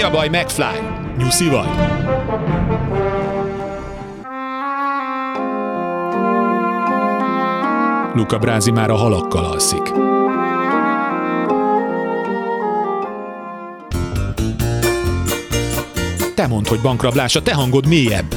Mi 0.00 0.06
a 0.06 0.10
baj, 0.10 0.28
McFly? 0.28 0.78
Nyuszi 1.16 1.48
vagy? 1.48 1.68
Luca 8.14 8.38
Brázi 8.38 8.70
már 8.70 8.90
a 8.90 8.94
halakkal 8.94 9.44
alszik. 9.44 9.82
Te 16.34 16.46
mondd, 16.46 16.68
hogy 16.68 16.80
bankrablás, 16.82 17.36
a 17.36 17.42
te 17.42 17.54
hangod 17.54 17.86
mélyebb. 17.86 18.34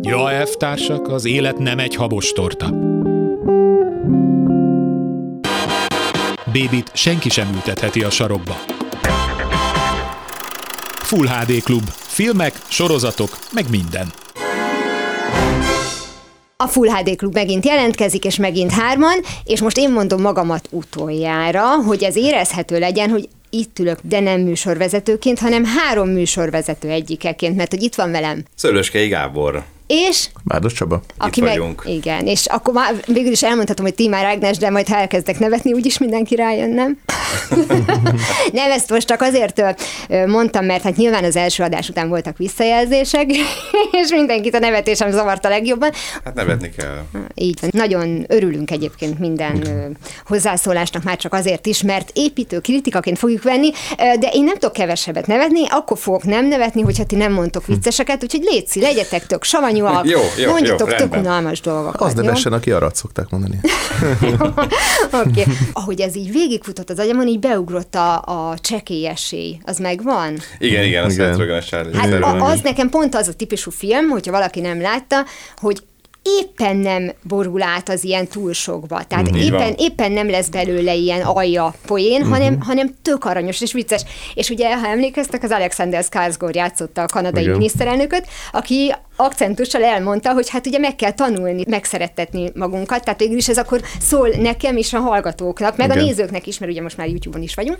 Ja, 0.00 0.46
F-társak, 0.46 1.08
az 1.08 1.24
élet 1.24 1.58
nem 1.58 1.78
egy 1.78 1.94
habos 1.94 2.32
torta. 2.32 2.87
Bébit 6.58 6.90
senki 6.94 7.28
sem 7.28 7.52
ültetheti 7.54 8.02
a 8.02 8.10
sarokba. 8.10 8.56
Full 11.02 11.26
HD 11.26 11.62
Klub. 11.62 11.82
Filmek, 11.88 12.52
sorozatok, 12.68 13.38
meg 13.52 13.64
minden. 13.70 14.12
A 16.56 16.66
Full 16.66 16.88
HD 16.88 17.16
Klub 17.16 17.34
megint 17.34 17.64
jelentkezik, 17.64 18.24
és 18.24 18.36
megint 18.36 18.70
hárman, 18.70 19.18
és 19.44 19.60
most 19.60 19.78
én 19.78 19.92
mondom 19.92 20.20
magamat 20.20 20.68
utoljára, 20.70 21.66
hogy 21.66 22.02
ez 22.02 22.16
érezhető 22.16 22.78
legyen, 22.78 23.10
hogy 23.10 23.28
itt 23.50 23.78
ülök, 23.78 23.98
de 24.02 24.20
nem 24.20 24.40
műsorvezetőként, 24.40 25.38
hanem 25.38 25.64
három 25.64 26.08
műsorvezető 26.08 26.88
egyikeként, 26.88 27.56
mert 27.56 27.70
hogy 27.70 27.82
itt 27.82 27.94
van 27.94 28.10
velem. 28.10 28.44
Szöröskei 28.54 29.08
Gábor. 29.08 29.64
És 29.88 30.28
Márdos 30.44 30.72
Csaba. 30.72 31.02
aki 31.16 31.40
Itt 31.40 31.46
meg, 31.46 31.58
vagyunk. 31.58 31.82
igen, 31.86 32.26
és 32.26 32.46
akkor 32.46 32.74
már 32.74 32.94
végül 33.06 33.32
is 33.32 33.42
elmondhatom, 33.42 33.84
hogy 33.84 33.94
Timár 33.94 34.24
Ágnes, 34.24 34.58
de 34.58 34.70
majd 34.70 34.88
ha 34.88 34.96
elkezdek 34.96 35.38
nevetni, 35.38 35.72
úgyis 35.72 35.98
mindenki 35.98 36.34
rájön, 36.34 36.70
nem? 36.70 36.98
nem, 38.52 38.70
ezt 38.70 38.90
most 38.90 39.06
csak 39.06 39.20
azért 39.20 39.62
mondtam, 40.26 40.64
mert 40.64 40.82
hát 40.82 40.96
nyilván 40.96 41.24
az 41.24 41.36
első 41.36 41.62
adás 41.62 41.88
után 41.88 42.08
voltak 42.08 42.36
visszajelzések, 42.36 43.30
és 44.02 44.10
mindenkit 44.10 44.54
a 44.54 44.58
nevetésem 44.58 45.10
zavarta 45.10 45.48
legjobban. 45.48 45.90
Hát 46.24 46.34
nevetni 46.34 46.70
kell. 46.70 47.02
Így 47.34 47.58
van. 47.60 47.70
Nagyon 47.72 48.24
örülünk 48.28 48.70
egyébként 48.70 49.18
minden 49.18 49.66
hozzászólásnak 50.26 51.02
már 51.02 51.16
csak 51.16 51.32
azért 51.32 51.66
is, 51.66 51.82
mert 51.82 52.10
építő 52.14 52.58
kritikaként 52.58 53.18
fogjuk 53.18 53.42
venni, 53.42 53.70
de 53.96 54.28
én 54.32 54.44
nem 54.44 54.54
tudok 54.54 54.72
kevesebbet 54.72 55.26
nevetni, 55.26 55.68
akkor 55.68 55.98
fogok 55.98 56.24
nem 56.24 56.46
nevetni, 56.46 56.82
hogyha 56.82 57.04
ti 57.04 57.16
nem 57.16 57.32
mondtok 57.32 57.66
vicceseket, 57.66 58.22
úgyhogy 58.22 58.42
létszi, 58.50 58.80
legyetek 58.80 59.26
tök 59.26 59.44
savanyúak, 59.78 60.08
Jó, 60.08 60.44
jó, 60.44 60.50
mondjatok 60.50 60.90
jó, 60.90 60.96
tök 60.96 61.16
unalmas 61.16 61.60
dolgokat. 61.60 62.00
Az 62.00 62.14
nevessen, 62.14 62.52
aki 62.52 62.70
arat 62.70 62.94
szokták 62.94 63.30
mondani. 63.30 63.60
Oké. 65.22 65.40
Okay. 65.40 65.44
Ahogy 65.72 66.00
ez 66.00 66.16
így 66.16 66.32
végigfutott 66.32 66.90
az 66.90 66.98
agyamon, 66.98 67.26
így 67.26 67.38
beugrott 67.38 67.94
a, 67.94 68.22
a 68.50 68.58
csekélyessé. 68.58 69.58
Az 69.64 69.78
megvan? 69.78 70.38
Igen, 70.58 70.84
igen, 70.84 71.04
a 71.04 71.10
Igen. 71.10 71.60
Charlie 71.60 71.96
Hát 71.96 72.12
a, 72.22 72.44
az 72.44 72.60
nekem 72.60 72.88
pont 72.88 73.14
az 73.14 73.28
a 73.28 73.32
típusú 73.32 73.70
film, 73.70 74.08
hogyha 74.08 74.32
valaki 74.32 74.60
nem 74.60 74.80
látta, 74.80 75.24
hogy 75.56 75.82
éppen 76.40 76.76
nem 76.76 77.12
borul 77.22 77.62
át 77.62 77.88
az 77.88 78.04
ilyen 78.04 78.26
túl 78.26 78.52
sokba. 78.52 79.02
Tehát 79.04 79.28
Így 79.28 79.44
éppen, 79.44 79.74
éppen 79.76 80.12
nem 80.12 80.30
lesz 80.30 80.48
belőle 80.48 80.94
ilyen 80.94 81.20
alja 81.20 81.74
poén, 81.86 82.24
hanem, 82.24 82.60
hanem 82.60 82.94
tök 83.02 83.24
aranyos 83.24 83.60
és 83.60 83.72
vicces. 83.72 84.02
És 84.34 84.50
ugye, 84.50 84.76
ha 84.78 84.86
emlékeztek, 84.86 85.42
az 85.42 85.50
Alexander 85.50 86.02
Skarsgård 86.02 86.54
játszotta 86.54 87.02
a 87.02 87.06
kanadai 87.06 87.42
Igen. 87.42 87.56
miniszterelnököt, 87.56 88.26
aki 88.52 88.94
akcentussal 89.20 89.84
elmondta, 89.84 90.32
hogy 90.32 90.48
hát 90.48 90.66
ugye 90.66 90.78
meg 90.78 90.96
kell 90.96 91.12
tanulni, 91.12 91.64
megszerettetni 91.68 92.50
magunkat, 92.54 93.04
tehát 93.04 93.20
végül 93.20 93.36
is 93.36 93.48
ez 93.48 93.58
akkor 93.58 93.80
szól 94.00 94.28
nekem 94.28 94.76
és 94.76 94.92
a 94.92 94.98
hallgatóknak, 94.98 95.76
meg 95.76 95.88
Igen. 95.88 95.98
a 95.98 96.04
nézőknek 96.04 96.46
is, 96.46 96.58
mert 96.58 96.72
ugye 96.72 96.82
most 96.82 96.96
már 96.96 97.06
YouTube-on 97.06 97.42
is 97.42 97.54
vagyunk, 97.54 97.78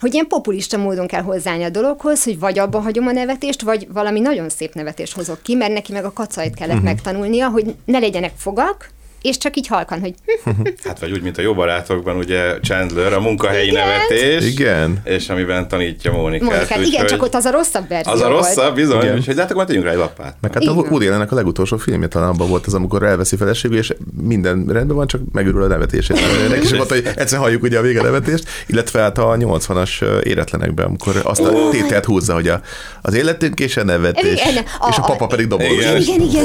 hogy 0.00 0.12
ilyen 0.12 0.26
populista 0.26 0.76
módon 0.76 1.06
kell 1.06 1.22
hozzáállni 1.22 1.64
a 1.64 1.70
dologhoz, 1.70 2.24
hogy 2.24 2.38
vagy 2.38 2.58
abba 2.58 2.80
hagyom 2.80 3.06
a 3.06 3.12
nevetést, 3.12 3.62
vagy 3.62 3.86
valami 3.92 4.20
nagyon 4.20 4.48
szép 4.48 4.74
nevetést 4.74 5.14
hozok 5.14 5.42
ki, 5.42 5.54
mert 5.54 5.72
neki 5.72 5.92
meg 5.92 6.04
a 6.04 6.12
kacait 6.12 6.54
kellett 6.54 6.72
uh-huh. 6.72 6.88
megtanulnia, 6.88 7.48
hogy 7.48 7.74
ne 7.84 7.98
legyenek 7.98 8.32
fogak, 8.36 8.90
és 9.28 9.38
csak 9.38 9.56
így 9.56 9.66
halkan, 9.66 10.00
hogy 10.00 10.14
Hát 10.84 10.98
vagy 11.00 11.10
úgy, 11.10 11.22
mint 11.22 11.38
a 11.38 11.42
jó 11.42 11.54
barátokban, 11.54 12.16
ugye 12.16 12.58
Chandler, 12.62 13.12
a 13.12 13.20
munkahelyi 13.20 13.68
Igen. 13.68 13.86
nevetés. 13.86 14.44
Igen. 14.50 15.00
És 15.04 15.28
amiben 15.28 15.68
tanítja 15.68 16.12
Mónikát. 16.12 16.48
Monikát. 16.50 16.86
Igen, 16.86 17.06
csak 17.06 17.22
ott 17.22 17.34
az 17.34 17.44
a 17.44 17.50
rosszabb 17.50 17.88
verzió 17.88 18.12
Az 18.12 18.20
a 18.20 18.28
volt. 18.28 18.38
rosszabb, 18.44 18.74
bizony. 18.74 19.02
Igen. 19.02 19.16
Úgyhogy 19.16 19.34
látok, 19.36 19.56
majd 19.56 19.68
tegyünk 19.68 19.84
rá 19.86 19.90
egy 19.92 19.98
lapát. 19.98 20.36
Meg 20.40 20.52
hát 20.52 20.62
Így 20.62 20.68
a. 20.68 20.72
Woody 20.72 21.06
a 21.06 21.26
legutolsó 21.30 21.76
filmje 21.76 22.08
talán 22.08 22.28
abban 22.28 22.48
volt 22.48 22.66
az, 22.66 22.74
amikor 22.74 23.02
elveszi 23.02 23.36
feleségül, 23.36 23.78
és 23.78 23.94
minden 24.22 24.64
rendben 24.68 24.96
van, 24.96 25.06
csak 25.06 25.20
megürül 25.32 25.62
a 25.62 25.66
nevetését. 25.66 26.18
Is 26.62 26.72
mondta, 26.74 26.94
hogy 26.94 27.08
egyszer 27.16 27.38
halljuk 27.38 27.62
ugye 27.62 27.78
a 27.78 27.82
vége 27.82 28.02
nevetést, 28.02 28.48
illetve 28.66 29.00
hát 29.00 29.18
a 29.18 29.36
80-as 29.36 30.22
éretlenekben, 30.22 30.86
amikor 30.86 31.20
azt 31.24 31.40
a 31.40 31.68
tételt 31.70 32.04
húzza, 32.04 32.34
hogy 32.34 32.48
a, 32.48 32.60
az 33.02 33.14
életünk 33.14 33.60
és 33.60 33.76
a 33.76 33.84
nevetés, 33.84 34.40
Igen, 34.50 34.64
a- 34.78 34.88
és 34.90 34.96
a 34.96 35.00
papa 35.02 35.26
pedig 35.26 35.46
dobol. 35.46 35.66
Igen. 35.66 35.96
Igen, 36.00 36.20
igen. 36.20 36.44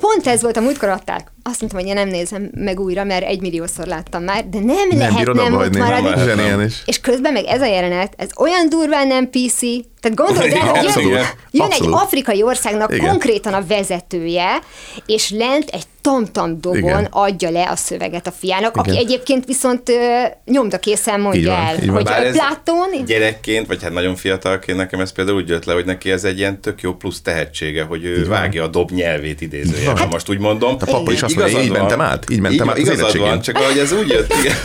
Pont 0.00 0.26
ez 0.26 0.42
volt, 0.42 0.56
a 0.56 0.60
múltkor 0.60 0.88
adták. 0.88 1.32
Azt 1.42 1.60
mondtam, 1.60 1.80
hogy 1.80 1.88
én 1.88 1.94
nem 1.94 2.08
nézem 2.08 2.50
meg 2.54 2.80
újra, 2.80 3.04
mert 3.04 3.24
egy 3.24 3.40
milliószor 3.40 3.86
láttam 3.86 4.22
már, 4.22 4.48
de 4.48 4.58
nem, 4.58 4.88
Nem 4.88 4.98
lehet 4.98 5.32
nem 5.32 5.54
ott 5.54 5.76
maradni. 5.76 6.68
És 6.84 7.00
közben 7.00 7.32
meg 7.32 7.44
ez 7.44 7.60
a 7.60 7.66
jelenet, 7.66 8.14
ez 8.16 8.28
olyan 8.36 8.68
durván 8.68 9.06
nem 9.06 9.30
PC, 9.30 9.60
tehát 10.02 10.16
gondold 10.16 10.52
el, 10.52 10.68
hogy 10.68 10.82
jön, 10.96 11.10
jön 11.50 11.66
Abszolút. 11.66 11.94
egy 11.94 12.02
afrikai 12.02 12.42
országnak 12.42 12.94
Igen. 12.94 13.08
konkrétan 13.08 13.52
a 13.54 13.64
vezetője, 13.66 14.58
és 15.06 15.30
lent 15.30 15.68
egy 15.68 15.82
tom-tom 16.00 16.60
dobon 16.60 16.78
Igen. 16.78 17.08
adja 17.10 17.50
le 17.50 17.68
a 17.70 17.76
szöveget 17.76 18.26
a 18.26 18.30
fiának, 18.38 18.76
aki 18.76 18.90
Igen. 18.90 19.02
egyébként 19.02 19.44
viszont 19.44 19.88
ö, 19.88 19.94
nyomdakészen 20.44 21.20
mondja 21.20 21.40
Így 21.40 21.46
van, 21.46 21.56
el, 21.66 21.74
így 21.82 21.86
van. 21.90 21.94
hogy 21.94 22.32
Platón, 22.32 23.04
Gyerekként, 23.06 23.66
vagy 23.66 23.82
hát 23.82 23.92
nagyon 23.92 24.16
fiatalként 24.16 24.78
nekem 24.78 25.00
ez 25.00 25.12
például 25.12 25.36
úgy 25.36 25.48
jött 25.48 25.64
le, 25.64 25.72
hogy 25.74 25.84
neki 25.84 26.10
ez 26.10 26.24
egy 26.24 26.38
ilyen 26.38 26.60
tök 26.60 26.80
jó 26.80 26.92
plusz 26.94 27.20
tehetsége, 27.22 27.82
hogy 27.82 28.04
ő 28.04 28.26
vágja 28.26 28.62
a 28.64 28.66
dob 28.66 28.90
nyelvét 28.90 29.40
idézőjelben, 29.40 30.08
most 30.08 30.28
úgy 30.30 30.38
mondom. 30.38 30.76
A 30.80 30.84
papa 30.84 31.12
is 31.12 31.22
azt 31.22 31.34
mondja, 31.36 31.58
Igazad 31.58 31.62
így 31.64 31.70
van. 31.70 31.78
mentem 31.78 32.00
át, 32.00 32.30
így 32.30 32.40
mentem 32.40 32.68
át 32.68 32.74
az 32.78 32.80
igazad 32.80 33.18
van, 33.18 33.40
csak 33.40 33.56
ahogy 33.56 33.78
ez 33.78 33.92
úgy 33.92 34.08
jött, 34.08 34.34
igen. 34.42 34.56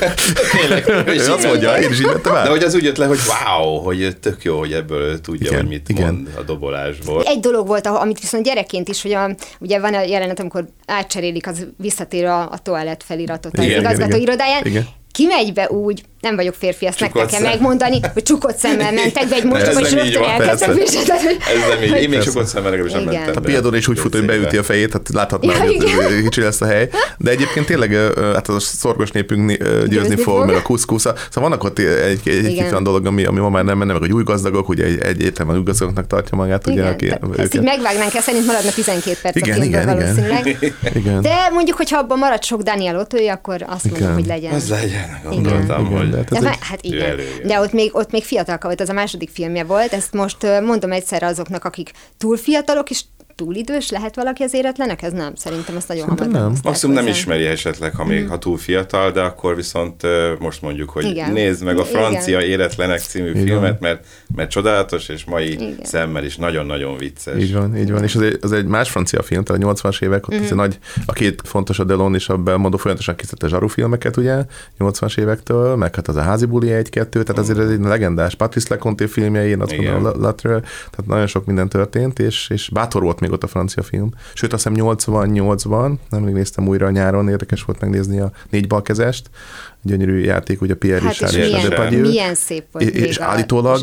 Tényleg, 0.52 0.88
ő 1.08 1.31
azt 1.31 1.46
mondja, 1.46 1.78
én 1.78 1.90
is 1.90 2.00
így 2.00 2.06
mentem 2.06 2.36
át. 2.36 2.44
De 2.44 2.50
hogy 2.50 2.64
az 2.64 2.76
úgy 2.76 2.84
jött 2.84 2.97
le, 2.97 3.06
hogy 3.06 3.20
wow, 3.28 3.78
hogy 3.78 4.18
tök 4.22 4.44
jó, 4.44 4.58
hogy 4.58 4.74
ebből 4.74 5.22
tudja, 5.28 5.48
Igen, 5.48 5.60
hogy 5.60 5.70
mit 5.70 5.90
igen. 5.90 6.14
mond 6.14 6.30
a 6.38 6.42
dobolásból. 6.42 7.24
Egy 7.24 7.40
dolog 7.40 7.68
volt, 7.68 7.88
amit 7.88 8.20
viszont 8.20 8.44
gyerekként 8.44 8.90
is, 8.90 9.02
hogy 9.02 9.12
a, 9.12 9.36
ugye 9.60 9.80
van 9.80 9.94
a 9.94 10.02
jelenet, 10.02 10.40
amikor 10.40 10.68
átcserélik, 10.86 11.48
az 11.48 11.68
visszatér 11.78 12.26
a, 12.26 12.52
a 12.52 12.58
toalett 12.58 13.04
feliratot 13.04 13.58
az 13.58 13.64
Igen, 13.64 13.70
igen, 13.70 13.82
igazgató 13.82 14.16
igen. 14.16 14.22
irodáján. 14.22 14.66
Igen. 14.66 14.88
Kimegy 15.12 15.54
be 15.54 15.70
úgy, 15.70 16.04
nem 16.22 16.35
vagyok 16.35 16.53
férfi, 16.53 16.85
ezt 16.85 16.97
Csukott 16.97 17.13
nektek 17.22 17.39
kell 17.39 17.50
megmondani, 17.50 18.00
hogy 18.13 18.23
csukott 18.23 18.57
szemmel 18.57 18.91
mentek 19.01 19.28
be 19.28 19.35
egy 19.35 19.45
Ez 19.53 19.75
nem 19.75 19.83
így 19.83 19.94
rögtön 20.13 20.38
persze. 20.38 20.73
viselni. 20.73 21.31
Ez 21.31 21.67
nem 21.69 21.83
így. 21.83 22.01
Én 22.01 22.09
még 22.09 22.22
sokat 22.22 22.47
szemmel 22.47 22.69
legalábbis 22.72 22.94
nem 22.94 23.03
mentem 23.03 23.33
A 23.35 23.39
be. 23.39 23.50
piador 23.50 23.75
is 23.75 23.88
úgy 23.88 24.00
fut, 24.00 24.13
hogy 24.13 24.25
beüti 24.25 24.57
a 24.57 24.63
fejét, 24.63 24.91
hát 24.94 25.09
láthatná, 25.13 25.53
Ja, 25.53 25.59
hogy 25.59 25.75
ez 26.16 26.22
kicsi 26.28 26.41
lesz 26.41 26.61
a 26.61 26.66
hely. 26.66 26.89
De 27.17 27.31
egyébként 27.31 27.66
tényleg 27.66 27.91
hát 28.33 28.47
az 28.47 28.55
a 28.55 28.59
szorgos 28.59 29.11
népünk 29.11 29.51
győzni, 29.51 29.88
Győzni 29.88 30.16
fog, 30.16 30.35
fog. 30.38 30.45
meg 30.45 30.55
a 30.55 30.61
kuszkusza. 30.61 31.13
Szóval 31.29 31.50
vannak 31.50 31.63
ott 31.63 31.79
egy, 31.79 32.19
egy, 32.25 32.45
egy, 32.45 32.59
olyan 32.59 32.84
dolog, 32.84 33.05
ami, 33.05 33.23
ami 33.25 33.39
ma 33.39 33.49
már 33.49 33.63
nem 33.63 33.78
menne, 33.78 33.91
meg 33.91 34.01
hogy 34.01 34.11
új 34.11 34.23
gazdagok, 34.23 34.69
ugye 34.69 34.85
egy, 34.85 34.99
egy 35.01 35.22
értelmen 35.22 35.57
új 35.57 35.63
gazdagoknak 35.63 36.07
tartja 36.07 36.38
magát, 36.38 36.67
ugye, 36.67 36.75
Igen, 36.75 36.91
aki, 36.94 37.41
ezt 37.41 37.55
így 37.55 37.61
megvágnánk, 37.61 38.13
el 38.16 38.22
szerint 38.22 38.45
maradna 38.45 38.72
12 38.72 39.17
perc 39.22 39.35
Igen, 39.35 39.63
igen, 39.63 39.81
igen. 39.81 39.97
valószínűleg. 39.97 40.75
Igen. 40.94 41.22
De 41.22 41.49
mondjuk, 41.53 41.78
hogyha 41.78 41.97
abban 41.97 42.17
marad 42.17 42.44
sok 42.44 42.61
Daniel 42.61 42.99
Otoy, 42.99 43.29
akkor 43.29 43.66
azt 43.67 43.91
mondom, 43.91 44.13
hogy 44.13 44.25
legyen. 44.25 44.53
Az 44.53 44.69
legyen, 44.69 45.19
gondoltam, 45.23 45.85
Igen, 45.85 45.91
hogy... 46.16 46.16
de 46.16 46.18
hát 46.18 46.29
De 46.29 46.38
ez 46.38 46.44
már, 46.44 46.53
egy, 46.53 46.59
hát 46.62 46.81
igen. 46.81 47.09
előjön. 47.09 47.47
De 47.47 47.59
ott 47.59 47.72
még, 47.72 47.95
ott 47.95 48.12
még 48.12 48.23
fiatalka 48.23 48.68
volt, 48.68 48.81
az 48.81 48.90
a 48.90 48.94
második 48.94 49.29
filmje 49.29 49.63
volt. 49.63 49.94
Ezt 49.94 50.13
most 50.13 50.62
mondom 50.62 50.91
egyszerre 50.91 51.25
azoknak, 51.25 51.66
akik 51.66 51.91
túl 52.18 52.38
fiatalok, 52.38 52.90
és 52.90 53.03
túl 53.38 53.56
idős 53.56 53.90
lehet 53.90 54.16
valaki 54.16 54.44
az 54.44 54.53
éretlenek? 54.53 55.02
Ez 55.02 55.14
nem, 55.14 55.36
szerintem 55.36 55.75
ezt 55.75 55.88
nagyon 55.88 56.08
hamar 56.08 56.28
nem. 56.28 56.53
Maximum 56.64 56.96
nem 56.96 57.08
ismeri 57.08 57.46
esetleg, 57.46 57.96
ha, 57.96 58.06
még, 58.06 58.28
ha 58.28 58.38
túl 58.38 58.58
fiatal, 58.58 59.11
de 59.11 59.22
akkor 59.22 59.56
viszont 59.56 60.03
most 60.40 60.61
mondjuk, 60.61 60.90
hogy 60.90 61.06
Igen. 61.06 61.32
nézd 61.32 61.64
meg 61.64 61.78
a 61.78 61.85
Igen. 61.88 62.02
francia 62.02 62.41
Éretlenek 62.41 63.00
című 63.00 63.29
Igen. 63.29 63.46
filmet, 63.46 63.79
mert, 63.79 64.06
mert 64.35 64.50
csodálatos, 64.50 65.09
és 65.09 65.23
mai 65.26 65.52
Igen. 65.52 65.76
szemmel 65.84 66.23
is 66.23 66.35
nagyon-nagyon 66.38 66.97
vicces. 66.97 67.41
így 67.44 67.53
van, 67.53 67.78
így 67.78 67.91
van. 67.91 68.03
És 68.03 68.16
az 68.16 68.22
egy, 68.22 68.38
az 68.41 68.52
egy 68.52 68.66
más 68.66 68.90
francia 68.90 69.22
film, 69.23 69.44
tehát 69.44 69.64
a 69.64 69.73
80-as 69.73 70.02
évek, 70.03 70.28
ott 70.28 70.34
Mhm. 70.40 70.53
mm. 70.53 70.56
nagy, 70.56 70.79
a 71.06 71.14
két 71.14 71.41
fontos 71.46 71.79
a 71.79 71.84
Delon 71.84 72.16
és 72.16 72.29
a 72.29 72.38
Belmondo 72.38 72.78
folyamatosan 72.78 73.16
készítette 73.16 73.47
zsaru 73.47 73.67
filmeket, 73.67 74.17
ugye, 74.17 74.44
80-as 74.79 75.20
évektől, 75.20 75.76
meg 75.76 75.96
hát 75.96 76.08
az 76.08 76.16
a 76.16 76.22
házi 76.22 76.46
buli 76.46 76.72
egy-kettő, 76.72 77.23
tehát 77.23 77.41
azért 77.41 77.59
ez 77.59 77.70
egy 77.70 77.79
legendás 77.79 78.35
Patrice 78.35 78.67
Leconte 78.70 79.08
filmjei, 79.08 79.50
én 79.50 79.61
azt 79.61 79.72
Igen. 79.72 79.94
mondom, 79.94 80.11
La- 80.11 80.28
Latre, 80.28 80.59
tehát 80.59 81.06
nagyon 81.08 81.28
sok 81.28 81.46
minden 81.46 81.70
történt, 81.70 82.20
és, 82.20 82.50
és 82.50 82.70
bátor 82.70 83.02
volt 83.02 83.20
még 83.28 83.35
ott 83.35 83.44
a 83.44 83.47
francia 83.47 83.84
film. 83.84 84.09
Sőt, 84.34 84.53
azt 84.53 84.68
hiszem 84.68 84.85
88-ban, 84.88 85.97
nemrég 86.09 86.34
néztem 86.34 86.68
újra 86.68 86.85
a 86.85 86.91
nyáron, 86.91 87.29
érdekes 87.29 87.64
volt 87.64 87.79
megnézni 87.79 88.20
a 88.20 88.32
négy 88.50 88.68
balkezest, 88.68 89.29
gyönyörű 89.82 90.20
játék, 90.20 90.62
ugye 90.62 90.74
Pierre 90.74 91.02
Hát 91.06 91.12
Richard 91.12 91.34
és 91.34 91.40
és 91.40 91.46
milyen, 91.52 91.70
Depardieu. 91.70 92.02
milyen 92.02 92.35
szép 92.35 92.64
volt 92.72 92.85
És- 92.90 93.02
és 93.06 93.18
a 93.18 93.24
állítólag-. 93.24 93.79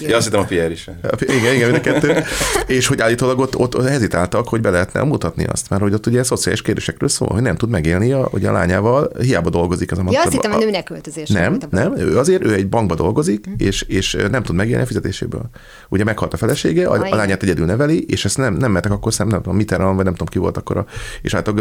Ja, 0.00 0.16
azt 0.16 0.24
hittem 0.26 0.40
a 0.40 0.44
Pierre 0.44 0.70
is. 0.70 0.90
Igen, 1.20 1.54
igen, 1.54 1.70
mind 1.70 1.74
a 1.86 1.90
kettő. 1.90 2.22
és 2.66 2.86
hogy 2.86 3.00
állítólag 3.00 3.38
ott, 3.38 3.56
ott 3.56 3.82
hezitáltak, 3.88 4.48
hogy 4.48 4.60
be 4.60 4.70
lehetne 4.70 5.02
mutatni 5.02 5.44
azt, 5.44 5.70
mert 5.70 5.82
hogy 5.82 5.92
ott 5.92 6.06
ugye 6.06 6.22
szociális 6.22 6.62
kérdésekről 6.62 7.08
szól, 7.08 7.28
hogy 7.32 7.42
nem 7.42 7.56
tud 7.56 7.68
megélni 7.70 8.12
a, 8.12 8.28
hogy 8.30 8.44
a 8.44 8.52
lányával, 8.52 9.10
hiába 9.20 9.50
dolgozik 9.50 9.92
az 9.92 9.98
a 9.98 10.04
Ja, 10.10 10.20
azt 10.22 10.32
hittem, 10.32 10.50
hogy 10.50 10.64
nőnek 10.64 10.84
költözés. 10.84 11.28
Nem, 11.28 11.58
nem, 11.70 11.96
ő 11.96 12.18
azért 12.18 12.44
ő 12.44 12.52
egy 12.54 12.68
bankba 12.68 12.94
dolgozik, 12.94 13.44
és, 13.56 13.82
és 13.82 14.16
nem 14.30 14.42
tud 14.42 14.54
megélni 14.56 14.82
a 14.82 14.86
fizetéséből. 14.86 15.42
Ugye 15.88 16.04
meghalt 16.04 16.32
a 16.32 16.36
felesége, 16.36 16.86
a, 16.88 16.92
a 17.10 17.14
lányát 17.16 17.42
egyedül 17.42 17.66
neveli, 17.66 18.04
és 18.08 18.24
ezt 18.24 18.36
nem, 18.36 18.54
nem 18.54 18.70
mertek 18.72 18.92
akkor 18.92 19.12
szem, 19.12 19.28
nem 19.28 19.42
tudom, 19.42 19.56
Mitterrand, 19.56 19.94
vagy 19.96 20.04
nem 20.04 20.12
tudom 20.14 20.28
ki 20.28 20.38
volt 20.38 20.56
akkor, 20.56 20.76
a, 20.76 20.86
és 21.22 21.32
hát 21.32 21.52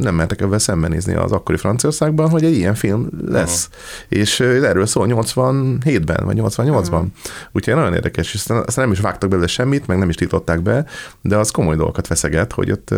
nem 0.00 0.14
mertek 0.14 0.40
ebben 0.40 0.58
szembenézni 0.58 1.14
az 1.14 1.32
akkori 1.32 1.58
Franciaországban, 1.58 2.30
hogy 2.30 2.44
egy 2.44 2.56
ilyen 2.56 2.74
film 2.74 3.08
lesz. 3.26 3.68
És 4.08 4.40
ö, 4.40 4.64
erről 4.64 4.86
szól 4.86 5.06
87-ben, 5.10 6.24
vagy 6.24 6.38
88-ban. 6.40 7.04
Úgyhogy 7.52 7.74
nagyon 7.74 7.94
érdekes, 7.94 8.34
és 8.34 8.34
aztán, 8.34 8.64
nem 8.76 8.92
is 8.92 9.00
vágtak 9.00 9.28
belőle 9.28 9.48
semmit, 9.48 9.86
meg 9.86 9.98
nem 9.98 10.08
is 10.08 10.14
tiltották 10.14 10.60
be, 10.60 10.86
de 11.22 11.36
az 11.36 11.50
komoly 11.50 11.76
dolgokat 11.76 12.06
feszeget, 12.06 12.52
hogy 12.52 12.70
ott 12.70 12.94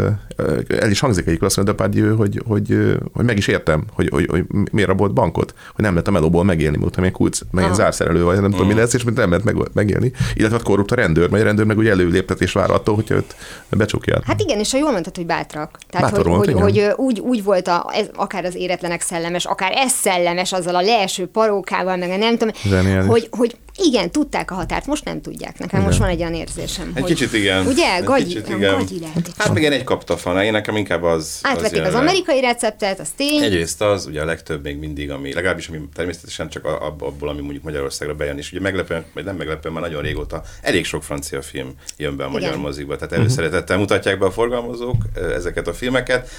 el 0.69 0.91
is 0.91 1.01
hangzik 1.01 1.27
egyik 1.27 1.43
azt 1.43 1.57
mondja 1.57 1.75
Depardieu, 1.75 2.17
hogy, 2.17 2.43
hogy, 2.47 2.99
hogy 3.13 3.25
meg 3.25 3.37
is 3.37 3.47
értem, 3.47 3.85
hogy, 3.93 4.09
hogy, 4.09 4.27
hogy 4.31 4.45
miért 4.73 4.89
rabolt 4.89 5.13
bankot, 5.13 5.55
hogy 5.75 5.85
nem 5.85 5.93
lehet 5.93 6.09
a 6.09 6.11
melóból 6.11 6.45
megélni, 6.45 6.77
miután 6.77 7.03
ilyen 7.03 7.13
kulcs, 7.15 7.41
meg 7.51 7.65
Aha. 7.65 7.75
zárszerelő 7.75 8.25
vagy, 8.25 8.41
nem 8.41 8.51
tudom 8.51 8.67
mi 8.67 8.75
lesz, 8.75 8.95
és 8.95 9.05
nem 9.05 9.31
lehet 9.31 9.45
meg, 9.45 9.57
megélni. 9.73 10.13
Illetve 10.35 10.57
a 10.57 10.63
korrupt 10.63 10.91
a 10.91 10.95
rendőr, 10.95 11.31
mert 11.31 11.43
a 11.43 11.47
rendőr 11.47 11.67
meg 11.67 11.79
ugye 11.79 11.91
előléptetés 11.91 12.53
vár 12.53 12.71
attól, 12.71 12.95
hogyha 12.95 13.15
őt 13.15 13.37
becsukják. 13.69 14.25
Hát 14.25 14.41
igen, 14.41 14.59
és 14.59 14.73
ha 14.73 14.79
jól 14.79 14.91
mondtad, 14.91 15.17
hogy 15.17 15.27
bátrak. 15.27 15.79
Tehát, 15.91 16.11
Bátor 16.11 16.27
hogy, 16.27 16.35
volt, 16.35 16.45
hogy, 16.45 16.75
igen. 16.75 16.93
hogy 16.95 17.05
úgy, 17.07 17.21
úgy 17.21 17.45
volt 17.45 17.69
a, 17.69 17.91
ez, 17.93 18.07
akár 18.15 18.45
az 18.45 18.55
éretlenek 18.55 19.01
szellemes, 19.01 19.45
akár 19.45 19.73
ez 19.75 19.93
szellemes, 20.11 20.53
azzal 20.53 20.75
a 20.75 20.81
leeső 20.81 21.27
parókával, 21.27 21.97
meg 21.97 22.11
a 22.11 22.17
nem 22.17 22.37
tudom, 22.37 22.55
Zseniális. 22.65 23.09
hogy, 23.09 23.29
hogy 23.31 23.57
igen, 23.77 24.11
tudták 24.11 24.51
a 24.51 24.55
határt, 24.55 24.87
most 24.87 25.05
nem 25.05 25.21
tudják. 25.21 25.59
Nekem 25.59 25.79
Igen. 25.79 25.83
most 25.83 25.99
van 25.99 26.09
egy 26.09 26.21
olyan 26.21 26.35
érzésem. 26.35 26.93
Egy 26.95 27.03
hogy, 27.03 27.13
kicsit 27.13 27.33
igen. 27.33 27.67
Ugye? 27.67 27.95
Egy 27.95 28.05
Gagyi, 28.05 28.25
kicsit 28.25 28.49
igen. 28.49 28.77
gagyi 28.77 29.01
lehet. 29.01 29.31
Hát 29.39 29.53
meg 29.53 29.63
én 29.63 29.73
egy 29.73 29.85
kaptafana, 29.85 30.45
én 30.45 30.53
nekem 30.53 30.77
inkább 30.77 31.03
az... 31.03 31.39
Átvették 31.43 31.83
az 31.83 31.93
le. 31.93 31.99
amerikai 31.99 32.41
receptet, 32.41 33.01
az 33.01 33.09
tény. 33.17 33.43
Egyrészt 33.43 33.83
az, 33.83 34.07
ugye 34.07 34.21
a 34.21 34.25
legtöbb 34.25 34.63
még 34.63 34.79
mindig, 34.79 35.11
ami 35.11 35.33
legalábbis 35.33 35.69
ami 35.69 35.81
természetesen 35.95 36.49
csak 36.49 36.65
abból, 36.65 37.29
ami 37.29 37.41
mondjuk 37.41 37.63
Magyarországra 37.63 38.15
bejön, 38.15 38.39
és 38.39 38.53
ugye 38.53 38.61
meglepően, 38.61 39.05
vagy 39.15 39.25
nem 39.25 39.37
meglepően, 39.37 39.75
már 39.75 39.83
nagyon 39.83 40.03
régóta 40.03 40.43
elég 40.63 40.85
sok 40.85 41.03
francia 41.03 41.43
film 41.43 41.75
jön 41.97 42.17
be 42.17 42.25
a 42.25 42.29
magyar 42.29 42.49
Igen. 42.49 42.61
mozikba, 42.61 42.97
tehát 42.97 43.13
előszeretettel 43.13 43.79
mutatják 43.79 44.19
be 44.19 44.27
a 44.27 44.31
forgalmazók 44.31 44.97
ezeket 45.37 45.69
a 45.69 45.73
filmeket. 45.73 46.31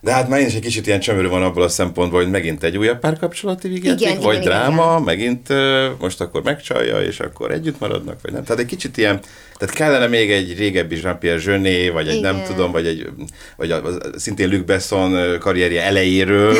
De 0.00 0.12
hát 0.12 0.28
már 0.28 0.40
én 0.40 0.46
is 0.46 0.54
egy 0.54 0.60
kicsit 0.60 0.86
ilyen 0.86 1.00
csömörű 1.00 1.28
van 1.28 1.42
abból 1.42 1.62
a 1.62 1.68
szempontból, 1.68 2.22
hogy 2.22 2.30
megint 2.30 2.62
egy 2.62 2.78
újabb 2.78 2.98
párkapcsolati 2.98 3.68
vigyáték, 3.68 4.08
Igen, 4.08 4.20
vagy 4.20 4.36
igen, 4.36 4.48
dráma, 4.48 4.90
igen. 4.90 5.02
megint 5.02 5.48
most 6.00 6.20
akkor 6.20 6.42
megcsalja, 6.42 7.02
és 7.02 7.20
akkor 7.20 7.50
együtt 7.50 7.80
maradnak, 7.80 8.18
vagy 8.22 8.32
nem. 8.32 8.44
Tehát 8.44 8.60
egy 8.60 8.66
kicsit 8.66 8.96
ilyen, 8.96 9.20
tehát 9.58 9.74
kellene 9.74 10.06
még 10.06 10.30
egy 10.30 10.58
régebbi 10.58 11.00
Jean-Pierre 11.02 11.40
Jeunet, 11.44 11.92
vagy 11.92 12.08
egy 12.08 12.20
nem 12.20 12.34
Igen. 12.34 12.46
tudom, 12.46 12.72
vagy 12.72 12.86
egy, 12.86 13.08
vagy 13.56 13.70
a, 13.70 13.84
a, 13.84 13.98
szintén 14.16 14.48
Luc 14.48 14.66
Besson 14.66 15.38
karrierje 15.38 15.82
elejéről. 15.82 16.56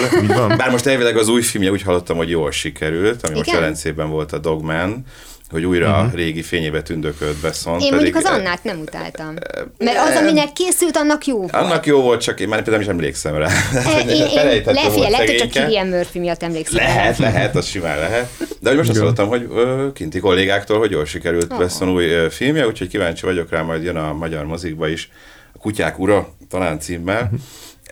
Bár 0.57 0.71
most 0.71 0.87
elvileg 0.87 1.17
az 1.17 1.29
új 1.29 1.43
filmje 1.43 1.71
úgy 1.71 1.83
hallottam, 1.83 2.17
hogy 2.17 2.31
jól 2.31 2.51
sikerült, 2.51 3.27
ami 3.27 3.37
most 3.37 3.49
Igen? 3.49 3.61
Velencében 3.61 4.11
volt 4.11 4.33
a 4.33 4.39
Dogman, 4.39 5.05
hogy 5.51 5.65
újra 5.65 5.91
uh-huh. 5.91 6.15
régi 6.15 6.43
fényébe 6.43 6.83
tündökölt 6.83 7.37
Besson. 7.37 7.81
Én 7.81 7.95
mondjuk 7.95 8.17
az 8.17 8.25
Annát 8.25 8.65
nem 8.65 8.79
utáltam. 8.79 9.35
Mert 9.79 9.99
az, 9.99 10.17
aminek 10.17 10.53
készült, 10.53 10.97
annak 10.97 11.27
jó 11.27 11.37
volt. 11.37 11.53
Annak 11.55 11.87
jó 11.87 12.01
volt, 12.01 12.21
csak 12.21 12.41
én 12.41 12.49
már 12.49 12.63
például 12.63 12.85
nem 12.85 12.95
is 12.95 12.99
emlékszem 12.99 13.35
rá. 13.35 13.49
E, 13.75 14.01
én, 14.01 14.09
én, 14.09 15.11
lehet, 15.11 15.29
hogy 15.29 15.37
csak. 15.37 15.51
Killian 15.51 15.87
Murphy 15.87 16.19
miatt 16.19 16.43
emlékszem. 16.43 16.77
Lehet, 16.77 17.19
lehet, 17.19 17.57
az 17.57 17.67
simán 17.67 17.99
lehet. 17.99 18.31
De 18.61 18.69
hogy 18.69 18.79
most 18.79 18.91
azt 18.91 18.99
hallottam, 18.99 19.29
hogy 19.29 19.47
ö, 19.51 19.87
kinti 19.95 20.19
kollégáktól, 20.19 20.79
hogy 20.79 20.91
jól 20.91 21.05
sikerült 21.05 21.53
Oh. 21.53 21.59
Besson 21.59 21.89
új 21.89 22.05
ö, 22.05 22.31
filmje, 22.31 22.67
úgyhogy 22.67 22.89
kíváncsi 22.89 23.27
vagyok 23.27 23.51
rá, 23.51 23.63
majd 23.63 23.83
jön 23.83 23.97
a 23.97 24.13
magyar 24.13 24.45
mozikba 24.45 24.89
is. 24.89 25.11
A 25.55 25.59
Kutyák 25.59 25.99
ura, 25.99 26.29
talán 26.49 26.81
címmel. 26.81 27.31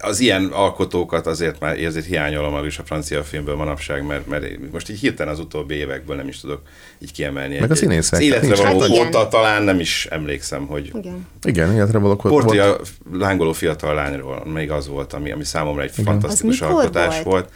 Az 0.01 0.21
ilyen 0.21 0.45
alkotókat 0.47 1.27
azért 1.27 1.61
már 1.61 1.79
azért 1.79 2.07
hiányolom 2.07 2.65
is 2.67 2.79
a 2.79 2.83
francia 2.85 3.23
filmből 3.25 3.57
manapság, 3.57 4.07
mert, 4.07 4.27
mert 4.27 4.73
most 4.73 4.91
így 4.91 4.99
hirtelen 5.01 5.33
az 5.33 5.39
utóbbi 5.39 5.75
évekből 5.75 6.17
nem 6.17 6.29
is 6.29 6.41
tudok 6.41 6.61
így 6.99 7.13
kiemelni. 7.13 7.59
Meg 7.59 7.71
a 7.71 7.75
színészek. 7.75 8.19
Az 8.19 8.25
életre 8.25 8.55
való 8.57 8.81
Hát 8.81 8.89
igen. 8.89 9.07
óta 9.07 9.29
talán 9.29 9.63
nem 9.63 9.81
is 9.81 10.07
emlékszem, 10.11 10.67
hogy 10.67 10.91
Igen. 10.95 11.27
Igen, 11.43 11.75
életre 11.75 11.99
volt. 11.99 12.21
Porti 12.21 12.59
a 12.59 12.77
lángoló 13.13 13.53
fiatal 13.53 13.95
lányról, 13.95 14.43
még 14.53 14.71
az 14.71 14.89
volt, 14.89 15.13
ami, 15.13 15.31
ami 15.33 15.45
számomra 15.45 15.83
egy 15.83 15.93
fantasztikus 16.05 16.61
Az 16.61 16.69
alkotás 16.71 17.15
volt? 17.15 17.25
volt. 17.25 17.51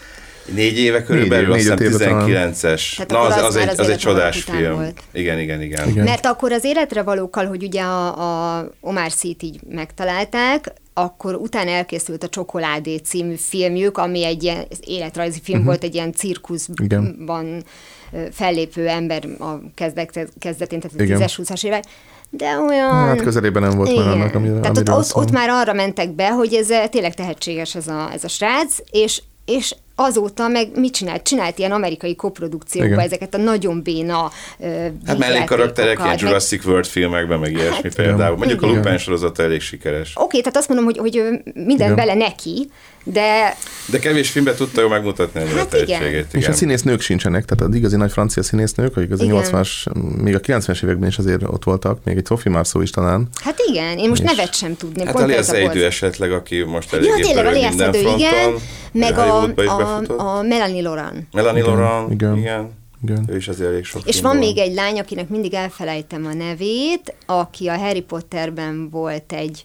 Négy 0.55 0.79
éve 0.79 1.03
körülbelül, 1.03 1.45
év, 1.45 1.51
azt 1.51 1.61
hiszem 1.61 1.77
négy-öt 1.79 2.01
éve 2.01 2.11
talán. 2.11 2.53
19-es. 2.53 2.95
Tehát 2.97 3.11
Na, 3.11 3.21
az, 3.21 3.37
az 3.37 3.43
az, 3.43 3.55
már 3.55 3.63
egy, 3.63 3.69
az 3.71 3.79
az 3.79 3.89
egy 3.89 3.99
csodás 3.99 4.43
film. 4.43 4.75
volt. 4.75 5.01
Igen, 5.13 5.39
igen, 5.39 5.63
igen. 5.63 5.89
Igen. 5.89 6.05
Mert 6.05 6.27
akkor 6.27 6.53
az 6.53 6.65
életre 6.65 7.03
valókkal, 7.03 7.47
hogy 7.47 7.63
ugye 7.63 7.83
a, 7.83 8.59
a 8.59 8.71
Omar 8.81 9.11
Szít 9.11 9.43
így 9.43 9.61
megtalálták, 9.69 10.73
akkor 11.03 11.35
utána 11.35 11.71
elkészült 11.71 12.23
a 12.23 12.29
Csokoládé 12.29 12.97
című 12.97 13.35
filmjük, 13.35 13.99
ami 13.99 14.25
egy 14.25 14.43
ilyen 14.43 14.65
életrajzi 14.81 15.41
film 15.43 15.59
uh-huh. 15.59 15.73
volt, 15.73 15.85
egy 15.85 15.95
ilyen 15.95 16.13
cirkuszban 16.13 17.65
ö, 18.13 18.23
fellépő 18.31 18.89
ember 18.89 19.29
a 19.39 19.61
kezdet, 19.75 20.33
kezdetén, 20.39 20.81
tehát 20.81 21.01
a 21.01 21.03
Igen. 21.03 21.21
10-20-as 21.23 21.65
évek. 21.65 21.85
De 22.31 22.59
olyan... 22.59 22.91
Hát 22.91 23.23
közelében 23.23 23.63
nem 23.63 23.77
volt 23.77 23.97
már 23.97 24.07
Igen. 24.07 24.21
annak, 24.21 24.35
amire, 24.35 24.61
Tehát 24.61 24.79
ott, 24.79 24.91
ott, 24.91 25.15
ott 25.15 25.31
már 25.31 25.49
arra 25.49 25.73
mentek 25.73 26.11
be, 26.11 26.31
hogy 26.31 26.55
ez 26.55 26.91
tényleg 26.91 27.15
tehetséges 27.15 27.75
ez 27.75 27.89
a, 27.89 28.11
ez 28.13 28.25
a 28.25 28.29
srác, 28.29 28.77
és, 28.91 29.23
és 29.45 29.75
azóta 30.01 30.49
meg 30.49 30.69
mit 30.75 30.93
csinált? 30.93 31.23
Csinált 31.23 31.59
ilyen 31.59 31.73
amerikai 31.73 32.17
koprodukciókba 32.17 32.89
Igen. 32.89 32.99
ezeket 32.99 33.35
a 33.35 33.39
nagyon 33.39 33.83
béna 33.83 34.31
ö, 34.59 34.87
Hát 35.07 35.19
mellékkarakterek, 35.19 35.99
ilyen 36.05 36.17
Jurassic 36.19 36.65
World 36.65 36.87
filmekben, 36.87 37.39
meg 37.39 37.53
ilyesmi 37.53 37.83
Hát, 37.83 37.95
például. 37.95 38.37
Mondjuk 38.37 38.63
a 38.63 38.67
igen. 38.67 38.79
Lupin 38.79 38.99
sorozata 38.99 39.43
elég 39.43 39.61
sikeres. 39.61 40.13
Oké, 40.15 40.39
tehát 40.39 40.57
azt 40.57 40.69
mondom, 40.69 40.87
hogy, 40.87 40.99
hogy 40.99 41.17
ő 41.17 41.43
minden 41.55 41.93
Igen. 41.93 41.95
bele 41.95 42.15
neki, 42.15 42.71
de 43.05 43.57
De 43.87 43.99
kevés 43.99 44.31
filmben 44.31 44.55
tudta 44.55 44.81
jól 44.81 44.91
megmutatni 44.91 45.41
Hát 45.41 45.49
a 45.49 45.53
igen. 45.53 45.69
tehetségét. 45.69 46.27
És 46.31 46.35
a 46.35 46.39
Igen. 46.39 46.53
színésznők 46.53 47.01
sincsenek, 47.01 47.45
tehát 47.45 47.65
az 47.73 47.75
igazi 47.79 47.97
nagy 47.97 48.13
francia 48.13 48.43
színésznők, 48.43 48.97
akik 48.97 49.11
az 49.11 49.21
Igen. 49.21 49.35
80-as, 49.45 49.69
még 50.23 50.35
a 50.35 50.41
90-es 50.41 50.85
években 50.85 51.09
is 51.09 51.19
azért 51.19 51.43
ott 51.43 51.65
voltak, 51.65 52.05
még 52.05 52.17
egy 52.17 52.27
Sophie 52.27 52.53
Marceau 52.53 52.83
is 52.83 52.91
talán. 52.91 53.29
hát 53.45 53.59
igen, 53.69 53.99
én 53.99 54.09
most 54.09 54.23
És- 54.23 54.29
nevet 54.31 54.55
sem 54.55 54.77
tudni. 54.77 55.05
Hát 55.05 55.13
pont 55.13 55.25
Alia 55.25 55.37
ez 55.37 55.49
a 55.49 55.53
Seydoux 55.53 55.73
volt. 55.75 55.87
esetleg, 55.87 56.33
aki 56.33 56.63
most 56.63 56.93
Ja, 56.93 56.99
eléggé 56.99 57.13
tényleg, 57.23 57.35
pörög 57.45 57.63
a 57.63 57.69
minden 57.69 57.91
Léaszedő, 57.91 58.17
igen, 58.17 58.55
meg 58.93 59.19
a, 59.19 59.43
a, 59.43 60.37
a 60.39 60.43
Melanie 60.43 60.83
Laurent. 60.83 61.27
Melanie 61.33 61.63
Igen, 61.63 61.75
Laurent, 61.75 62.13
igen. 62.13 62.37
igen. 62.37 62.79
Igen. 63.05 63.25
Ő 63.29 63.37
is 63.37 63.49
azért 63.49 63.69
elég 63.71 63.85
sok 63.85 64.03
És 64.09 64.21
van 64.21 64.37
még 64.37 64.59
egy 64.59 64.75
lány, 64.75 64.99
akinek 64.99 65.29
mindig 65.29 65.55
elfelejtem 65.55 66.27
a 66.27 66.33
nevét, 66.35 67.15
aki 67.27 67.67
a 67.69 67.77
Harry 67.77 68.01
Potterben 68.01 68.89
volt 68.91 69.33
egy... 69.33 69.65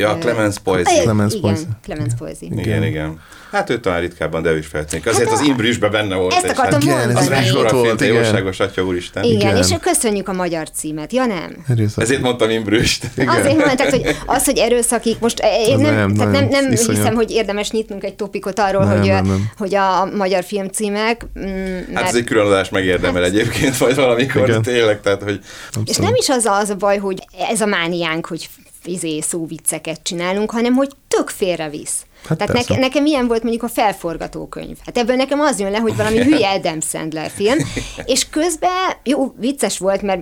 Ja, 0.00 0.16
Clemence 0.18 0.60
Poison. 0.64 1.02
Clemence 1.02 1.36
igen, 1.36 1.50
Poise. 1.50 1.66
Clemence 1.82 2.16
Poise. 2.18 2.38
Igen, 2.50 2.82
igen. 2.84 3.20
Hát 3.50 3.70
ő 3.70 3.80
talán 3.80 4.00
ritkábban, 4.00 4.42
de 4.42 4.50
ő 4.50 4.58
is 4.58 4.66
feltűnik. 4.66 5.06
Azért 5.06 5.30
az 5.30 5.40
Imbrüsben 5.40 5.90
benne 5.90 6.14
volt. 6.14 6.32
Ezt 6.32 6.44
akartam 6.48 6.80
hát, 6.80 6.82
Igen, 6.82 6.98
ez 6.98 7.06
Az 7.16 7.22
mondani. 7.28 7.44
mekkora 7.44 7.70
volt, 7.72 7.84
film, 7.84 7.96
te 7.96 8.04
igen. 8.06 8.16
jóságos 8.16 8.60
atya 8.60 8.82
úristen. 8.82 9.22
Igen, 9.24 9.36
Igen. 9.40 9.56
és 9.56 9.74
köszönjük 9.80 10.28
a 10.28 10.32
magyar 10.32 10.70
címet. 10.70 11.12
Ja 11.12 11.26
nem? 11.26 11.56
Erőszak. 11.68 12.02
Ezért 12.02 12.20
mondtam 12.20 12.50
Imbrüst. 12.50 13.04
Azért 13.16 13.44
mondtam, 13.56 13.76
tehát, 13.76 13.92
hogy 13.92 14.16
az, 14.26 14.44
hogy 14.44 14.58
erőszakik, 14.58 15.18
most 15.18 15.40
eh, 15.40 15.68
én 15.68 15.74
Az 15.74 15.80
nem, 15.80 15.94
nem, 15.94 16.14
tehát 16.14 16.32
nem, 16.32 16.48
nem, 16.48 16.72
iszonyat. 16.72 16.96
hiszem, 17.00 17.14
hogy 17.14 17.30
érdemes 17.30 17.70
nyitnunk 17.70 18.04
egy 18.04 18.14
topikot 18.14 18.58
arról, 18.58 18.84
Nem, 18.84 18.98
hogy, 18.98 19.08
nem, 19.08 19.24
nem. 19.26 19.50
hogy 19.56 19.74
a 19.74 20.08
magyar 20.16 20.44
filmcímek, 20.44 21.26
mm, 21.38 21.76
Hát 21.76 21.92
mert, 21.92 22.06
ez 22.06 22.14
egy 22.14 22.24
külön 22.24 22.46
adást 22.46 22.70
megérdemel 22.70 23.24
egyébként, 23.24 23.76
vagy 23.76 23.94
valamikor, 23.94 24.48
Igen. 24.48 24.62
tényleg, 24.62 25.00
tehát, 25.00 25.22
hogy 25.22 25.40
és 25.84 25.96
nem 25.96 26.14
is 26.14 26.28
az 26.28 26.44
a, 26.44 26.56
az 26.58 26.70
a 26.70 26.74
baj, 26.74 26.98
hogy 26.98 27.24
ez 27.50 27.60
a 27.60 27.66
mániánk, 27.66 28.26
hogy 28.26 28.48
izé 28.84 29.20
szóvicceket 29.20 30.02
csinálunk, 30.02 30.50
hanem 30.50 30.74
hogy 30.74 30.90
tök 31.08 31.28
félrevisz. 31.28 32.04
Hát 32.28 32.38
Tehát 32.38 32.52
persze. 32.52 32.68
neke, 32.72 32.86
nekem 32.86 33.06
ilyen 33.06 33.26
volt 33.26 33.42
mondjuk 33.42 33.62
a 33.62 33.68
felforgatókönyv. 33.68 34.76
Hát 34.84 34.98
ebből 34.98 35.16
nekem 35.16 35.40
az 35.40 35.60
jön 35.60 35.70
le, 35.70 35.78
hogy 35.78 35.96
valami 35.96 36.24
hülye 36.24 36.50
Adam 36.50 36.80
Sandler 36.80 37.30
film, 37.30 37.58
és 38.04 38.28
közben 38.28 38.92
jó, 39.04 39.34
vicces 39.38 39.78
volt, 39.78 40.02
mert 40.02 40.20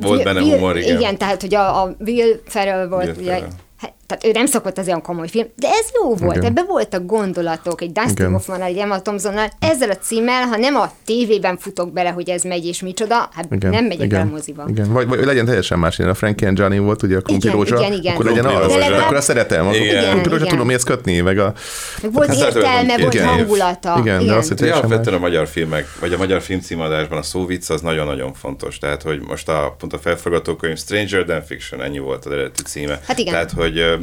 Volt 0.00 0.24
benne 0.24 0.40
humor, 0.40 0.76
igen. 0.76 0.96
Igen, 0.98 1.18
tehát 1.18 1.40
hogy 1.40 1.54
a, 1.54 1.82
a 1.82 1.96
Will 1.98 2.40
Ferrell 2.46 2.88
volt, 2.88 3.06
Will 3.06 3.20
ugye, 3.20 3.32
Ferrell. 3.32 3.48
hát 3.78 3.92
tehát 4.10 4.24
ő 4.24 4.30
nem 4.38 4.46
szokott 4.46 4.78
az 4.78 4.86
olyan 4.86 5.02
komoly 5.02 5.28
film, 5.28 5.46
de 5.56 5.68
ez 5.68 5.86
jó 6.02 6.14
volt, 6.14 6.36
Igen. 6.36 6.48
ebben 6.48 6.66
voltak 6.66 7.06
gondolatok, 7.06 7.80
egy 7.80 7.92
Dustin 7.92 8.12
Igen. 8.12 8.32
Hoffman, 8.32 8.62
egy 8.62 8.76
Emma 8.76 9.02
Thompsonnal, 9.02 9.50
ezzel 9.58 9.90
a 9.90 9.96
címmel, 9.96 10.42
ha 10.42 10.56
nem 10.56 10.76
a 10.76 10.92
tévében 11.04 11.56
futok 11.56 11.92
bele, 11.92 12.10
hogy 12.10 12.30
ez 12.30 12.42
megy 12.42 12.66
és 12.66 12.82
micsoda, 12.82 13.14
hát 13.14 13.46
Igen, 13.50 13.70
nem 13.70 13.84
megyek 13.84 14.06
igen, 14.06 14.20
el 14.20 14.26
a 14.26 14.30
moziba. 14.30 14.64
Igen. 14.68 14.92
Vagy, 14.92 15.08
vagy 15.08 15.24
legyen 15.24 15.44
teljesen 15.44 15.78
más, 15.78 15.98
ilyen 15.98 16.10
a 16.10 16.14
Frankie 16.14 16.48
and 16.48 16.58
Johnny 16.58 16.78
volt, 16.78 17.02
ugye 17.02 17.16
a 17.16 17.20
Krumpli 17.20 17.48
Igen, 17.48 17.60
Rózsa, 17.60 17.78
igen, 17.78 17.92
igen. 17.92 18.14
akkor 18.14 18.24
legyen 18.24 18.44
az, 18.44 18.62
Rózsa. 18.62 18.96
akkor, 18.96 19.16
azt 19.16 19.26
szeretem. 19.26 19.66
Akkor 19.66 19.76
Igen. 19.80 20.08
Krumpli 20.08 20.30
Rózsa 20.30 20.36
Igen. 20.36 20.48
tudom 20.48 20.66
mihez 20.66 20.82
kötni, 20.82 21.20
meg 21.20 21.38
a... 21.38 21.52
Meg 22.02 22.12
volt 22.12 22.28
Hát 22.28 22.36
értelme, 22.36 22.98
volt 22.98 23.12
két 23.12 23.22
hangulata. 23.22 23.96
Igen, 24.00 24.26
de 24.26 24.34
azt 24.34 24.48
De 24.48 24.54
Teljesen 24.54 24.82
alapvetően 24.82 25.16
a 25.16 25.20
magyar 25.20 25.46
filmek, 25.48 25.86
vagy 26.00 26.12
a 26.12 26.16
magyar 26.16 26.40
filmcímadásban 26.42 27.18
a 27.18 27.22
szóvic 27.22 27.70
az 27.70 27.80
nagyon-nagyon 27.80 28.32
fontos. 28.32 28.78
Tehát, 28.78 29.02
hogy 29.02 29.20
most 29.20 29.48
a, 29.48 29.74
pont 29.78 29.92
a 29.92 29.98
felforgatókönyv 29.98 30.78
Stranger 30.78 31.24
Than 31.24 31.42
Fiction, 31.42 31.82
ennyi 31.82 31.98
volt 31.98 32.24
az 32.24 32.32
eredeti 32.32 32.62
címe. 32.62 33.00
Hát 33.06 33.18
igen. 33.18 33.32
Tehát, 33.32 33.50
hogy 33.50 33.99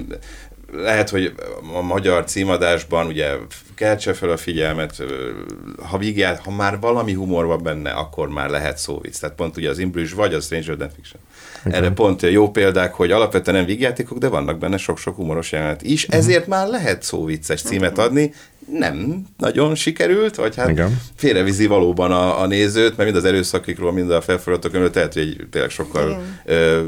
lehet, 0.71 1.09
hogy 1.09 1.33
a 1.73 1.81
magyar 1.81 2.23
címadásban 2.23 3.07
ugye 3.07 3.33
keltse 3.75 4.13
fel 4.13 4.29
a 4.29 4.37
figyelmet, 4.37 5.03
ha 5.89 5.97
vigyát, 5.97 6.39
ha 6.39 6.51
már 6.51 6.79
valami 6.79 7.13
humor 7.13 7.45
van 7.45 7.63
benne, 7.63 7.91
akkor 7.91 8.29
már 8.29 8.49
lehet 8.49 8.77
szóvic. 8.77 9.19
Tehát 9.19 9.35
pont 9.35 9.57
ugye 9.57 9.69
az 9.69 9.79
Imbrüs 9.79 10.13
vagy 10.13 10.33
a 10.33 10.39
Stranger 10.39 10.75
Than 10.75 10.89
Fiction. 10.95 11.21
Erre 11.63 11.91
pont 11.91 12.21
jó 12.21 12.51
példák, 12.51 12.93
hogy 12.93 13.11
alapvetően 13.11 13.57
nem 13.57 13.65
vígjátékok, 13.65 14.17
de 14.17 14.27
vannak 14.27 14.57
benne 14.57 14.77
sok-sok 14.77 15.15
humoros 15.15 15.51
jelenet 15.51 15.81
is, 15.81 16.03
ezért 16.03 16.47
már 16.47 16.67
lehet 16.67 17.03
szóvicces 17.03 17.61
címet 17.61 17.97
adni, 17.97 18.33
nem 18.71 19.25
nagyon 19.38 19.75
sikerült, 19.75 20.36
vagy 20.36 20.55
hát 20.55 20.69
Igen. 20.69 21.01
félrevizi 21.15 21.65
valóban 21.65 22.12
a, 22.12 22.41
a 22.41 22.47
nézőt, 22.47 22.97
mert 22.97 23.09
mind 23.09 23.24
az 23.24 23.25
erőszakikról, 23.25 23.91
mind 23.91 24.12
a 24.12 24.21
felforgatókönyvről, 24.21 24.91
tehát 24.91 25.13
hogy 25.13 25.21
egy 25.21 25.47
tényleg 25.51 25.69
sokkal 25.69 26.21
ö, 26.45 26.81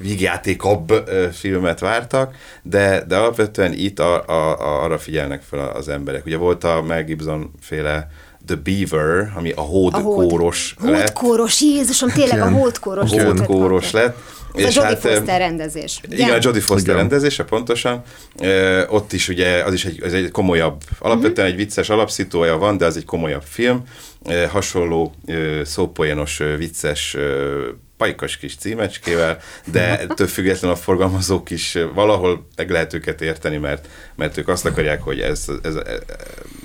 vígjátékabb 0.00 0.90
ö, 0.90 1.26
filmet 1.32 1.80
vártak, 1.80 2.34
de, 2.62 3.04
de 3.08 3.16
alapvetően 3.16 3.72
itt 3.72 3.98
a, 3.98 4.26
a, 4.26 4.58
a, 4.60 4.82
arra 4.84 4.98
figyelnek 4.98 5.42
fel 5.42 5.68
az 5.68 5.88
emberek. 5.88 6.26
Ugye 6.26 6.36
volt 6.36 6.64
a 6.64 6.82
Mel 6.82 7.04
Gibson 7.04 7.50
féle 7.60 8.10
The 8.46 8.56
Beaver, 8.56 9.32
ami 9.36 9.50
a 9.50 9.60
hódkóros 9.60 10.74
lett. 10.80 11.18
Hódkóros, 11.18 11.60
Jézusom, 11.60 12.08
tényleg 12.08 12.40
a 12.40 12.50
hódkóros. 12.50 13.12
A 13.12 13.24
hódkóros 13.24 13.90
lett. 13.90 14.16
Ez 14.54 14.64
a 14.64 14.66
Jodie 14.66 14.82
hát, 14.82 14.98
Foster 14.98 15.38
rendezés. 15.38 16.00
igen, 16.08 16.30
a 16.30 16.38
Jodie 16.40 16.60
Foster 16.60 16.84
Igen. 16.84 16.96
rendezése 16.96 17.44
pontosan. 17.44 18.02
Ö, 18.40 18.86
ott 18.86 19.12
is 19.12 19.28
ugye, 19.28 19.64
az 19.64 19.72
is 19.72 19.84
egy, 19.84 20.02
az 20.02 20.14
egy 20.14 20.30
komolyabb, 20.30 20.82
alapvetően 20.98 21.46
egy 21.46 21.56
vicces 21.56 21.88
alapszitója 21.88 22.56
van, 22.58 22.76
de 22.76 22.84
az 22.84 22.96
egy 22.96 23.04
komolyabb 23.04 23.44
film. 23.44 23.82
Ö, 24.24 24.44
hasonló 24.46 25.14
ö, 25.26 25.60
szópoénos, 25.64 26.40
ö, 26.40 26.56
vicces 26.56 27.14
ö, 27.14 27.68
pajkas 28.02 28.36
kis 28.36 28.56
címecskével, 28.56 29.38
de 29.72 30.00
ettől 30.00 30.26
függetlenül 30.26 30.76
a 30.76 30.80
forgalmazók 30.80 31.50
is 31.50 31.78
valahol 31.94 32.46
meg 32.56 32.70
lehet 32.70 32.94
őket 32.94 33.20
érteni, 33.20 33.56
mert, 33.56 33.88
mert 34.14 34.36
ők 34.36 34.48
azt 34.48 34.66
akarják, 34.66 35.02
hogy 35.02 35.20
ez, 35.20 35.44
ez, 35.62 35.74
ez 35.74 35.98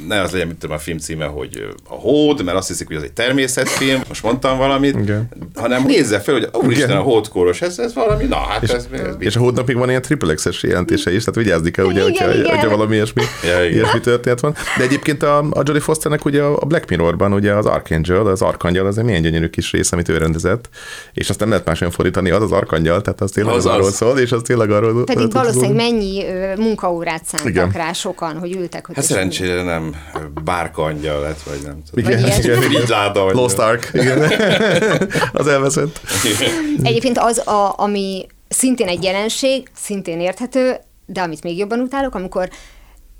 ne 0.08 0.22
az 0.22 0.32
legyen, 0.32 0.48
mint 0.48 0.60
tudom, 0.60 0.76
a 0.76 0.80
film 0.80 0.98
címe, 0.98 1.26
hogy 1.26 1.68
a 1.84 1.94
hód, 1.94 2.44
mert 2.44 2.58
azt 2.58 2.68
hiszik, 2.68 2.88
hogy 2.88 2.96
az 2.96 3.04
egy 3.04 3.12
természetfilm, 3.12 4.02
most 4.08 4.24
mondtam 4.24 4.58
valamit, 4.58 4.96
Igen. 5.00 5.30
hanem 5.56 5.84
nézze 5.86 6.20
fel, 6.20 6.34
hogy 6.34 6.50
úristen, 6.54 6.90
Igen. 6.90 7.02
a 7.02 7.04
hódkóros, 7.04 7.62
ez, 7.62 7.80
ez 7.80 7.94
valami, 7.94 8.24
na 8.24 8.36
hát 8.36 8.64
És, 8.64 8.70
ez, 8.70 8.88
ez 8.92 9.16
és 9.20 9.36
a 9.36 9.40
hódnak 9.40 9.68
még 9.68 9.78
van 9.78 9.90
ilyen 9.90 10.02
triple 10.02 10.34
X-es 10.34 10.64
jelentése 10.64 11.14
is, 11.14 11.24
tehát 11.24 11.40
vigyázni 11.40 11.72
kell, 11.72 11.86
ugye, 11.86 12.00
Igen, 12.00 12.12
hogyha, 12.12 12.34
igen. 12.34 12.50
hogyha 12.50 12.70
valami 12.70 12.96
ilyesmi, 12.96 13.24
Ja, 13.44 13.64
igen. 13.64 13.74
ilyesmi 13.74 14.00
történet 14.00 14.40
van. 14.40 14.56
De 14.78 14.84
egyébként 14.84 15.24
a, 15.24 15.38
a 15.38 15.62
Jodie 15.64 15.80
Fosternek 15.80 16.26
ugye 16.26 16.42
a 16.42 16.66
Black 16.66 16.90
Mirrorban 16.90 17.34
ugye 17.34 17.54
az 17.54 17.66
Archangel, 17.66 18.28
az 18.28 18.42
Arkangyal, 18.42 18.86
az 18.86 18.98
egy 18.98 19.04
milyen 19.04 19.22
gyönyörű 19.22 19.48
kis 19.48 19.72
rész, 19.72 19.92
amit 19.92 20.10
ő 20.10 20.18
rendezett, 20.18 20.70
és 21.14 21.27
azt 21.30 21.40
nem 21.40 21.50
lehet 21.50 21.66
máshogy 21.66 21.94
fordítani, 21.94 22.30
az 22.30 22.42
az 22.42 22.52
Arkangyal, 22.52 23.02
tehát 23.02 23.22
az 23.22 23.32
tényleg 23.32 23.54
Az 23.54 23.66
az, 23.66 23.72
az. 23.72 23.78
arról 23.78 23.92
szól, 23.92 24.20
és 24.20 24.32
az 24.32 24.42
tényleg 24.44 24.72
arról 24.72 25.04
Pedig 25.04 25.32
valószínűleg 25.32 25.76
mennyi 25.76 26.26
munkaórát 26.58 27.26
szántak 27.26 27.50
Igen. 27.50 27.70
rá 27.72 27.94
sokan, 27.94 28.38
hogy 28.38 28.56
ültek. 28.56 28.86
Hogy 28.86 28.96
Hát 28.96 29.04
és- 29.04 29.10
szerencsére 29.10 29.64
nem 29.64 29.96
bárka 30.44 30.84
angyal 30.84 31.22
lett, 31.22 31.42
vagy 31.42 31.60
nem 31.64 31.82
tudom. 31.90 32.06
Igen, 32.12 32.22
Vagy 32.22 32.30
igen, 32.30 32.58
igen. 32.58 32.62
Frigyláda 32.62 33.22
angyal. 33.26 33.42
Lost 33.42 33.60
Ark, 33.60 33.90
igen. 33.94 34.20
az 35.34 35.48
elveszett. 35.48 36.00
Egyébként 36.84 37.18
az, 37.18 37.48
a, 37.48 37.74
ami 37.78 38.26
szintén 38.50 38.88
egy 38.88 39.04
jelenség, 39.04 39.70
szintén 39.76 40.20
érthető, 40.20 40.76
de 41.06 41.22
amit 41.22 41.44
még 41.44 41.58
jobban 41.58 41.80
utálok, 41.80 42.16
amikor 42.16 42.50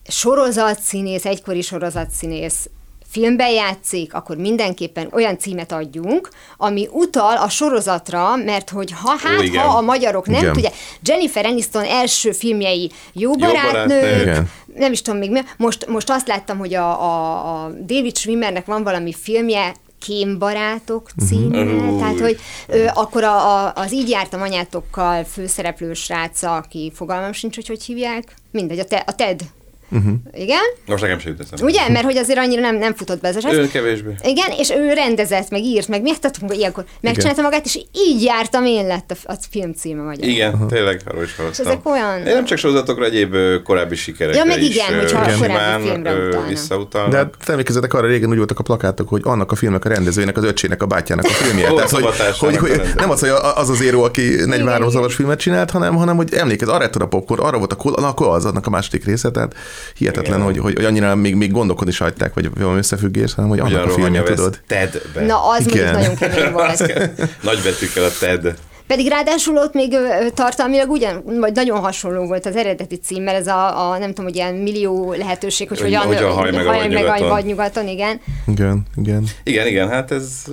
sorozatszínész, 0.08 1.26
egykori 1.26 1.62
sorozatszínész 1.62 2.70
filmben 3.10 3.50
játszik, 3.50 4.14
akkor 4.14 4.38
mindenképpen 4.38 5.10
olyan 5.12 5.38
címet 5.38 5.72
adjunk, 5.72 6.30
ami 6.58 6.88
utal 6.92 7.38
a 7.38 7.50
sorozatra, 7.50 8.36
mert 8.36 8.70
hogy 8.70 8.92
ha 8.92 9.16
hát, 9.24 9.42
igen. 9.42 9.64
ha 9.64 9.78
a 9.78 9.82
magyarok 9.82 10.28
nem 10.28 10.42
Igen. 10.42 10.54
tudják, 10.54 10.74
Jennifer 11.04 11.46
Aniston 11.46 11.84
első 11.84 12.32
filmjei 12.32 12.92
Jó 13.14 13.32
barátnők. 13.36 14.22
Igen. 14.22 14.50
nem 14.76 14.92
is 14.92 15.02
tudom 15.02 15.20
még 15.20 15.32
mi. 15.32 15.40
Most, 15.58 15.88
most 15.88 16.10
azt 16.10 16.28
láttam, 16.28 16.58
hogy 16.58 16.74
a, 16.74 17.02
a, 17.02 17.64
a 17.64 17.70
David 17.70 18.18
Schwimmernek 18.18 18.66
van 18.66 18.84
valami 18.84 19.14
filmje, 19.14 19.74
Kémbarátok 20.00 21.10
címmel, 21.28 21.68
Uh. 21.68 22.00
tehát 22.00 22.20
hogy 22.20 22.40
ö, 22.68 22.86
akkor 22.94 23.24
a, 23.24 23.66
a, 23.66 23.74
az 23.76 23.94
így 23.94 24.10
jártam 24.10 24.42
anyátokkal 24.42 25.24
főszereplő 25.24 25.94
sráca, 25.94 26.56
aki 26.56 26.92
fogalmam 26.96 27.32
sincs, 27.32 27.56
hogy 27.56 27.68
hogy 27.68 27.84
hívják, 27.84 28.34
mindegy, 28.52 28.80
a, 28.80 28.86
te, 28.86 29.04
a 29.08 29.16
Ted. 29.16 29.42
Uh-huh. 29.90 30.14
Igen? 30.34 30.62
Most 30.86 31.02
nekem 31.02 31.20
sem 31.20 31.36
jut. 31.38 31.62
Ugye? 31.62 31.90
Mert 31.90 32.06
hogy 32.06 32.18
azért 32.18 32.40
annyira 32.40 32.62
nem, 32.62 32.76
nem 32.76 32.94
futott 32.94 33.22
be 33.22 33.28
ez 33.28 33.36
a 33.36 33.40
srác. 33.40 33.54
Ő 33.54 33.68
kevésbé. 33.68 34.16
Igen, 34.24 34.52
és 34.58 34.70
ő 34.70 34.94
rendezett, 34.94 35.50
meg 35.50 35.62
írt, 35.62 35.88
meg 35.88 36.02
miért 36.02 36.22
tudtunk, 36.22 36.52
hogy 36.52 36.60
ilyenkor 36.60 36.86
megcsinálta 37.02 37.42
magát, 37.42 37.66
és 37.66 37.80
így 37.92 38.24
jártam 38.24 38.66
én 38.66 38.88
lett 38.88 39.12
a, 39.12 39.32
a 39.32 39.36
film 39.50 39.74
címe 39.74 40.02
magyar. 40.02 40.28
Igen, 40.28 40.68
tényleg, 40.68 41.02
arról 41.06 41.24
is 41.24 41.36
És 41.52 41.60
ezek 41.60 41.90
olyan... 41.90 42.18
Én 42.18 42.34
nem 42.34 42.46
csak 42.46 42.58
sorozatokra, 42.58 43.06
egyéb 43.06 43.36
korábbi 43.64 43.96
sikerekre 43.96 44.40
Ja, 44.40 44.46
meg 44.46 44.62
is 44.62 44.76
igen, 44.76 44.94
ö, 44.94 44.98
hogyha 44.98 45.20
a 45.20 45.38
korábbi 45.38 45.44
simán, 45.44 45.82
filmre 45.82 46.14
utalnak. 46.14 46.48
visszautalnak. 46.48 47.12
De 47.12 47.18
hát 47.18 47.34
te 47.46 47.52
emlékezzetek 47.52 47.94
arra 47.94 48.08
régen 48.08 48.30
úgy 48.30 48.38
voltak 48.38 48.60
a 48.60 48.64
plakátok, 48.64 49.10
hogy 49.10 49.22
annak 49.24 49.52
a 49.52 49.56
filmnek 49.56 49.86
a 49.86 49.90
rendezőjének, 49.90 50.38
az 50.38 50.44
öcsének, 50.44 50.82
a 50.82 50.86
bátyjának 50.86 51.26
a 51.26 51.30
filmje. 51.30 51.74
Tehát, 51.74 51.90
hogy, 51.90 52.06
hogy, 52.38 52.58
hogy 52.58 52.82
nem 52.96 53.10
az, 53.10 53.20
hogy 53.20 53.30
az 53.56 53.70
az 53.70 53.82
éró, 53.82 54.04
aki 54.04 54.22
43 54.22 54.78
igen. 54.78 54.90
zavar 54.90 55.12
filmet 55.12 55.40
csinált, 55.40 55.72
hanem, 55.72 55.96
hanem 55.96 56.16
hogy 56.16 56.34
emlékez, 56.34 56.68
arra 56.68 56.90
a 57.00 57.08
popcorn, 57.08 57.42
arra 57.42 57.58
volt 57.58 57.72
a 57.72 57.76
kol, 57.76 57.94
na, 57.96 58.08
akkor 58.08 58.28
az 58.28 58.46
annak 58.46 58.68
a 58.68 58.70
második 58.70 59.06
része, 59.06 59.32
tehát 59.32 59.56
hihetetlen, 59.98 60.42
hogy, 60.42 60.58
hogy, 60.58 60.74
hogy 60.76 60.86
annyira 60.86 61.16
még, 61.16 61.36
még 61.36 61.52
gondokon 61.52 61.88
is 61.88 61.98
hagyták, 61.98 62.34
vagy 62.34 62.50
valami 62.60 62.78
összefüggés, 62.78 63.34
hanem 63.34 63.50
hogy 63.50 63.60
annak 63.60 63.86
a 63.86 63.90
filmje, 63.90 64.24
tudod. 64.24 64.60
Tedbe. 64.68 65.26
Na, 65.26 65.48
az 65.48 65.68
Igen. 65.68 65.94
mondjuk 65.94 66.20
nagyon 66.20 66.36
kemény 66.36 66.52
volt. 66.52 66.80
Nagy 67.50 67.60
betűkkel 67.64 68.04
a 68.04 68.12
Ted. 68.20 68.56
Pedig 68.88 69.08
ráadásul 69.08 69.58
ott 69.58 69.74
még 69.74 69.96
tartalmilag 70.34 70.90
ugyan, 70.90 71.24
vagy 71.40 71.54
nagyon 71.54 71.80
hasonló 71.80 72.26
volt 72.26 72.46
az 72.46 72.56
eredeti 72.56 72.96
cím, 72.96 73.24
mert 73.24 73.38
ez 73.38 73.48
a, 73.48 73.92
a 73.92 73.98
nem 73.98 74.10
tudom, 74.10 74.26
hogy 74.26 74.36
ilyen 74.36 74.54
millió 74.54 75.14
lehetőség, 75.14 75.68
hogy 75.68 75.80
Hogy 75.80 75.94
hogyan 75.94 76.06
hogyan 76.06 76.32
haj 76.32 76.52
meg 76.52 76.68
a 76.68 76.72
haj 76.74 76.88
meg 76.88 77.06
a 77.06 77.28
vadnyugaton, 77.28 77.88
igen. 77.88 78.22
Igen, 78.48 78.86
igen. 78.96 79.24
Igen, 79.44 79.68
igen, 79.68 79.90
hát 79.90 80.12
ez... 80.12 80.44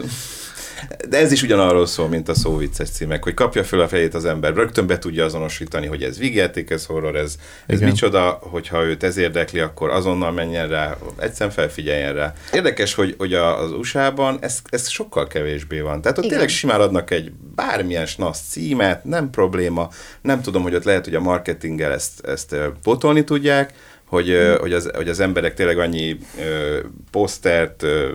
De 1.08 1.18
ez 1.18 1.32
is 1.32 1.42
ugyanarról 1.42 1.86
szól, 1.86 2.08
mint 2.08 2.28
a 2.28 2.34
szóvicces 2.34 2.90
címek, 2.90 3.22
hogy 3.22 3.34
kapja 3.34 3.64
föl 3.64 3.80
a 3.80 3.88
fejét 3.88 4.14
az 4.14 4.24
ember, 4.24 4.54
rögtön 4.54 4.86
be 4.86 4.98
tudja 4.98 5.24
azonosítani, 5.24 5.86
hogy 5.86 6.02
ez 6.02 6.18
vígjáték, 6.18 6.70
ez 6.70 6.86
horror, 6.86 7.16
ez, 7.16 7.36
ez 7.66 7.76
Igen. 7.78 7.88
micsoda, 7.88 8.38
hogyha 8.42 8.84
őt 8.84 9.02
ez 9.02 9.16
érdekli, 9.16 9.60
akkor 9.60 9.90
azonnal 9.90 10.32
menjen 10.32 10.68
rá, 10.68 10.96
egyszerűen 11.18 11.54
felfigyeljen 11.54 12.14
rá. 12.14 12.32
Érdekes, 12.52 12.94
hogy, 12.94 13.14
hogy 13.18 13.34
az 13.34 13.72
USA-ban 13.72 14.38
ez, 14.40 14.58
ez 14.64 14.88
sokkal 14.88 15.26
kevésbé 15.26 15.80
van. 15.80 16.00
Tehát 16.02 16.18
ott 16.18 16.24
Igen. 16.24 16.36
tényleg 16.36 16.54
simán 16.54 16.80
adnak 16.80 17.10
egy 17.10 17.32
bármilyen 17.54 18.06
snasz 18.06 18.40
címet, 18.48 19.04
nem 19.04 19.30
probléma, 19.30 19.88
nem 20.22 20.42
tudom, 20.42 20.62
hogy 20.62 20.74
ott 20.74 20.84
lehet, 20.84 21.04
hogy 21.04 21.14
a 21.14 21.20
marketinggel 21.20 21.92
ezt, 21.92 22.26
ezt 22.26 22.52
ö, 22.52 22.66
pótolni 22.82 23.24
tudják, 23.24 23.72
hogy, 24.04 24.30
ö, 24.30 24.56
hogy, 24.60 24.72
az, 24.72 24.90
hogy 24.94 25.08
az 25.08 25.20
emberek 25.20 25.54
tényleg 25.54 25.78
annyi 25.78 26.16
ö, 26.40 26.78
posztert, 27.10 27.82
ö, 27.82 28.10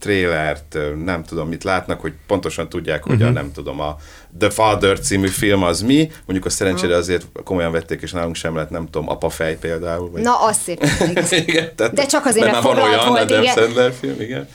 trélert, 0.00 0.78
nem 1.04 1.24
tudom 1.24 1.48
mit 1.48 1.64
látnak, 1.64 2.00
hogy 2.00 2.14
pontosan 2.26 2.68
tudják, 2.68 3.04
hogy 3.04 3.22
a 3.22 3.30
nem 3.30 3.52
tudom, 3.52 3.80
a 3.80 3.96
The 4.38 4.50
Father 4.50 5.00
című 5.00 5.26
film 5.26 5.62
az 5.62 5.80
mi, 5.80 6.10
mondjuk 6.26 6.44
a 6.44 6.50
szerencsére 6.50 6.96
azért 6.96 7.26
komolyan 7.44 7.72
vették, 7.72 8.02
és 8.02 8.12
nálunk 8.12 8.34
sem 8.34 8.56
lett, 8.56 8.70
nem 8.70 8.84
tudom, 8.84 9.08
apafej 9.08 9.56
például. 9.60 10.10
Vagy 10.10 10.22
Na, 10.22 10.44
az 10.46 10.56
szép. 10.56 10.84
igen, 11.46 11.70
tehát, 11.76 11.92
De 11.92 12.06
csak 12.06 12.24
azért, 12.24 12.50
mert 12.50 12.62
van 12.62 12.76
olyan, 12.76 13.06
volt, 13.06 13.20
Adam 13.20 13.42
igen. 13.42 13.54
Sandler 13.54 13.92
film, 14.00 14.20
igen. 14.20 14.48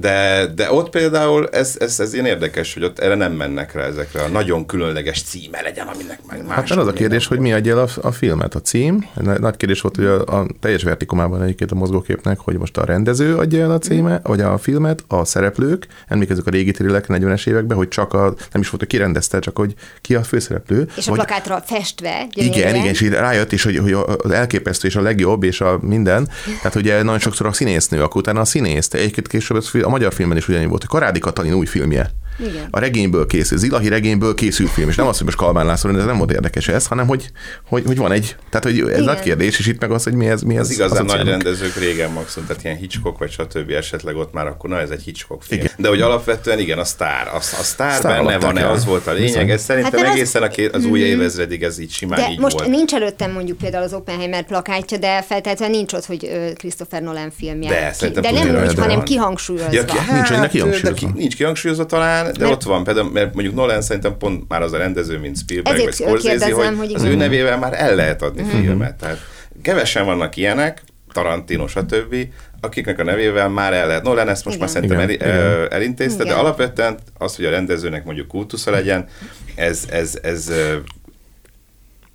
De, 0.00 0.46
de 0.54 0.72
ott 0.72 0.90
például 0.90 1.48
ez, 1.48 1.76
ez, 1.78 2.00
ez 2.00 2.14
ilyen 2.14 2.26
érdekes, 2.26 2.74
hogy 2.74 2.84
ott 2.84 2.98
erre 2.98 3.14
nem 3.14 3.32
mennek 3.32 3.72
rá 3.72 3.84
ezekre 3.84 4.22
a 4.22 4.28
nagyon 4.28 4.66
különleges 4.66 5.22
címe 5.22 5.62
legyen, 5.62 5.86
aminek 5.86 6.18
meg 6.28 6.46
más. 6.46 6.70
Hát 6.70 6.78
az 6.78 6.86
a 6.86 6.92
kérdés, 6.92 7.26
hogy 7.26 7.38
mi 7.38 7.52
adja 7.52 7.82
a, 7.82 7.88
a 8.02 8.12
filmet, 8.12 8.54
a 8.54 8.60
cím. 8.60 9.06
Nagy 9.14 9.56
kérdés 9.56 9.80
volt, 9.80 9.96
hogy 9.96 10.04
a, 10.04 10.20
a 10.20 10.46
teljes 10.60 10.82
vertikumában 10.82 11.42
egyébként 11.42 11.72
a 11.72 11.74
mozgóképnek, 11.74 12.38
hogy 12.38 12.58
most 12.58 12.76
a 12.76 12.84
rendező 12.84 13.36
adja 13.36 13.62
el 13.62 13.70
a 13.70 13.78
címe, 13.78 14.20
vagy 14.22 14.40
a 14.40 14.58
filmet, 14.58 15.04
a 15.08 15.24
szereplők, 15.24 15.86
emlékezzük 16.08 16.46
a 16.46 16.50
régi 16.50 16.70
thrillek 16.70 17.04
40-es 17.08 17.46
években, 17.46 17.76
hogy 17.76 17.88
csak 17.88 18.12
a, 18.12 18.34
nem 18.52 18.60
is 18.62 18.70
volt, 18.70 18.80
hogy 18.80 18.86
ki 18.86 18.96
rendezte, 19.12 19.38
csak 19.38 19.56
hogy 19.56 19.74
ki 20.00 20.14
a 20.14 20.22
főszereplő. 20.22 20.88
És 20.96 21.06
a 21.06 21.10
vagy, 21.10 21.18
plakátra 21.18 21.62
festve. 21.66 22.26
igen, 22.34 22.50
gyönyörűen. 22.50 22.74
igen, 22.74 22.86
és 22.86 23.00
így 23.00 23.10
rájött 23.10 23.52
is, 23.52 23.62
hogy, 23.62 23.76
hogy 23.76 23.92
az 24.18 24.30
elképesztő 24.30 24.88
és 24.88 24.96
a 24.96 25.00
legjobb, 25.00 25.42
és 25.42 25.60
a 25.60 25.78
minden. 25.82 26.28
Tehát 26.56 26.74
ugye 26.74 27.02
nagyon 27.02 27.18
sokszor 27.18 27.46
a 27.46 27.52
színésznő, 27.52 28.02
akkor 28.02 28.20
utána 28.20 28.40
a 28.40 28.44
színész. 28.44 28.88
De 28.88 28.98
Egyébként 28.98 29.28
később 29.28 29.62
a 29.82 29.88
magyar 29.88 30.12
filmben 30.12 30.38
is 30.38 30.48
ugyanígy 30.48 30.68
volt, 30.68 30.80
hogy 30.80 30.90
Karádi 30.90 31.18
Katalin 31.18 31.52
új 31.52 31.66
filmje. 31.66 32.10
Igen. 32.38 32.68
A 32.70 32.78
regényből 32.78 33.26
készül, 33.26 33.58
Zilahi 33.58 33.88
regényből 33.88 34.34
készül 34.34 34.66
film, 34.66 34.88
és 34.88 34.96
nem 34.96 35.06
az, 35.06 35.16
hogy 35.16 35.26
most 35.26 35.36
Kalmán 35.38 35.66
László, 35.66 35.90
de 35.90 36.04
nem 36.04 36.16
volt 36.18 36.32
érdekes 36.32 36.68
ez, 36.68 36.86
hanem 36.86 37.06
hogy, 37.06 37.30
hogy, 37.68 37.82
hogy 37.86 37.96
van 37.96 38.12
egy, 38.12 38.36
tehát 38.50 38.64
hogy 38.64 38.78
ez 38.78 38.86
Igen. 38.88 39.02
nagy 39.02 39.20
kérdés, 39.20 39.58
és 39.58 39.66
itt 39.66 39.80
meg 39.80 39.90
az, 39.90 40.02
hogy 40.04 40.12
mi 40.14 40.28
ez, 40.28 40.42
mi 40.42 40.54
ez 40.56 40.60
Az 40.60 40.70
igazán 40.70 41.04
nagy 41.04 41.24
rendezők 41.26 41.76
régen 41.76 42.10
maximum, 42.10 42.48
tehát 42.48 42.64
ilyen 42.64 42.76
Hitchcock 42.76 43.18
vagy 43.18 43.30
stb. 43.30 43.70
esetleg 43.70 44.16
ott 44.16 44.32
már 44.32 44.46
akkor, 44.46 44.70
na 44.70 44.80
ez 44.80 44.90
egy 44.90 45.02
Hitchcock 45.02 45.42
film. 45.42 45.60
Igen. 45.60 45.72
De 45.76 45.88
hogy 45.88 46.00
alapvetően 46.00 46.58
igen, 46.58 46.78
a 46.78 46.84
sztár, 46.84 47.26
a, 47.32 47.36
a 47.36 47.40
sztár, 47.40 47.92
Sztár 47.98 48.24
benne 48.24 48.38
van-e, 48.38 48.70
az 48.70 48.84
volt 48.84 49.06
a 49.06 49.12
lényeg, 49.12 49.50
ez 49.50 49.62
szerintem 49.62 49.92
Hát 49.92 50.00
mert 50.00 50.12
az- 50.12 50.18
egészen 50.18 50.42
a 50.42 50.48
két, 50.48 50.74
az 50.74 50.84
új 50.84 51.00
évezredig 51.00 51.62
ez 51.62 51.78
így 51.78 51.90
simán 51.90 52.18
De 52.20 52.30
így 52.30 52.38
most 52.38 52.58
volt. 52.58 52.68
nincs 52.68 52.92
előttem 52.92 53.32
mondjuk 53.32 53.58
például 53.58 53.84
az 53.84 53.92
Oppenheimer 53.92 54.44
plakátja, 54.44 54.98
de 54.98 55.22
feltétlenül 55.22 55.76
nincs 55.76 55.92
ott, 55.92 56.04
hogy 56.04 56.30
Christopher 56.56 57.02
Nolan 57.02 57.30
filmje. 57.38 57.68
De, 57.68 57.94
Ki- 57.98 58.20
de 58.20 58.30
nem 58.30 58.64
úgy, 58.66 58.78
hanem 58.78 59.02
kihangsúlyozva. 59.02 59.72
Ja, 59.72 59.84
ki, 59.84 59.96
hát, 59.98 60.12
Nincs, 60.12 60.28
hogy 60.28 60.38
neki 60.38 60.56
de 60.58 60.62
hangsúlyozva. 60.64 61.06
ki, 61.06 61.12
nincs 61.14 61.36
kihangsúlyozva 61.36 61.86
talán, 61.86 62.21
de 62.24 62.38
Mert- 62.38 62.52
ott 62.52 62.62
van 62.62 62.84
például, 62.84 63.10
mert 63.10 63.34
mondjuk 63.34 63.54
Nolan 63.54 63.82
szerintem 63.82 64.16
pont 64.18 64.48
már 64.48 64.62
az 64.62 64.72
a 64.72 64.78
rendező, 64.78 65.18
mint 65.18 65.38
Spielberg 65.38 65.76
Ezért 65.76 65.98
vagy 65.98 66.08
Scorsese, 66.20 66.54
hogy, 66.54 66.76
hogy 66.76 66.94
az 66.94 67.02
igen. 67.02 67.14
ő 67.14 67.16
nevével 67.16 67.58
már 67.58 67.72
el 67.80 67.94
lehet 67.94 68.22
adni 68.22 68.42
filmet. 68.44 68.94
Tehát 68.94 69.18
kevesen 69.62 70.04
vannak 70.04 70.36
ilyenek, 70.36 70.82
Tarantino, 71.12 71.66
stb., 71.66 72.16
akiknek 72.60 72.98
a 72.98 73.04
nevével 73.04 73.48
már 73.48 73.72
el 73.72 73.86
lehet. 73.86 74.02
Nolan 74.02 74.28
ezt 74.28 74.44
most 74.44 74.56
Igen. 74.56 74.58
már 74.58 74.68
szerintem 74.76 74.98
el, 74.98 75.10
Igen, 75.10 75.28
el, 75.28 75.68
elintézte, 75.68 76.22
de 76.22 76.30
Igen. 76.30 76.38
alapvetően 76.38 76.98
az, 77.18 77.36
hogy 77.36 77.44
a 77.44 77.50
rendezőnek 77.50 78.04
mondjuk 78.04 78.28
kultusza 78.28 78.70
legyen, 78.70 79.06
ez, 79.54 79.84
ez, 79.90 80.18
ez 80.22 80.52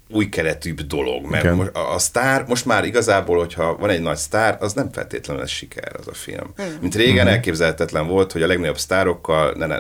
új 0.10 0.30
keretűbb 0.30 0.82
dolog, 0.82 1.26
mert 1.30 1.44
Igen. 1.44 1.56
most 1.56 1.76
a, 1.76 1.94
a 1.94 2.00
sztár, 2.00 2.46
most 2.48 2.66
már 2.66 2.86
igazából, 2.86 3.38
hogyha 3.38 3.76
van 3.78 3.90
egy 3.90 4.02
nagy 4.02 4.18
sztár, 4.18 4.58
az 4.60 4.74
nem 4.74 4.92
feltétlenül 4.92 5.44
ez 5.44 5.50
siker 5.50 5.92
az 6.00 6.08
a 6.08 6.14
film. 6.14 6.54
Mint 6.82 6.96
régen 6.96 7.26
Mhm. 7.26 7.34
elképzelhetetlen 7.34 8.08
volt, 8.08 8.32
hogy 8.32 8.42
a 8.42 8.48
legnagyobb 8.48 8.78
sztárokkal 8.78 9.54
ne, 9.58 9.66
ne 9.66 9.78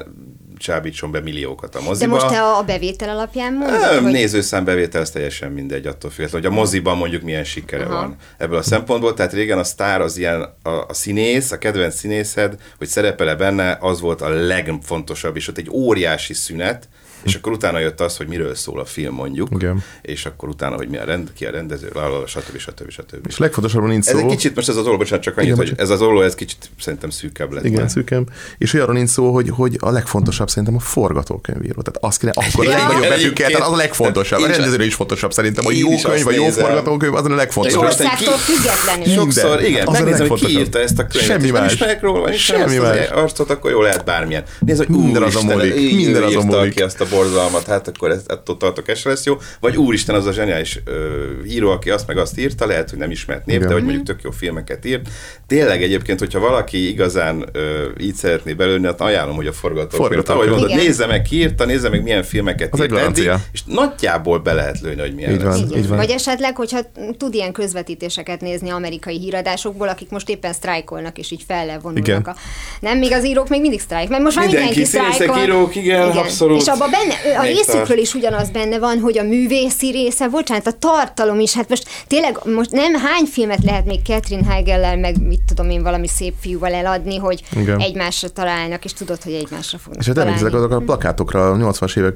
csábítson 0.58 1.12
be 1.12 1.20
milliókat 1.20 1.76
a 1.76 1.80
De 1.80 1.86
moziba. 1.86 2.14
most 2.14 2.28
te 2.28 2.42
a 2.42 2.64
bevétel 2.64 3.10
alapján 3.10 3.54
mondod, 3.54 3.80
Ö, 3.92 4.02
hogy... 4.02 4.12
Nézőszámbevétel, 4.12 5.02
ez 5.02 5.10
teljesen 5.12 5.52
mindegy 5.52 5.86
attól 5.86 6.10
függetlenül, 6.12 6.48
hogy 6.50 6.58
a 6.58 6.62
moziban 6.62 6.98
mondjuk 6.98 7.22
milyen 7.22 7.44
sikere 7.44 7.84
Aha. 7.86 7.94
van 7.94 8.16
ebből 8.38 8.58
a 8.58 8.62
szempontból. 8.62 9.14
Tehát 9.14 9.34
régen 9.34 9.58
a 9.58 9.64
sztár 9.64 10.02
az 10.02 10.18
ilyen, 10.18 10.42
a, 10.64 10.70
a 10.70 10.94
színész, 10.94 11.52
a 11.52 11.58
kedvenc 11.58 11.96
színészed, 11.96 12.56
hogy 12.78 12.88
szerepele 12.88 13.36
benne, 13.36 13.78
az 13.82 14.00
volt 14.02 14.22
a 14.22 14.30
legfontosabb, 14.30 15.36
és 15.36 15.48
ott 15.48 15.58
egy 15.58 15.70
óriási 15.72 16.34
szünet, 16.34 16.90
és 17.24 17.36
akkor 17.36 17.52
utána 17.52 17.80
jött 17.80 18.02
az, 18.02 18.18
hogy 18.18 18.28
miről 18.28 18.56
szól 18.56 18.80
a 18.80 18.86
film 18.86 19.14
mondjuk, 19.14 19.48
Igen. 19.56 19.84
és 20.02 20.26
akkor 20.26 20.50
utána, 20.50 20.76
hogy 20.76 20.88
mi 20.90 20.98
a 20.98 21.04
rend, 21.04 21.30
ki 21.34 21.46
a 21.46 21.52
rendező, 21.52 21.90
lalala, 21.94 22.28
stb. 22.28 22.58
stb. 22.58 22.90
stb. 22.92 23.28
És 23.28 23.38
legfontosabbról 23.38 23.90
nincs 23.90 24.08
Ez 24.08 24.14
szó. 24.14 24.20
egy 24.20 24.26
kicsit, 24.26 24.56
most 24.56 24.70
ez 24.70 24.76
az 24.76 24.86
olló, 24.88 24.98
bocsánat, 24.98 25.24
csak 25.24 25.38
annyit, 25.38 25.46
Igen, 25.50 25.58
hogy 25.60 25.70
bocsánat. 25.70 25.92
ez 25.92 26.00
az 26.02 26.08
olló, 26.08 26.22
ez 26.22 26.36
kicsit 26.36 26.70
szerintem 26.80 27.10
szűkebb 27.10 27.52
lett. 27.54 27.66
Igen, 27.66 27.80
már. 27.82 27.90
szűkem. 27.90 28.26
És 28.58 28.74
olyanról 28.74 28.96
nincs 28.96 29.10
szó, 29.10 29.34
hogy, 29.34 29.50
hogy 29.50 29.78
a 29.80 29.90
legfontosabb 29.92 30.50
szerintem 30.50 30.76
a 30.76 30.80
forgatókönyvíró. 30.80 31.82
Tehát 31.82 31.98
azt 32.02 32.20
kéne 32.20 32.32
akkor 32.36 32.66
Ja, 32.66 32.70
legnagyobb 32.70 33.02
betűkkel, 33.10 33.50
tehát 33.52 33.68
az 33.68 33.74
a 33.74 33.76
legfontosabb. 33.76 34.40
A 34.40 34.44
Én 34.44 34.50
is- 34.50 34.56
rendezőre 34.56 34.86
is 34.86 34.94
fontosabb 34.96 35.34
szerintem, 35.34 35.64
hogy 35.66 35.74
Én 35.76 35.80
jó 35.80 36.10
könyv, 36.10 36.24
vagy 36.24 36.36
jó 36.36 36.48
forgatókönyv, 36.50 37.14
az 37.16 37.26
a 37.26 37.36
legfontosabb. 37.36 37.84
Országtól 37.84 38.34
függetlenül. 38.38 39.14
Sokszor, 39.14 39.64
igen, 39.64 39.88
Az 39.88 40.00
a 40.00 40.04
megnézem, 40.04 40.28
hogy 40.28 40.46
ki 40.46 40.58
írta 40.60 40.80
ezt 40.80 41.00
a 41.00 41.06
könyvet. 41.08 41.30
Semmi 41.30 41.50
más. 41.50 41.74
ismerek 41.74 42.02
róla, 42.02 42.20
vagy 42.20 42.34
ismerem 42.34 42.68
Semmi 42.70 42.80
az 42.86 42.96
más. 42.96 43.08
arcot, 43.10 43.50
akkor 43.50 43.72
jó 43.72 43.82
lehet 43.82 44.06
bármilyen. 44.06 44.44
Nézd, 44.60 44.78
hogy 44.86 44.88
Minden 44.96 45.24
azon 45.24 45.44
úristen, 45.46 45.68
múlik, 45.70 45.96
minden 45.96 46.24
azon 46.24 46.44
írta 46.44 46.58
múlik. 46.58 46.74
ki 46.74 46.82
azt 46.82 47.02
a 47.02 47.06
borzalmat, 47.10 47.66
hát 47.66 47.88
akkor 47.88 48.10
ez, 48.12 48.24
attól 48.28 48.58
tartok, 48.58 48.88
ez 48.88 49.04
lesz 49.04 49.26
jó. 49.26 49.38
Vagy 49.60 49.76
úristen, 49.78 50.16
az 50.16 50.26
a 50.26 50.32
zseniális 50.32 50.80
ö, 50.86 51.22
író, 51.48 51.70
aki 51.70 51.90
azt 51.90 52.08
meg 52.08 52.18
azt 52.18 52.40
írta, 52.40 52.66
lehet, 52.66 52.90
hogy 52.90 53.00
nem 53.00 53.12
ismert 53.12 53.46
név, 53.46 53.56
Igen. 53.56 53.68
de 53.68 53.74
hogy 53.74 53.84
mondjuk 53.84 54.06
tök 54.06 54.22
jó 54.24 54.32
filmeket 54.32 54.86
írt. 54.86 55.10
Tényleg 55.48 55.84
egyébként, 55.84 56.20
hogyha 56.20 56.40
valaki 56.40 56.90
igazán 56.90 57.50
ö, 57.52 57.86
így 58.00 58.16
szeretné 58.16 58.54
belőni, 58.54 58.86
hát 58.86 59.02
ajánlom, 59.02 59.36
hogy 59.36 59.48
a 59.48 59.54
forgatókönyvet. 59.54 60.08
Forgatókönyv. 60.08 60.40
Ahogy 60.40 60.50
mondod, 60.50 60.70
Igen. 60.70 60.84
nézze 60.86 61.06
meg, 61.06 61.22
ki 61.22 61.36
írta, 61.36 61.66
nézze 61.66 61.90
meg, 61.90 62.04
milyen 62.04 62.24
filmeket 62.24 62.74
Az 62.74 62.80
írt 62.82 62.98
eddig, 62.98 63.32
és 63.52 63.62
nagyjából 63.66 64.40
be 64.40 64.54
lehet 64.54 64.80
lőni, 64.82 65.02
hogy 65.02 65.16
milyen 65.16 65.32
Így 65.32 65.42
van. 65.42 65.48
lesz. 65.48 65.60
Igen. 65.60 65.78
Így 65.78 65.88
van. 65.88 65.98
Vagy 65.98 66.10
esetleg, 66.10 66.56
hogyha 66.56 66.80
tud 67.18 67.34
ilyen 67.34 67.52
közvetítéseket 67.52 68.42
nézni 68.42 68.70
amerikai 68.70 69.20
híradásokból, 69.20 69.88
akik 69.88 70.10
most 70.10 70.30
éppen 70.30 70.54
sztrájkolnak, 70.54 71.18
és 71.18 71.32
így 71.32 71.44
fellevonulnak. 71.48 72.08
Igen. 72.08 72.22
A... 72.22 72.36
Nem, 72.80 72.98
még 72.98 73.12
az 73.12 73.26
írók 73.26 73.50
még 73.50 73.62
mindig 73.62 73.80
sztrájk, 73.80 74.10
mert 74.10 74.24
most 74.24 74.36
már 74.36 74.46
Mindenki, 74.46 74.80
mindenki, 74.80 75.12
sztrájkol. 75.14 75.44
írók, 75.44 75.76
igen, 75.76 76.10
abszolút. 76.10 76.62
És 76.62 76.68
abban 76.68 76.90
benne, 76.98 77.38
a 77.38 77.42
Még 77.42 77.56
részükről 77.56 77.98
is 77.98 78.13
ugyanaz 78.13 78.50
benne 78.50 78.80
van, 78.80 79.00
hogy 79.00 79.18
a 79.18 79.24
művészi 79.24 79.92
része, 79.92 80.27
bocsánat, 80.27 80.68
a 80.68 80.72
tartalom 80.72 81.39
is, 81.39 81.54
hát 81.54 81.70
most 81.70 81.88
tényleg, 82.08 82.39
most 82.56 82.72
nem 82.72 82.94
hány 82.96 83.25
filmet 83.25 83.63
lehet 83.63 83.86
még 83.86 84.00
Catherine 84.04 84.48
Heigellel, 84.51 84.98
meg 84.98 85.22
mit 85.27 85.42
tudom 85.48 85.70
én, 85.70 85.84
valami 85.84 86.08
szép 86.08 86.34
fiúval 86.39 86.74
eladni, 86.74 87.18
hogy 87.18 87.44
Igen. 87.56 87.80
egymásra 87.80 88.30
találnak, 88.30 88.86
és 88.86 88.94
tudod, 88.94 89.24
hogy 89.24 89.34
egymásra 89.34 89.77
fognak 89.77 90.01
És 90.01 90.06
hát 90.08 90.16
találni. 90.16 90.38
emlékezek 90.38 90.63
azok 90.66 90.80
a 90.82 90.84
plakátokra, 90.86 91.51
a 91.51 91.56
80-as 91.56 91.98
évek, 91.98 92.16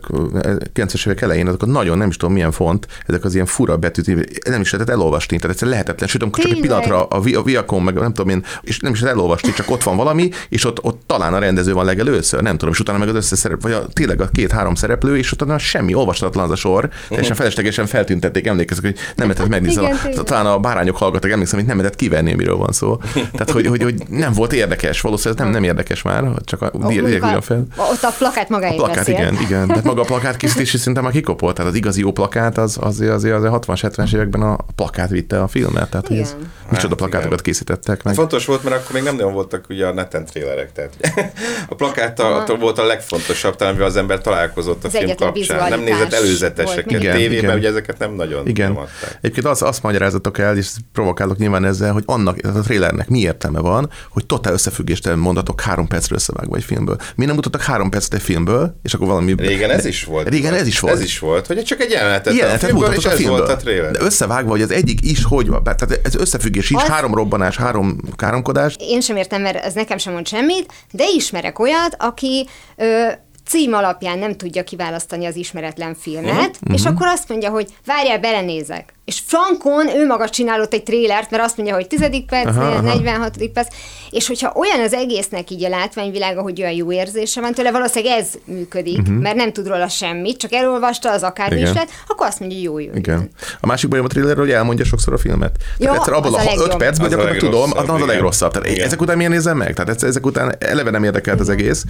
90-es 0.73 1.05
évek 1.07 1.21
elején, 1.21 1.47
azok 1.47 1.61
a 1.63 1.65
nagyon 1.65 1.97
nem 1.97 2.09
is 2.09 2.17
tudom 2.17 2.33
milyen 2.33 2.51
font, 2.51 2.87
ezek 3.07 3.23
az 3.23 3.33
ilyen 3.33 3.45
fura 3.45 3.77
betűt, 3.77 4.47
nem 4.49 4.61
is 4.61 4.71
lehetett 4.71 4.93
elolvasni, 4.93 5.35
tehát 5.37 5.51
egyszerűen 5.51 5.77
lehetetlen, 5.77 6.09
sőt, 6.09 6.21
amikor 6.21 6.43
csak 6.43 6.51
egy 6.51 6.59
pillanatra 6.59 7.03
a, 7.05 7.19
vi- 7.21 7.35
a 7.35 7.41
Viacom, 7.43 7.83
meg 7.83 7.93
nem 7.93 8.13
tudom 8.13 8.29
én, 8.29 8.45
és 8.61 8.79
nem 8.79 8.91
is 8.93 9.01
lehet 9.01 9.15
elolvasni, 9.15 9.53
csak 9.53 9.69
ott 9.69 9.83
van 9.83 9.95
valami, 9.97 10.29
és 10.49 10.65
ott, 10.65 10.83
ott 10.83 11.01
talán 11.05 11.33
a 11.33 11.39
rendező 11.39 11.73
van 11.73 11.85
legelőször, 11.85 12.41
nem 12.41 12.57
tudom, 12.57 12.73
és 12.73 12.79
utána 12.79 12.97
meg 12.97 13.07
az 13.07 13.15
összeszerep, 13.15 13.61
vagy 13.61 13.71
a, 13.71 13.87
tényleg 13.93 14.21
a 14.21 14.29
két-három 14.33 14.70
szereplő, 14.75 15.17
és 15.17 15.31
utána 15.31 15.57
semmi, 15.57 15.93
olvastatlan 15.93 16.43
az 16.43 16.51
a 16.51 16.55
sor, 16.55 16.89
teljesen 17.09 17.35
feleslegesen 17.35 17.85
feltüntették, 17.85 18.47
emlékezek, 18.47 18.83
hogy 18.83 18.95
nem 19.15 19.27
lehetett 19.27 19.49
megnézni, 19.49 19.81
Igen, 19.81 19.95
a, 19.95 20.01
tényleg. 20.01 20.23
talán 20.23 20.45
a 20.45 20.59
bárányok 20.59 20.97
hallgattak, 20.97 21.31
emlékszem, 21.31 21.59
hogy 21.59 21.67
nem 21.67 21.77
lehetett 21.77 21.97
kivenni, 21.99 22.33
miről 22.33 22.55
van 22.55 22.71
szó. 22.71 22.97
Tehát, 23.13 23.51
hogy, 23.51 23.67
hogy, 23.67 23.83
hogy 23.83 24.03
nem 24.09 24.33
volt 24.33 24.53
érdekes, 24.53 25.01
valószínűleg 25.01 25.43
nem, 25.43 25.53
nem 25.53 25.63
érdekes 25.63 26.01
már, 26.01 26.23
csak 26.45 26.61
a, 26.61 26.71
direkt 26.87 27.23
ugyan 27.23 27.33
a- 27.35 27.41
fel. 27.41 27.65
Ott 27.77 28.03
a 28.03 28.13
plakát 28.17 28.45
A 28.49 28.53
magáért 28.53 28.75
plakát, 28.75 28.95
beszél. 28.95 29.13
igen, 29.13 29.37
igen. 29.41 29.67
De 29.67 29.79
maga 29.83 30.01
a 30.01 30.05
plakát 30.05 30.37
készítési 30.37 30.77
szinten 30.77 31.03
már 31.03 31.11
kikopott. 31.11 31.55
Tehát 31.55 31.71
az 31.71 31.77
igazi 31.77 31.99
jó 32.01 32.11
plakát 32.11 32.57
az 32.57 32.77
azért 32.79 33.11
az, 33.11 33.23
az, 33.23 33.43
az 33.43 33.51
60-70-es 33.67 34.13
években 34.13 34.41
a 34.41 34.57
plakát 34.75 35.09
vitte 35.09 35.41
a 35.41 35.47
filmet. 35.47 35.89
Tehát, 35.89 36.07
hogy 36.07 36.17
ez, 36.17 36.35
micsoda 36.69 36.87
Hát, 36.89 36.97
plakátokat 36.97 37.31
igen. 37.31 37.43
készítettek 37.43 38.03
meg. 38.03 38.13
Fontos 38.13 38.45
volt, 38.45 38.63
mert 38.63 38.75
akkor 38.75 38.91
még 38.93 39.03
nem 39.03 39.15
nagyon 39.15 39.33
voltak 39.33 39.65
ugye 39.69 39.85
a 39.87 39.93
neten 39.93 40.25
trélerek, 40.25 40.71
tehát 40.71 40.97
a 41.69 41.75
plakát 41.75 42.21
volt 42.59 42.77
a 42.79 42.85
legfontosabb, 42.85 43.55
talán 43.55 43.81
az 43.81 43.95
ember 43.97 44.21
találkozott 44.21 44.60
a 44.67 44.77
Az 44.81 44.91
film 44.97 45.15
kapcsán. 45.15 45.69
Nem 45.69 45.79
nézett 45.81 46.13
előzeteseket. 46.13 46.85
még. 46.85 46.99
Tévében 46.99 47.31
Igen, 47.43 47.57
ugye 47.57 47.67
ezeket 47.69 47.97
nem 47.97 48.13
nagyon 48.13 48.47
Igen. 48.47 48.71
nyomatták. 48.71 49.17
Egyébként 49.21 49.45
azt, 49.45 49.61
azt 49.61 49.83
magyarázatok 49.83 50.37
el, 50.37 50.57
és 50.57 50.67
provokálok 50.93 51.37
nyilván 51.37 51.65
ezzel, 51.65 51.91
hogy 51.93 52.03
annak, 52.05 52.39
tehát 52.39 52.57
a 52.57 52.61
trailernek 52.61 53.07
mi 53.09 53.19
értelme 53.19 53.59
van, 53.59 53.89
hogy 54.09 54.25
totál 54.25 54.53
összefüggéstelen 54.53 55.17
mondatok 55.19 55.61
három 55.61 55.87
percre 55.87 56.15
összevágva 56.15 56.55
egy 56.55 56.63
filmből. 56.63 56.97
Mi 57.15 57.25
nem 57.25 57.35
mutattak 57.35 57.61
három 57.61 57.89
percet 57.89 58.13
egy 58.13 58.21
filmből, 58.21 58.79
és 58.83 58.93
akkor 58.93 59.07
valami... 59.07 59.33
Régen 59.37 59.69
ez 59.69 59.85
is 59.85 60.03
volt. 60.03 60.29
Régen 60.29 60.53
ez 60.53 60.67
is 60.67 60.79
volt. 60.79 60.93
Ez 60.95 61.01
is 61.01 61.19
volt, 61.19 61.47
hogy 61.47 61.63
csak 61.63 61.79
egy 61.79 61.91
jelenetet, 61.91 62.33
Jelenetet 62.33 62.63
a 62.63 62.65
filmből, 62.65 62.87
mutatok 62.89 63.03
és 63.03 63.05
a 63.09 63.11
ez 63.11 63.17
filmből. 63.17 63.37
volt 63.37 63.49
a 63.51 63.55
trailer. 63.55 63.91
De 63.91 63.99
összevágva, 64.01 64.49
hogy 64.49 64.61
az 64.61 64.71
egyik 64.71 64.99
is 65.05 65.23
hogy 65.23 65.47
van. 65.47 65.63
Tehát 65.63 65.99
ez 66.03 66.15
összefüggés 66.15 66.69
is, 66.69 66.75
Az- 66.77 66.87
három 66.87 67.13
robbanás, 67.13 67.57
három 67.57 67.97
káromkodás. 68.15 68.75
Én 68.79 69.01
sem 69.01 69.15
értem, 69.15 69.41
mert 69.41 69.55
ez 69.65 69.73
nekem 69.73 69.97
sem 69.97 70.13
mond 70.13 70.27
semmit, 70.27 70.73
de 70.91 71.03
ismerek 71.15 71.59
olyat, 71.59 71.95
aki 71.99 72.47
ö, 72.77 73.05
cím 73.51 73.73
alapján 73.73 74.19
nem 74.19 74.35
tudja 74.35 74.63
kiválasztani 74.63 75.25
az 75.25 75.35
ismeretlen 75.35 75.95
filmet, 75.95 76.57
uh-huh. 76.61 76.73
és 76.73 76.85
akkor 76.85 77.07
azt 77.07 77.29
mondja, 77.29 77.49
hogy 77.49 77.73
várjál, 77.85 78.19
belenézek. 78.19 78.93
És 79.11 79.21
Frankon 79.25 79.87
ő 79.95 80.05
maga 80.05 80.29
csinálott 80.29 80.73
egy 80.73 80.83
trélert, 80.83 81.31
mert 81.31 81.43
azt 81.43 81.57
mondja, 81.57 81.75
hogy 81.75 81.87
10. 81.87 81.99
perc, 82.27 82.47
Aha, 82.47 82.61
aha. 82.61 82.81
46. 82.81 83.37
perc, 83.53 83.67
és 84.11 84.27
hogyha 84.27 84.53
olyan 84.55 84.79
az 84.85 84.93
egésznek 84.93 85.49
így 85.49 85.63
a 85.63 85.69
látványvilága, 85.69 86.41
hogy 86.41 86.61
olyan 86.61 86.73
jó 86.73 86.91
érzése 86.91 87.41
van 87.41 87.53
tőle, 87.53 87.71
valószínűleg 87.71 88.17
ez 88.19 88.27
működik, 88.45 88.99
uh-huh. 88.99 89.15
mert 89.15 89.35
nem 89.35 89.51
tud 89.53 89.67
róla 89.67 89.87
semmit, 89.87 90.37
csak 90.37 90.53
elolvasta 90.53 91.11
az 91.11 91.23
akármi 91.23 91.59
is 91.61 91.73
lett, 91.73 91.89
akkor 92.07 92.27
azt 92.27 92.39
mondja, 92.39 92.57
jó, 92.61 92.79
jó. 92.79 92.91
Igen. 92.95 93.29
A 93.59 93.65
másik 93.67 93.89
bajom 93.89 94.05
a 94.05 94.07
thrillerről, 94.07 94.43
hogy 94.45 94.53
elmondja 94.53 94.85
sokszor 94.85 95.13
a 95.13 95.17
filmet. 95.17 95.55
Ja, 95.77 95.85
Tehát 95.85 95.97
egyszer 95.97 96.13
abból 96.13 96.35
az 96.35 96.45
a 96.45 96.49
a 96.49 96.51
5 96.53 96.57
legjobb. 96.57 96.77
percben 96.77 97.05
a 97.07 97.09
gyakorlatilag 97.09 97.51
tudom, 97.53 97.71
az 97.77 97.89
az 97.89 98.01
a 98.01 98.05
legrosszabb. 98.05 98.51
Tehát 98.51 98.69
Igen. 98.69 98.85
ezek 98.85 99.01
után 99.01 99.17
miért 99.17 99.31
nézem 99.31 99.57
meg? 99.57 99.73
Tehát 99.73 99.89
ez- 99.89 100.03
ezek 100.03 100.25
után 100.25 100.55
eleve 100.59 100.89
nem 100.89 101.03
érdekelt 101.03 101.39
az 101.39 101.49
egész, 101.49 101.83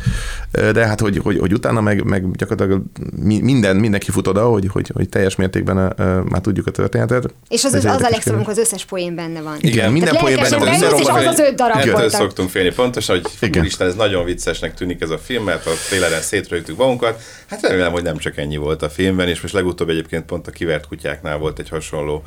de 0.52 0.86
hát 0.88 1.00
hogy, 1.00 1.18
hogy, 1.24 1.40
hogy 1.40 1.54
utána 1.54 1.82
meg, 1.82 2.04
meg 2.04 2.32
gyakorlatilag 2.36 2.82
mi- 3.24 3.42
minden, 3.42 3.76
mindenki 3.76 4.12
fut 4.12 4.28
oda, 4.28 4.46
hogy, 4.46 4.68
hogy, 4.72 4.92
hogy 4.94 5.10
teljes 5.10 5.36
mértékben 5.36 5.78
uh, 5.78 6.06
már 6.30 6.42
tudjuk 6.42 6.68
a 6.68 6.72
történetet. 6.72 7.10
És 7.50 7.64
az, 7.64 7.74
az, 7.74 7.86
az 7.86 8.02
a 8.02 8.10
legszebb, 8.10 8.34
amikor 8.34 8.52
az 8.52 8.58
összes 8.58 8.86
poén 8.86 9.16
benne 9.16 9.42
van. 9.42 9.58
Igen, 9.60 9.92
minden 9.92 10.10
Tehát 10.10 10.24
poén 10.24 10.36
lelkesen 10.36 10.60
benne 10.60 10.90
van. 10.90 11.00
és 11.00 11.06
Szoktunk 11.06 11.28
az 11.28 11.40
az 11.40 11.40
öt 11.40 11.56
darab 11.56 11.78
Ettől 11.78 12.10
szoktunk 12.10 12.50
félni. 12.50 12.72
Pontos, 12.74 13.08
hogy 13.08 13.26
Igen. 13.40 13.62
úristen, 13.62 13.88
ez 13.88 13.96
nagyon 13.96 14.26
viccesnek 14.26 14.74
tűnik 14.74 15.02
ez 15.02 15.10
a 15.10 15.18
film, 15.18 15.44
mert 15.44 15.66
a 15.66 15.72
traileren 15.88 16.22
szétrögtük 16.22 16.78
magunkat. 16.78 17.22
Hát 17.48 17.62
remélem, 17.62 17.92
hogy 17.92 18.04
nem 18.04 18.18
csak 18.18 18.38
ennyi 18.38 18.58
volt 18.58 18.82
a 18.82 18.90
filmben, 18.90 19.28
és 19.28 19.42
most 19.42 19.54
legutóbb 19.54 19.90
egyébként 19.90 20.26
pont 20.26 20.48
a 20.48 20.52
kivert 20.52 20.88
kutyáknál 20.88 21.38
volt 21.38 21.60
egy 21.60 21.70
hasonló 21.70 22.24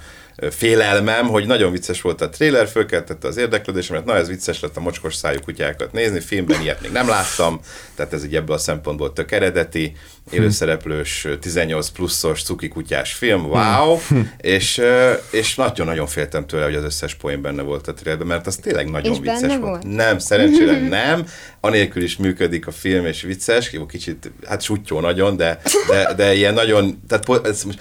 félelmem, 0.51 1.27
hogy 1.27 1.47
nagyon 1.47 1.73
vicces 1.73 2.01
volt 2.01 2.21
a 2.21 2.29
trailer, 2.29 2.69
fölkeltette 2.69 3.29
az 3.29 3.37
érdeklődésemet, 3.37 4.05
na 4.05 4.17
ez 4.17 4.29
vicces 4.29 4.61
lett 4.61 4.77
a 4.77 4.81
mocskos 4.81 5.15
szájú 5.15 5.39
kutyákat 5.45 5.93
nézni, 5.93 6.21
filmben 6.21 6.61
ilyet 6.61 6.81
még 6.81 6.91
nem 6.93 7.09
láttam, 7.09 7.61
tehát 7.95 8.13
ez 8.13 8.23
egy 8.23 8.37
ebből 8.37 8.57
a 8.57 8.59
szempontból 8.59 9.13
tök 9.13 9.33
eredeti, 9.33 9.97
élőszereplős, 10.31 11.27
18 11.41 11.89
pluszos 11.89 12.43
cuki 12.43 12.69
kutyás 12.69 13.13
film, 13.13 13.45
wow, 13.47 13.99
és, 14.41 14.83
és 15.31 15.55
nagyon-nagyon 15.55 16.07
féltem 16.07 16.47
tőle, 16.47 16.65
hogy 16.65 16.75
az 16.75 16.85
összes 16.85 17.15
poén 17.15 17.43
benne 17.43 17.63
volt 17.63 17.89
a 17.89 17.95
trailerben, 17.95 18.27
mert 18.27 18.47
az 18.47 18.57
tényleg 18.57 18.91
nagyon 18.91 19.13
És 19.13 19.19
vicces 19.21 19.41
volt? 19.41 19.61
volt. 19.61 19.83
Nem, 19.83 20.19
szerencsére 20.19 20.89
nem. 20.89 21.27
Anélkül 21.61 22.03
is 22.03 22.17
működik 22.17 22.67
a 22.67 22.71
film, 22.71 23.07
és 23.07 23.23
vicces, 23.23 23.73
jó, 23.73 23.87
kicsit, 23.87 24.33
hát 24.47 24.63
sutyó 24.63 25.01
nagyon, 25.01 25.37
de, 25.37 25.61
de, 25.89 26.15
de 26.15 26.35
ilyen 26.35 26.55
nagyon, 26.55 27.01
tehát 27.09 27.25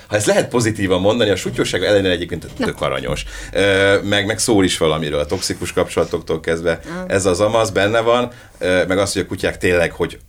ha 0.07 0.15
ezt 0.15 0.25
lehet 0.25 0.49
pozitívan 0.49 1.01
mondani, 1.01 1.29
a 1.29 1.35
sutyóság 1.35 1.83
ellenére 1.83 2.13
egyébként 2.13 2.42
tök 2.58 2.82
aranyos. 2.82 3.25
Ö, 3.53 3.97
Meg, 4.03 4.25
meg 4.25 4.39
szól 4.39 4.63
is 4.63 4.77
valamiről, 4.77 5.19
a 5.19 5.25
toxikus 5.25 5.73
kapcsolatoktól 5.73 6.39
kezdve. 6.39 6.79
Ez 7.08 7.25
az 7.25 7.39
amaz 7.39 7.69
benne 7.71 7.99
van, 7.99 8.32
ö, 8.58 8.86
meg 8.88 8.97
az, 8.97 9.13
hogy 9.13 9.21
a 9.21 9.25
kutyák 9.25 9.58
tényleg, 9.58 9.91
hogy 9.91 10.19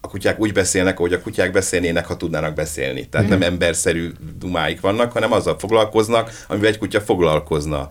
a 0.00 0.08
kutyák 0.08 0.40
úgy 0.40 0.52
beszélnek, 0.52 0.98
ahogy 0.98 1.12
a 1.12 1.20
kutyák 1.20 1.52
beszélnének, 1.52 2.06
ha 2.06 2.16
tudnának 2.16 2.54
beszélni. 2.54 3.08
Tehát 3.08 3.28
nem 3.28 3.42
emberszerű 3.42 4.10
dumáik 4.38 4.80
vannak, 4.80 5.12
hanem 5.12 5.32
azzal 5.32 5.56
foglalkoznak, 5.58 6.30
amivel 6.48 6.68
egy 6.68 6.78
kutya 6.78 7.00
foglalkozna. 7.00 7.88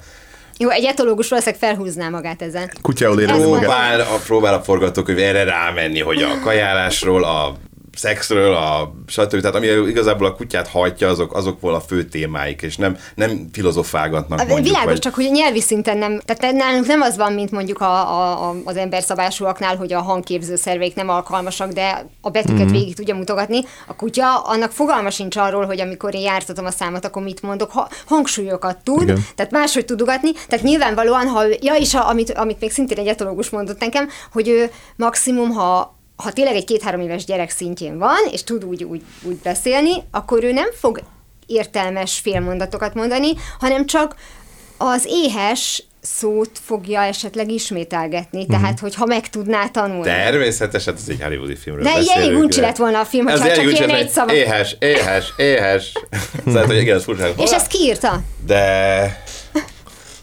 Jó, 0.57 0.69
egy 0.69 0.83
etológus 0.83 1.29
valószínűleg 1.29 1.61
felhúzná 1.63 2.09
magát 2.09 2.41
ezen. 2.41 2.71
Kutyául 2.81 3.21
érez 3.21 3.35
Ez 3.41 3.47
magát. 3.47 3.59
próbál 3.59 3.99
a, 3.99 4.15
próbál 4.25 4.53
a 4.53 4.61
forgatókönyv 4.61 5.19
erre 5.19 5.43
rámenni, 5.43 5.99
hogy 5.99 6.21
a 6.21 6.39
kajálásról, 6.43 7.23
a 7.23 7.55
szexről, 7.97 8.53
a 8.53 8.93
stb. 9.07 9.39
Tehát 9.39 9.55
ami 9.55 9.67
igazából 9.67 10.27
a 10.27 10.35
kutyát 10.35 10.67
hajtja, 10.67 11.09
azok, 11.09 11.35
azok 11.35 11.61
volna 11.61 11.77
a 11.77 11.81
fő 11.81 12.03
témáik, 12.03 12.61
és 12.61 12.77
nem, 12.77 12.97
nem 13.15 13.47
filozofálgatnak 13.51 14.39
A, 14.39 14.43
mondjuk. 14.43 14.67
világos, 14.67 14.91
vagy- 14.91 14.99
csak 14.99 15.13
hogy 15.15 15.25
a 15.25 15.31
nyelvi 15.31 15.61
szinten 15.61 15.97
nem, 15.97 16.19
tehát 16.25 16.53
nálunk 16.53 16.85
nem 16.85 17.01
az 17.01 17.17
van, 17.17 17.33
mint 17.33 17.51
mondjuk 17.51 17.81
a, 17.81 18.19
a, 18.19 18.49
a, 18.49 18.55
az 18.63 18.77
emberszabásúaknál, 18.77 19.75
hogy 19.75 19.93
a 19.93 20.01
hangképző 20.01 20.55
szerveik 20.55 20.95
nem 20.95 21.09
alkalmasak, 21.09 21.71
de 21.71 22.05
a 22.21 22.29
betűket 22.29 22.69
mm. 22.69 22.71
végig 22.71 22.95
tudja 22.95 23.15
mutogatni. 23.15 23.63
A 23.87 23.95
kutya, 23.95 24.39
annak 24.39 24.71
fogalma 24.71 25.09
sincs 25.09 25.35
arról, 25.35 25.65
hogy 25.65 25.81
amikor 25.81 26.15
én 26.15 26.21
jártatom 26.21 26.65
a 26.65 26.71
számot, 26.71 27.05
akkor 27.05 27.23
mit 27.23 27.41
mondok, 27.41 27.71
ha, 27.71 27.89
hangsúlyokat 28.05 28.77
tud, 28.83 29.01
Igen. 29.01 29.25
Tehát 29.35 29.51
máshogy 29.51 29.85
tudogatni, 29.85 30.31
tehát 30.47 30.65
nyilvánvalóan, 30.65 31.27
ha 31.27 31.43
ja, 31.61 31.75
és 31.75 31.93
a, 31.93 32.09
amit, 32.09 32.31
amit 32.31 32.59
még 32.59 32.71
szintén 32.71 32.97
egy 32.97 33.07
etológus 33.07 33.49
mondott 33.49 33.79
nekem, 33.79 34.09
hogy 34.31 34.47
ő 34.47 34.71
maximum, 34.95 35.49
ha 35.49 35.94
ha 36.15 36.31
tényleg 36.31 36.55
egy 36.55 36.65
két-három 36.65 37.01
éves 37.01 37.25
gyerek 37.25 37.49
szintjén 37.49 37.97
van, 37.97 38.19
és 38.31 38.43
tud 38.43 38.65
úgy, 38.65 38.83
úgy, 38.83 39.01
úgy 39.23 39.35
beszélni, 39.35 39.91
akkor 40.11 40.43
ő 40.43 40.51
nem 40.51 40.69
fog 40.79 41.01
értelmes 41.45 42.19
félmondatokat 42.19 42.93
mondani, 42.93 43.33
hanem 43.59 43.85
csak 43.85 44.15
az 44.77 45.05
éhes 45.07 45.83
szót 46.01 46.49
fogja 46.65 47.01
esetleg 47.01 47.51
ismételgetni, 47.51 48.45
tehát 48.45 48.79
hogyha 48.79 49.05
meg 49.05 49.29
tudná 49.29 49.67
tanulni. 49.67 50.03
Természetesen, 50.03 50.93
ez 50.93 51.03
egy 51.07 51.21
hollywoodi 51.21 51.55
filmről 51.55 51.83
De 51.83 51.93
beszélünk, 51.93 52.17
elég 52.17 52.37
uncsi 52.37 52.59
lett 52.59 52.75
volna 52.75 52.99
a 52.99 53.05
film, 53.05 53.25
hogyha 53.25 53.53
csak 53.55 53.71
ilyen 53.71 53.89
egy 53.89 54.09
szava. 54.09 54.33
Éhes, 54.33 54.75
éhes, 54.79 55.33
éhes. 55.37 55.93
Szóval, 56.45 56.65
hogy 56.65 56.77
igen, 56.77 56.95
ez 56.95 57.03
furcsa. 57.03 57.33
És 57.37 57.51
ezt 57.51 57.67
kiírta? 57.67 58.21
De 58.45 59.23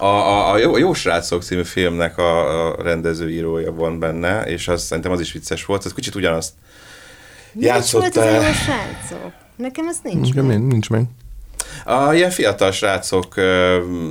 a, 0.03 0.07
a, 0.07 0.53
a, 0.53 0.59
jó, 0.59 0.75
a 0.75 0.79
Jó 0.79 0.95
Srácok 0.95 1.43
című 1.43 1.63
filmnek 1.63 2.19
a, 2.19 2.69
a 2.69 2.83
rendezőírója 2.83 3.73
van 3.73 3.99
benne, 3.99 4.43
és 4.43 4.69
az 4.69 4.83
szerintem 4.83 5.13
az 5.13 5.21
is 5.21 5.33
vicces 5.33 5.65
volt. 5.65 5.85
Ez 5.85 5.93
kicsit 5.93 6.15
ugyanazt 6.15 6.53
Mi 7.53 7.65
is 7.65 7.71
volt 7.71 7.75
játszott 7.75 8.17
az 8.17 8.17
a 8.17 8.31
jó 8.31 8.41
srácok? 8.41 9.33
Nekem 9.57 9.89
ez 9.89 9.97
nincs. 10.03 10.29
Igen, 10.29 10.45
meg. 10.45 10.67
nincs 10.67 10.91
meg. 10.91 11.03
A 11.85 12.13
ilyen 12.13 12.31
fiatal 12.31 12.71
srácok 12.71 13.35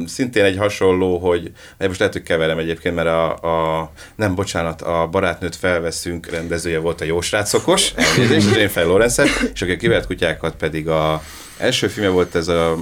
szintén 0.06 0.44
egy 0.44 0.58
hasonló, 0.58 1.18
hogy 1.18 1.42
mert 1.78 1.88
most 1.88 2.00
lehet, 2.00 2.14
hogy 2.14 2.24
keverem 2.24 2.58
egyébként, 2.58 2.96
mert 2.96 3.08
a, 3.08 3.32
a 3.80 3.92
nem, 4.16 4.36
bocsánat, 4.36 4.82
a 4.82 5.08
barátnőt 5.12 5.56
felveszünk 5.56 6.30
rendezője 6.30 6.80
volt 6.80 7.02
a 7.02 7.06
jó 7.06 7.22
srácokos, 7.22 7.94
elnézést, 7.96 8.48
a 8.48 8.56
Jennifer 8.56 8.86
Lawrence, 8.86 9.24
és 9.54 9.62
aki 9.62 9.72
a 9.72 9.78
kivert 9.78 10.06
kutyákat 10.06 10.56
pedig 10.56 10.88
a 10.88 11.22
első 11.58 11.88
filmje 11.88 12.12
volt 12.12 12.36
ez 12.36 12.48
a 12.48 12.78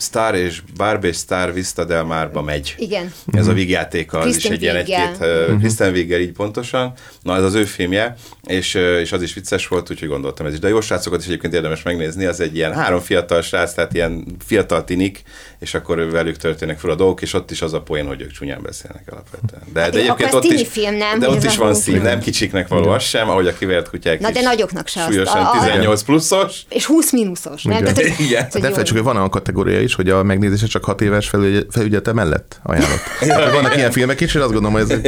Star 0.00 0.34
és 0.34 0.62
Barbie 0.76 1.10
és 1.10 1.16
Star 1.16 1.52
Vista 1.52 1.84
Del 1.84 2.02
Marba 2.02 2.42
megy. 2.42 2.74
Igen. 2.78 3.12
Ez 3.32 3.46
a 3.46 3.52
vígjátéka, 3.52 4.18
az 4.18 4.26
is 4.26 4.32
Kristen 4.32 4.52
egy 4.52 4.62
ilyen 4.62 4.74
Wiiggel. 4.76 5.08
egy-két, 5.12 5.26
uh, 5.54 5.58
Kristen 5.58 5.92
Wiiggel 5.92 6.20
így 6.20 6.32
pontosan. 6.32 6.92
Na, 7.22 7.36
ez 7.36 7.42
az 7.42 7.54
ő 7.54 7.64
filmje, 7.64 8.14
és, 8.46 8.74
és 8.74 9.12
az 9.12 9.22
is 9.22 9.34
vicces 9.34 9.68
volt, 9.68 9.90
úgyhogy 9.90 10.08
gondoltam 10.08 10.46
ez 10.46 10.52
is. 10.52 10.58
De 10.58 10.66
a 10.66 10.70
jó 10.70 10.80
srácokat 10.80 11.20
is 11.20 11.26
egyébként 11.26 11.54
érdemes 11.54 11.82
megnézni, 11.82 12.24
az 12.24 12.40
egy 12.40 12.56
ilyen 12.56 12.72
három 12.74 13.00
fiatal 13.00 13.42
srác, 13.42 13.72
tehát 13.72 13.94
ilyen 13.94 14.24
fiatal 14.46 14.84
tinik, 14.84 15.22
és 15.58 15.74
akkor 15.74 16.10
velük 16.10 16.36
történnek 16.36 16.78
fel 16.78 16.90
a 16.90 16.94
dolgok, 16.94 17.22
és 17.22 17.32
ott 17.34 17.50
is 17.50 17.62
az 17.62 17.72
a 17.72 17.80
poén, 17.80 18.06
hogy 18.06 18.20
ők 18.20 18.30
csúnyán 18.30 18.62
beszélnek 18.62 19.02
alapvetően. 19.12 19.62
De, 19.72 19.80
Hát 19.80 19.90
de 19.92 19.98
egyébként 19.98 20.34
ott 20.34 20.44
is, 20.44 20.68
film, 20.68 20.94
nem? 20.94 21.18
de 21.18 21.28
ott 21.28 21.44
is 21.44 21.56
a 21.56 21.62
van 21.62 21.74
szín, 21.74 22.02
nem 22.02 22.20
kicsiknek 22.20 22.68
való 22.68 22.90
az 22.90 23.02
sem, 23.02 23.28
ahogy 23.28 23.46
a 23.46 23.52
kivert 23.54 23.88
kutyák 23.88 24.20
Na, 24.20 24.28
is 24.28 24.34
de 24.34 24.40
nagyoknak 24.40 24.86
se 24.88 25.00
súlyosan 25.10 25.36
A- 25.44 25.50
a- 25.50 25.60
18 25.60 26.02
pluszos. 26.02 26.60
És 26.68 26.84
20 26.84 27.12
mínuszos, 27.12 27.62
nem? 27.62 27.78
Igen. 27.78 27.94
Tehát, 27.94 28.10
hogy, 28.16 28.24
Igen. 28.26 28.46
hogy 28.50 28.60
De 28.60 28.68
felejtsük, 28.68 28.96
hogy 28.96 29.04
van 29.04 29.16
olyan 29.16 29.30
kategória 29.30 29.80
is, 29.80 29.89
hogy 29.94 30.08
a 30.10 30.22
megnézése 30.22 30.66
csak 30.66 30.84
6 30.84 31.00
éves 31.00 31.28
felügy- 31.28 31.66
felügyelete 31.70 32.12
mellett 32.12 32.60
ajánlott. 32.62 33.00
Tehát 33.20 33.52
vannak 33.52 33.76
ilyen 33.76 33.90
filmek 33.90 34.20
is, 34.20 34.34
és 34.34 34.40
azt 34.40 34.52
gondolom, 34.52 34.72
hogy 34.72 34.90
ez, 34.90 34.98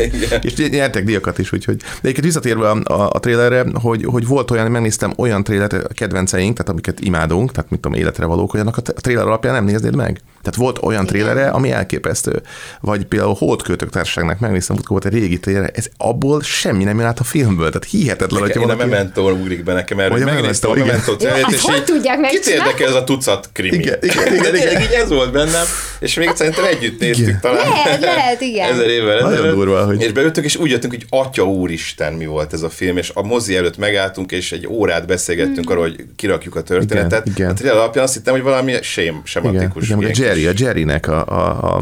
és 0.43 0.69
nyertek 0.71 1.05
díjakat 1.05 1.39
is, 1.39 1.53
úgyhogy. 1.53 1.77
De 1.77 1.85
egyébként 2.03 2.25
visszatérve 2.27 2.71
a, 2.71 2.81
a, 2.85 3.11
a 3.13 3.19
trailerre, 3.21 3.65
hogy, 3.75 4.05
hogy 4.05 4.27
volt 4.27 4.51
olyan, 4.51 4.71
megnéztem 4.71 5.13
olyan 5.17 5.45
trailert, 5.45 5.73
a 5.73 5.95
kedvenceink, 5.95 6.57
tehát 6.57 6.71
amiket 6.71 7.01
imádunk, 7.01 7.53
tehát 7.53 7.71
mit 7.71 7.81
tudom, 7.81 7.99
életre 7.99 8.25
valók, 8.25 8.55
olyanak 8.55 8.77
a 8.77 8.81
t- 8.81 8.89
a 8.89 9.01
trailer 9.01 9.27
alapján 9.27 9.55
nem 9.55 9.65
néznéd 9.65 9.97
meg. 9.97 10.21
Tehát 10.43 10.59
volt 10.59 10.79
olyan 10.83 11.07
trailere, 11.07 11.49
ami 11.49 11.71
elképesztő. 11.71 12.43
Vagy 12.81 13.05
például 13.05 13.35
Holdköltök 13.39 13.91
Társaságnak 13.91 14.39
megnéztem, 14.39 14.77
hogy 14.77 14.85
volt 14.89 15.05
egy 15.05 15.13
régi 15.13 15.41
trailer, 15.41 15.71
ez 15.75 15.87
abból 15.97 16.43
semmi 16.43 16.85
nem 16.85 16.99
jön 16.99 17.07
át 17.07 17.19
a 17.21 17.25
filmből. 17.25 17.67
Tehát 17.69 17.85
hihetetlen, 17.85 18.41
hogyha 18.41 18.61
én 18.61 18.69
a 18.69 18.69
valaki... 18.69 18.91
Memento 18.91 19.31
ugrik 19.31 19.65
be 19.65 19.73
nekem 19.73 19.99
Hogy 19.99 20.11
hogy 20.11 20.23
a 20.23 20.25
megnéztem 20.25 20.71
a 20.71 20.75
Memento, 20.75 21.13
igen. 21.19 21.45
Azt 21.45 21.55
és 21.55 21.61
hogy 21.61 21.85
tudják 21.85 22.15
Kit 22.15 22.31
megcsinálni? 22.31 22.69
érdekel 22.71 22.89
ez 22.89 22.95
a 22.95 23.05
tucat 23.05 23.51
krimi? 23.53 23.77
Igen, 23.77 23.99
igen, 24.01 24.35
igen, 24.35 24.53
De 24.53 24.72
tényleg 24.73 24.89
igen. 24.91 24.99
így 24.99 25.05
ez 25.05 25.09
volt 25.17 25.33
bennem, 25.33 25.65
és 26.01 26.15
még 26.15 26.31
szerintem 26.35 26.65
együtt 26.65 27.01
néztük 27.01 27.27
Igen. 27.27 27.39
talán. 27.41 27.69
Lehet, 27.69 28.01
lehet, 28.01 28.41
igen. 28.41 28.73
Ezer 28.73 28.89
évvel 28.89 29.19
Nagyon 29.19 29.33
ezelőtt. 29.33 29.55
durva, 29.55 29.85
hogy- 29.85 30.03
És 30.03 30.13
beültünk, 30.13 30.47
és 30.47 30.57
úgy 30.57 30.71
jöttünk, 30.71 30.93
hogy 30.93 31.07
atya 31.11 31.43
úristen, 31.43 32.13
mi 32.13 32.27
volt 32.27 32.53
ez 32.53 32.63
a 32.63 32.69
film, 32.71 32.97
és 32.97 33.11
a 33.15 33.23
mozi 33.23 33.57
előtt 33.57 33.77
megálltunk, 33.79 34.33
és 34.33 34.53
egy 34.53 34.67
órát 34.67 35.07
beszélgettünk 35.07 35.71
arról, 35.71 35.83
hogy 35.83 36.05
kirakjuk 36.17 36.57
a 36.57 36.63
történetet. 36.63 37.27
Igen, 37.27 37.37
igen. 37.37 37.51
A 37.51 37.55
trailer 37.55 37.79
alapján 37.79 38.05
azt 38.05 38.15
hittem, 38.15 38.35
hogy 38.35 38.43
valami 38.43 38.71
Igen, 38.71 39.21
sematikus. 39.25 39.85
igen, 39.85 39.99
meg 39.99 40.11
a 40.19 40.23
Jerry, 40.23 40.47
a 40.47 40.53
Jerrynek 40.57 41.09
a, 41.09 41.25
a, 41.27 41.77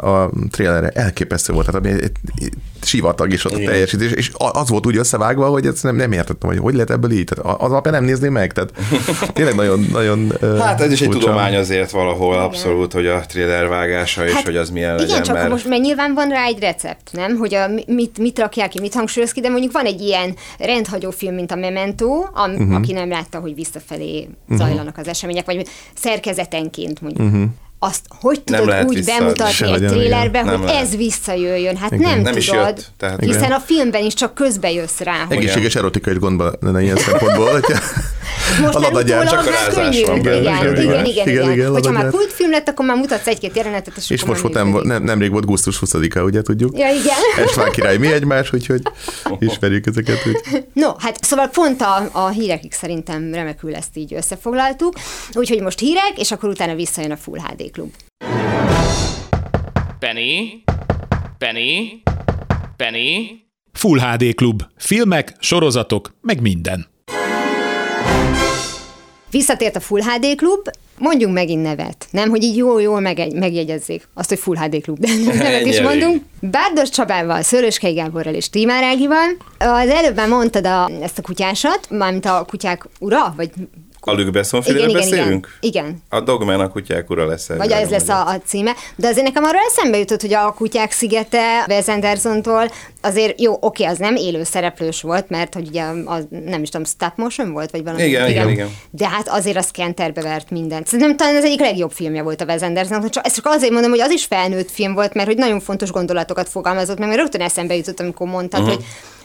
a, 0.00 0.06
a 0.08 0.30
trailerre 0.50 0.88
elképesztő 0.88 1.52
volt, 1.52 1.66
tehát 1.66 1.80
ami 1.86 1.90
egy, 2.02 2.10
egy 2.36 2.52
sivatag 2.84 3.32
is 3.32 3.44
ott 3.44 3.52
a 3.52 3.56
Igen. 3.56 3.70
teljesítés, 3.70 4.10
és 4.12 4.30
az 4.34 4.68
volt 4.68 4.86
úgy 4.86 4.96
összevágva, 4.96 5.46
hogy 5.46 5.66
ezt 5.66 5.82
nem, 5.82 5.96
nem 5.96 6.12
értettem, 6.12 6.48
hogy 6.48 6.58
hogy 6.58 6.72
lehet 6.74 6.90
ebből 6.90 7.10
így, 7.10 7.24
tehát 7.24 7.60
az 7.60 7.70
alapján 7.70 7.94
nem 7.94 8.04
nézném 8.04 8.32
meg, 8.32 8.52
tehát 8.52 8.70
tényleg 9.32 9.54
nagyon, 9.54 9.86
nagyon 9.92 10.32
Hát 10.58 10.80
ez 10.80 10.92
is 10.92 11.00
egy 11.00 11.08
tudomány 11.08 11.56
azért 11.56 11.90
valahol 11.90 12.21
abszolút, 12.30 12.92
hogy 12.92 13.06
a 13.06 13.20
trailer 13.26 13.68
vágása, 13.68 14.26
és 14.26 14.42
hogy 14.44 14.56
az 14.56 14.70
milyen 14.70 14.90
legyen, 14.94 15.08
Hát 15.08 15.14
Igen, 15.14 15.22
csak 15.22 15.34
mert... 15.36 15.48
most 15.48 15.68
mert 15.68 15.82
nyilván 15.82 16.14
van 16.14 16.28
rá 16.28 16.44
egy 16.44 16.58
recept, 16.58 17.10
nem? 17.12 17.36
Hogy 17.36 17.54
a, 17.54 17.68
mit, 17.86 18.18
mit 18.18 18.38
rakják 18.38 18.68
ki, 18.68 18.80
mit 18.80 18.94
hangsúlyoz 18.94 19.32
ki, 19.32 19.40
de 19.40 19.48
mondjuk 19.48 19.72
van 19.72 19.84
egy 19.84 20.00
ilyen 20.00 20.34
rendhagyó 20.58 21.10
film, 21.10 21.34
mint 21.34 21.50
a 21.52 21.56
Memento, 21.56 22.06
Mhm. 22.34 22.50
uh-huh. 22.60 22.74
aki 22.74 22.92
nem 22.92 23.08
látta, 23.08 23.38
hogy 23.38 23.54
visszafelé 23.54 24.28
zajlanak 24.50 24.98
az 24.98 25.08
események, 25.08 25.44
vagy 25.44 25.66
szerkezetenként 25.94 27.00
mondjuk. 27.00 27.26
Uh-huh. 27.26 27.44
Azt 27.84 28.00
hogy 28.20 28.42
Nem 28.44 28.58
tudod 28.60 28.72
lehet 28.72 28.88
úgy 28.88 29.04
bemutatni 29.04 29.72
egy 29.72 29.84
trailerbe, 29.86 30.38
igen. 30.38 30.48
hogy 30.48 30.58
Nem 30.58 30.64
lehet. 30.66 30.82
ez 30.82 30.96
visszajöjjön? 30.96 31.76
Hát 31.76 31.92
Igen. 31.92 32.10
nem, 32.10 32.20
Nem 32.20 32.36
is 32.36 32.46
tudod, 32.46 32.66
jött, 32.66 32.86
tehát- 32.96 33.20
hiszen 33.20 33.38
Igen. 33.38 33.52
a 33.52 33.58
filmben 33.60 34.04
is 34.04 34.14
csak 34.14 34.34
közbe 34.34 34.72
jössz 34.72 34.98
rá, 34.98 35.26
Egészséges 35.28 35.74
erotika 35.74 36.10
is 36.10 36.18
gondban 36.18 36.56
lenne 36.60 36.82
ilyen 36.82 36.96
szempontból, 36.96 37.50
hogyha 37.60 37.78
most 38.60 38.74
a 38.74 38.80
már 38.80 38.92
utólag 38.92 39.28
csak 39.28 39.44
már 39.44 39.68
könnyű. 39.72 40.04
van 40.04 40.16
Igen, 40.16 40.40
igen, 40.40 40.42
igen, 40.42 40.52
más. 40.52 40.62
igen, 40.62 41.06
Igen, 41.06 41.28
igen. 41.28 41.52
igen, 41.52 41.70
Hogyha 41.70 41.92
már 41.92 42.10
kultfilm 42.10 42.50
lett, 42.50 42.68
akkor 42.68 42.86
már 42.86 42.96
mutatsz 42.96 43.26
egy-két 43.26 43.56
jelenetet, 43.56 43.96
és, 43.96 44.10
és 44.10 44.24
most 44.24 44.42
már 44.42 44.52
volt 44.52 44.72
nem, 44.72 44.86
nem, 44.86 45.02
nemrég 45.02 45.30
volt 45.30 45.44
gusztus 45.44 45.78
20-a, 45.86 46.18
ugye 46.20 46.42
tudjuk? 46.42 46.78
Ja, 46.78 46.88
igen. 46.88 47.44
Estván 47.46 47.70
király 47.70 47.96
mi 47.96 48.12
egymás, 48.12 48.52
úgyhogy 48.52 48.82
ismerjük 49.38 49.86
ezeket. 49.86 50.18
Úgy. 50.26 50.64
No, 50.72 50.90
hát 50.98 51.24
szóval 51.24 51.48
pont 51.48 51.80
a, 51.80 52.08
a 52.12 52.28
hírekig 52.28 52.72
szerintem 52.72 53.34
remekül 53.34 53.74
ezt 53.74 53.96
így 53.96 54.14
összefoglaltuk. 54.14 54.94
Úgyhogy 55.34 55.60
most 55.60 55.78
hírek, 55.78 56.12
és 56.16 56.32
akkor 56.32 56.48
utána 56.48 56.74
visszajön 56.74 57.10
a 57.10 57.16
Full 57.16 57.38
HD 57.38 57.70
Klub. 57.72 57.92
Penny? 59.98 60.62
Penny? 61.38 62.02
Penny? 62.76 63.40
Full 63.72 63.98
HD 63.98 64.34
Klub. 64.34 64.62
Filmek, 64.76 65.32
sorozatok, 65.38 66.14
meg 66.20 66.40
minden. 66.40 66.86
Visszatért 69.30 69.76
a 69.76 69.80
Full 69.80 70.00
HD 70.00 70.36
Klub, 70.36 70.68
mondjunk 70.98 71.34
megint 71.34 71.62
nevet. 71.62 72.06
Nem, 72.10 72.30
hogy 72.30 72.42
így 72.42 72.56
jól-jól 72.56 73.00
meg, 73.00 73.34
megjegyezzék 73.34 74.08
azt, 74.14 74.28
hogy 74.28 74.38
Full 74.38 74.56
HD 74.56 74.82
Klub, 74.82 74.98
de 74.98 75.08
nevet 75.42 75.66
is 75.66 75.80
mondunk. 75.80 76.22
Bárdos 76.40 76.88
Csabával, 76.88 77.42
Szöröskei 77.42 77.92
Gáborral 77.92 78.34
és 78.34 78.50
Tímár 78.50 78.82
Ágival. 78.82 79.36
Az 79.58 79.88
előbb 79.88 80.16
már 80.16 80.28
mondtad 80.28 80.66
a, 80.66 80.90
ezt 81.02 81.18
a 81.18 81.22
kutyásat, 81.22 81.90
mármint 81.90 82.24
a 82.24 82.44
kutyák 82.48 82.88
ura, 82.98 83.32
vagy 83.36 83.50
A 84.04 84.12
Luc 84.12 84.30
Besson 84.30 84.62
igen, 84.64 84.76
igen, 84.76 84.88
igen, 84.88 85.00
beszélünk? 85.00 85.56
igen. 85.60 86.02
A 86.08 86.20
Dogman 86.20 86.60
a 86.60 86.68
kutyák 86.68 87.10
ura 87.10 87.26
lesz. 87.26 87.48
Vagy 87.48 87.70
ez 87.70 87.90
lesz 87.90 88.08
a, 88.08 88.26
a 88.26 88.38
címe. 88.44 88.72
De 88.96 89.08
azért 89.08 89.26
nekem 89.26 89.44
arra 89.44 89.58
eszembe 89.68 89.98
jutott, 89.98 90.20
hogy 90.20 90.34
a 90.34 90.52
Kutyák 90.52 90.92
szigete 90.92 91.64
Wes 91.68 91.88
Andersontól 91.88 92.70
azért 93.00 93.40
jó, 93.40 93.56
oké, 93.60 93.84
az 93.84 93.98
nem 93.98 94.16
élő 94.16 94.42
szereplős 94.42 95.02
volt, 95.02 95.28
mert 95.28 95.54
hogy 95.54 95.68
ugye 95.68 95.84
az, 96.04 96.26
nem 96.44 96.62
is 96.62 96.68
tudom, 96.68 96.86
stop 96.86 97.12
motion 97.16 97.52
volt, 97.52 97.70
vagy 97.70 97.82
valami. 97.82 98.02
Igen, 98.02 98.28
igen, 98.28 98.48
igen. 98.48 98.68
De 98.90 99.08
hát 99.08 99.28
azért 99.28 99.56
az 99.56 99.70
kenterbe 99.70 100.22
vert 100.22 100.50
mindent. 100.50 100.86
Szerintem 100.86 101.16
talán 101.16 101.36
az 101.36 101.44
egyik 101.44 101.60
legjobb 101.60 101.90
filmje 101.90 102.22
volt 102.22 102.40
a 102.40 102.44
Wes 102.44 102.62
Anderson. 102.62 103.10
Csak, 103.10 103.26
ezt 103.26 103.34
csak 103.34 103.46
azért 103.46 103.72
mondom, 103.72 103.90
hogy 103.90 104.00
az 104.00 104.10
is 104.10 104.24
felnőtt 104.24 104.70
film 104.70 104.94
volt, 104.94 105.14
mert 105.14 105.28
hogy 105.28 105.36
nagyon 105.36 105.60
fontos 105.60 105.90
gondolatokat 105.90 106.48
fogalmazott 106.48 106.98
meg, 106.98 107.08
mert 107.08 107.20
rögtön 107.20 107.40
eszembe 107.40 107.76
jutott, 107.76 108.00
amikor 108.00 108.26
mondtad, 108.26 108.60
uh-huh. 108.60 108.74
hogy 108.74 108.84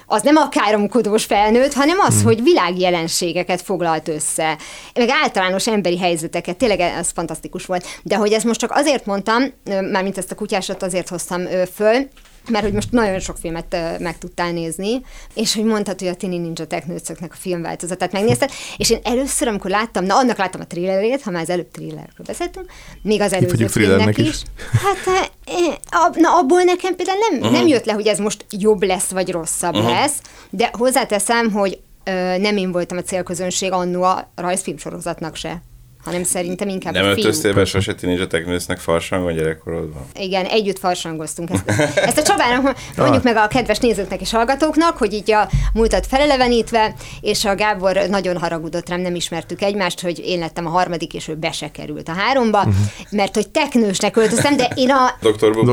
az 0.10 0.22
nem 0.22 0.36
a 0.36 0.50
káromkodós 0.50 1.26
felnőtt, 1.26 1.74
hanem 1.74 2.00
az, 2.00 2.24
hogy 2.24 2.44
világjelenségeket 2.44 3.62
foglalt 3.62 4.08
össze, 4.08 4.58
meg 4.94 5.10
általános 5.24 5.68
emberi 5.68 5.98
helyzeteket, 5.98 6.58
tényleg 6.58 6.80
ez 6.80 7.12
fantasztikus 7.14 7.66
volt. 7.66 7.86
De 8.04 8.16
hogy 8.16 8.34
ezt 8.34 8.46
most 8.46 8.60
csak 8.60 8.72
azért 8.72 9.06
mondtam, 9.06 9.44
mármint 9.92 10.18
ezt 10.18 10.32
a 10.32 10.36
kutyásat 10.36 10.84
azért 10.84 11.10
hoztam 11.10 11.42
föl, 11.74 12.08
mert 12.50 12.64
hogy 12.64 12.74
most 12.74 12.92
nagyon 12.92 13.20
sok 13.20 13.38
filmet 13.38 13.74
ö, 13.74 13.98
meg 14.00 14.18
tudtál 14.18 14.52
nézni, 14.52 15.02
és 15.34 15.56
hogy 15.56 15.64
mondtad, 15.64 16.00
hogy 16.00 16.08
a 16.08 16.16
Tini 16.16 16.38
Ninja 16.38 16.66
Technőcöknek 16.66 17.32
a 17.32 17.38
filmváltozatát 17.40 18.12
megnézted, 18.12 18.52
és 18.78 18.90
én 18.90 19.00
először, 19.04 19.48
amikor 19.48 19.70
láttam, 19.70 20.04
na 20.04 20.16
annak 20.16 20.38
láttam 20.38 20.62
a 20.62 20.68
thrillerét, 20.68 21.22
ha 21.22 21.32
már 21.32 21.42
az 21.42 21.50
előbb 21.50 21.72
thrillerről 21.72 22.26
beszéltünk, 22.26 22.72
még 23.02 23.22
az 23.22 23.34
előző 23.34 23.68
filmnek 23.68 24.18
is. 24.18 24.28
is. 24.28 24.42
Hát 24.72 26.16
na 26.16 26.38
abból 26.38 26.64
nekem 26.64 26.96
például 26.96 27.18
nem, 27.30 27.52
nem 27.52 27.68
jött 27.68 27.86
le, 27.86 27.94
hogy 27.94 28.08
ez 28.08 28.18
most 28.18 28.46
jobb 28.50 28.84
lesz, 28.84 29.10
vagy 29.10 29.32
rosszabb 29.32 29.76
lesz, 29.76 30.22
de 30.50 30.70
hozzáteszem, 30.78 31.52
hogy 31.52 31.80
ö, 32.04 32.38
nem 32.38 32.58
én 32.58 32.72
voltam 32.72 32.98
a 32.98 33.02
célközönség 33.02 33.72
annó 33.72 34.04
a 34.04 34.32
rajzfilm 34.36 34.78
sorozatnak 34.78 35.36
se, 35.36 35.62
hanem 36.08 36.24
szerintem 36.24 36.68
inkább 36.68 36.94
Nem 36.94 37.04
a 37.04 37.06
fiúk. 37.06 37.18
öltöztél 37.18 37.54
be 37.54 37.66
sose 37.66 37.96
Ninja 38.02 38.28
Technősznek 38.28 38.78
farsangon 38.78 39.34
gyerekkorodban? 39.34 40.06
Igen, 40.20 40.46
együtt 40.46 40.80
farsangoztunk. 40.80 41.50
Ezt, 41.50 41.70
ezt 42.10 42.18
a 42.18 42.22
Csabának 42.22 42.76
mondjuk 42.98 43.24
meg 43.24 43.36
a 43.36 43.48
kedves 43.48 43.80
nézőknek 43.80 44.22
és 44.22 44.32
hallgatóknak, 44.32 44.98
hogy 44.98 45.14
így 45.14 45.32
a 45.32 45.50
múltat 45.74 46.08
felelevenítve, 46.08 46.94
és 47.22 47.46
a 47.46 47.56
Gábor 47.56 48.00
nagyon 48.10 48.38
haragudott 48.38 48.90
rám, 48.90 49.02
nem 49.02 49.16
ismertük 49.16 49.62
egymást, 49.62 50.02
hogy 50.02 50.20
én 50.26 50.40
lettem 50.40 50.66
a 50.66 50.70
harmadik, 50.70 51.14
és 51.14 51.28
ő 51.28 51.36
be 51.36 51.52
se 51.52 51.72
került 51.72 52.10
a 52.10 52.12
háromba, 52.12 52.68
mert 53.10 53.36
hogy 53.36 53.50
teknősnek 53.50 54.18
öltöztem, 54.18 54.58
de 54.58 54.72
én 54.76 54.90
a... 54.92 55.06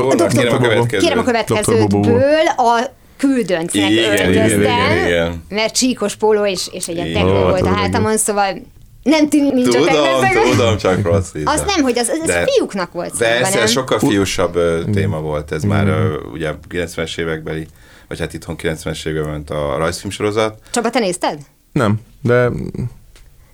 A 0.05 0.15
doktor 0.15 0.27
kérem 0.27 0.53
a 0.53 0.57
következőt. 0.57 1.01
Kérem 1.01 1.17
a 1.17 1.21
Dr. 1.21 1.27
következőtből 1.27 2.47
a 2.57 2.81
küldöntnek 3.17 3.89
Igen, 3.89 4.13
igen, 4.13 4.27
öltöztem, 4.27 4.61
igen, 4.61 5.07
igen. 5.07 5.43
mert 5.49 5.75
csíkos 5.75 6.15
póló 6.15 6.45
és, 6.45 6.67
és 6.71 6.87
egy 6.87 6.95
ilyen 6.95 7.25
volt 7.25 7.61
a 7.61 7.75
hátamon, 7.75 8.17
szóval 8.17 8.61
nem 9.05 9.29
tűnik, 9.29 9.53
nincs 9.53 9.67
a 9.67 9.71
Tudom, 9.79 9.85
teknőszeg. 10.21 10.49
tudom, 10.51 10.77
csak 10.77 11.01
rossz 11.03 11.29
íze. 11.35 11.51
Az 11.51 11.63
nem, 11.75 11.83
hogy 11.83 11.97
az, 11.97 12.07
az 12.07 12.27
De- 12.27 12.45
fiúknak 12.45 12.91
volt 12.91 13.17
De 13.17 13.39
ez, 13.39 13.53
nem? 13.53 13.65
sokkal 13.67 13.99
fiúsabb 13.99 14.55
ö, 14.55 14.81
téma 14.93 15.19
volt, 15.19 15.51
ez 15.51 15.63
már 15.63 15.87
ö, 15.87 16.19
ugye 16.31 16.51
90-es 16.69 17.17
évekbeli, 17.19 17.67
vagy 18.07 18.19
hát 18.19 18.33
itthon 18.33 18.55
90-es 18.61 19.05
években 19.07 19.31
ment 19.31 19.49
a 19.49 19.77
rajzfilmsorozat. 19.77 20.59
Csaba, 20.71 20.89
te 20.89 20.99
nézted? 20.99 21.39
Nem, 21.71 21.99
de... 22.21 22.49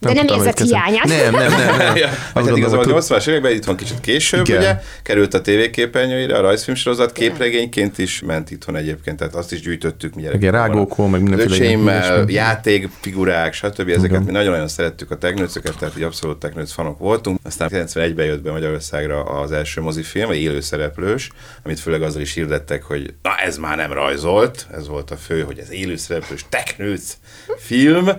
De 0.02 0.14
nem 0.14 0.26
tudtam 0.26 0.46
érzed 0.46 0.60
hiányát? 0.68 1.04
Nem, 1.06 1.32
nem, 1.34 1.52
nem. 1.52 1.78
nem. 1.78 1.96
Ja, 2.02 2.08
hát 2.08 2.18
Azt 2.34 2.58
igazából 2.58 2.94
a 2.94 3.02
80-as 3.02 3.28
években 3.28 3.52
itthon 3.52 3.76
kicsit 3.76 4.00
később, 4.00 4.48
Igen. 4.48 4.58
ugye, 4.60 4.80
került 5.04 5.34
a 5.34 5.42
tévéképernyőire, 5.42 6.38
a 6.38 6.42
rajzfilmsorozat 6.42 7.12
képregényként 7.12 7.98
is 7.98 8.22
ment 8.26 8.52
itthon 8.52 8.76
egyébként, 8.76 9.18
tehát 9.18 9.36
azt 9.36 9.52
is 9.52 9.62
gyűjtöttük 9.62 10.16
mi 10.16 10.22
Igen, 10.22 10.40
gyerekkorban. 10.40 10.68
rágókon, 10.76 11.10
meg 11.10 11.22
mindenféle 11.22 11.56
Öcsémmel, 11.56 12.26
játékfigurák, 12.28 13.54
stb. 13.54 13.90
Ezeket 13.90 14.04
Igen. 14.04 14.24
mi 14.24 14.32
nagyon-nagyon 14.32 14.68
szerettük 14.68 15.12
a 15.12 15.18
teknőcöket, 15.18 15.78
tehát 15.78 15.98
így 15.98 16.04
abszolút 16.04 16.38
teknőc 16.40 16.72
fanok 16.72 17.00
voltunk. 17.00 17.40
Aztán 17.44 17.70
91-ben 17.74 18.26
jött 18.26 18.42
be 18.42 18.52
Magyarországra 18.52 19.24
az 19.24 19.52
első 19.52 19.82
mozifilm, 19.82 20.30
egy 20.30 20.42
élőszereplős, 20.42 21.30
amit 21.64 21.80
főleg 21.80 22.02
azzal 22.02 22.22
is 22.22 22.34
hirdettek, 22.34 22.84
hogy 22.84 23.14
na 23.22 23.36
ez 23.36 23.58
már 23.58 23.78
nem 23.78 23.92
rajzolt, 23.94 24.68
ez 24.74 24.88
volt 24.88 25.12
a 25.12 25.16
fő, 25.16 25.42
hogy 25.42 25.60
ez 25.60 25.72
élőszereplős 25.72 26.46
teknőc 26.50 27.18
film, 27.58 28.10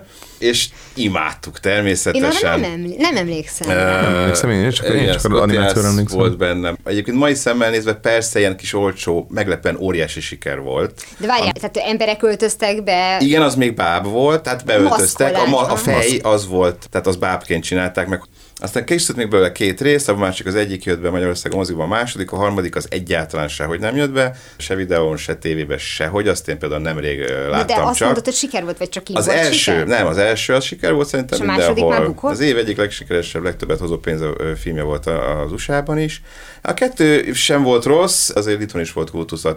és 0.43 0.67
imádtuk 0.93 1.53
Én 1.55 1.61
arra 1.63 1.73
természetesen. 1.75 2.59
nem, 2.59 2.71
emlé- 2.71 2.97
nem 2.97 3.17
emlékszem. 3.17 3.69
Emlékszem 3.69 4.49
én, 4.49 4.69
csak- 4.69 4.87
én 4.87 5.11
csak 5.11 5.33
az 5.33 5.39
animációra 5.39 5.87
emlékszem. 5.87 6.17
volt 6.17 6.37
bennem. 6.37 6.77
Egyébként 6.85 7.17
mai 7.17 7.33
szemmel 7.33 7.69
nézve 7.69 7.93
persze 7.93 8.39
ilyen 8.39 8.57
kis 8.57 8.73
olcsó, 8.73 9.27
meglepően 9.29 9.77
óriási 9.79 10.21
siker 10.21 10.59
volt. 10.59 11.05
De 11.17 11.27
várjál, 11.27 11.51
tehát 11.51 11.77
emberek 11.77 12.23
öltöztek 12.23 12.83
be. 12.83 13.17
Igen, 13.19 13.41
az 13.41 13.55
még 13.55 13.73
báb 13.75 14.05
volt, 14.05 14.43
tehát 14.43 14.65
beöltöztek. 14.65 15.37
A, 15.37 15.45
ma, 15.45 15.59
a 15.61 15.75
fej 15.75 16.19
az 16.23 16.47
volt, 16.47 16.87
tehát 16.91 17.07
az 17.07 17.15
bábként 17.15 17.63
csinálták 17.63 18.07
meg. 18.07 18.21
Aztán 18.55 18.85
készült 18.85 19.17
még 19.17 19.29
belőle 19.29 19.51
két 19.51 19.81
rész, 19.81 20.07
a 20.07 20.15
másik 20.15 20.45
az 20.47 20.55
egyik 20.55 20.83
jött 20.83 20.99
be 20.99 21.09
Magyarországon 21.09 21.57
moziban, 21.57 21.85
a 21.85 21.87
második, 21.89 22.31
a 22.31 22.35
harmadik 22.35 22.75
az 22.75 22.87
egyáltalán 22.89 23.47
sehogy 23.47 23.79
nem 23.79 23.95
jött 23.95 24.11
be, 24.11 24.35
se 24.57 24.75
videón, 24.75 25.17
se 25.17 25.35
tévében, 25.35 25.77
sehogy, 25.77 26.27
azt 26.27 26.47
én 26.47 26.57
például 26.57 26.81
nemrég 26.81 27.19
ö, 27.19 27.25
De, 27.25 27.47
láttam 27.47 27.65
de 27.77 27.81
azt 27.83 27.97
csak. 27.97 28.05
mondod, 28.07 28.25
hogy 28.25 28.33
siker 28.33 28.63
volt, 28.63 28.77
vagy 28.77 28.89
csak 28.89 29.09
így 29.09 29.17
Az 29.17 29.25
volt 29.25 29.37
első, 29.37 29.51
siker? 29.51 29.87
nem, 29.87 30.07
az 30.07 30.17
első 30.17 30.53
az 30.53 30.63
siker 30.63 30.93
volt 30.93 31.07
szerintem 31.07 31.37
És 31.37 31.43
a 31.43 31.47
második 31.47 31.67
mindenhol. 31.75 31.97
már 31.99 32.07
bukott? 32.07 32.31
Az 32.31 32.39
év 32.39 32.57
egyik 32.57 32.77
legsikeresebb, 32.77 33.43
legtöbbet 33.43 33.79
hozó 33.79 33.97
pénz 33.97 34.21
filmje 34.61 34.83
volt 34.83 35.05
a- 35.05 35.41
az 35.41 35.51
USA-ban 35.51 35.99
is. 35.99 36.21
A 36.61 36.73
kettő 36.73 37.33
sem 37.33 37.63
volt 37.63 37.85
rossz, 37.85 38.29
azért 38.29 38.61
itthon 38.61 38.81
is 38.81 38.91
volt 38.93 39.09
kultusz 39.09 39.45
a. 39.45 39.55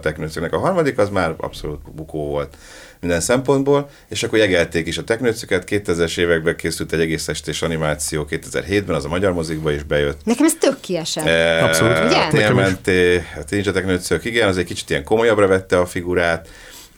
A 0.51 0.57
harmadik 0.57 0.97
az 0.97 1.09
már 1.09 1.33
abszolút 1.37 1.79
bukó 1.95 2.27
volt 2.29 2.57
minden 2.99 3.19
szempontból, 3.19 3.89
és 4.09 4.23
akkor 4.23 4.39
jegelték 4.39 4.87
is 4.87 4.97
a 4.97 5.03
teknőcöket. 5.03 5.63
2000-es 5.67 6.17
években 6.17 6.55
készült 6.55 6.93
egy 6.93 6.99
egész 6.99 7.27
estés 7.27 7.61
animáció 7.61 8.27
2007-ben, 8.29 8.95
az 8.95 9.05
a 9.05 9.07
magyar 9.07 9.33
mozikba 9.33 9.71
is 9.71 9.83
bejött. 9.83 10.19
Nekem 10.23 10.45
ez 10.45 10.53
tök 10.59 10.79
kiesett. 10.79 11.25
E, 11.25 11.63
Abszolút. 11.63 12.03
Ugye? 12.05 12.17
A 12.17 12.27
térmenté, 12.29 13.15
a 13.17 13.43
Ninja 13.49 13.71
Teknőcök, 13.71 14.25
igen, 14.25 14.47
az 14.47 14.57
egy 14.57 14.65
kicsit 14.65 14.89
ilyen 14.89 15.03
komolyabbra 15.03 15.47
vette 15.47 15.79
a 15.79 15.85
figurát, 15.85 16.47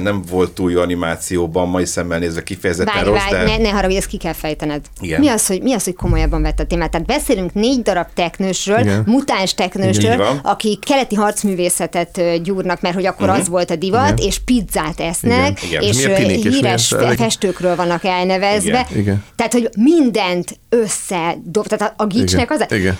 nem 0.03 0.21
volt 0.29 0.51
túl 0.51 0.71
jó 0.71 0.81
animációban, 0.81 1.67
mai 1.67 1.85
szemmel 1.85 2.19
nézve 2.19 2.43
kifejezetten 2.43 2.93
Várj, 2.93 3.07
rossz, 3.07 3.29
várj, 3.29 3.45
de... 3.45 3.57
ne, 3.57 3.63
ne 3.63 3.69
haragudj, 3.69 3.97
ezt 3.97 4.07
ki 4.07 4.17
kell 4.17 4.33
fejtened. 4.33 4.85
Igen. 4.99 5.19
Mi 5.19 5.27
az, 5.27 5.47
hogy, 5.47 5.61
mi 5.61 5.73
az, 5.73 5.83
hogy 5.83 5.95
komolyabban 5.95 6.41
vett 6.41 6.59
a 6.59 6.65
témát? 6.65 6.91
Tehát 6.91 7.07
beszélünk 7.07 7.53
négy 7.53 7.81
darab 7.81 8.07
teknősről, 8.13 8.79
Igen. 8.79 9.03
mutáns 9.05 9.53
teknősről, 9.53 10.39
akik 10.43 10.85
keleti 10.85 11.15
harcművészetet 11.15 12.21
gyúrnak, 12.43 12.81
mert 12.81 12.95
hogy 12.95 13.05
akkor 13.05 13.29
az 13.29 13.47
volt 13.47 13.71
a 13.71 13.75
divat, 13.75 14.19
Igen. 14.19 14.27
és 14.27 14.39
pizzát 14.39 14.99
esznek, 14.99 15.63
Igen. 15.63 15.81
és 15.81 15.97
tinik 15.97 16.45
és 16.45 16.53
híres 16.53 16.95
milyen- 16.95 17.15
festőkről 17.15 17.75
vannak 17.75 18.03
elnevezve. 18.03 18.87
Igen. 18.89 19.01
Igen. 19.01 19.23
Tehát, 19.35 19.53
hogy 19.53 19.69
mindent 19.77 20.59
összedob, 20.69 21.67
tehát 21.67 21.93
a, 21.97 22.03
a 22.03 22.07
gicsnek 22.07 22.51
az... 22.51 22.65
Igen. 22.69 22.97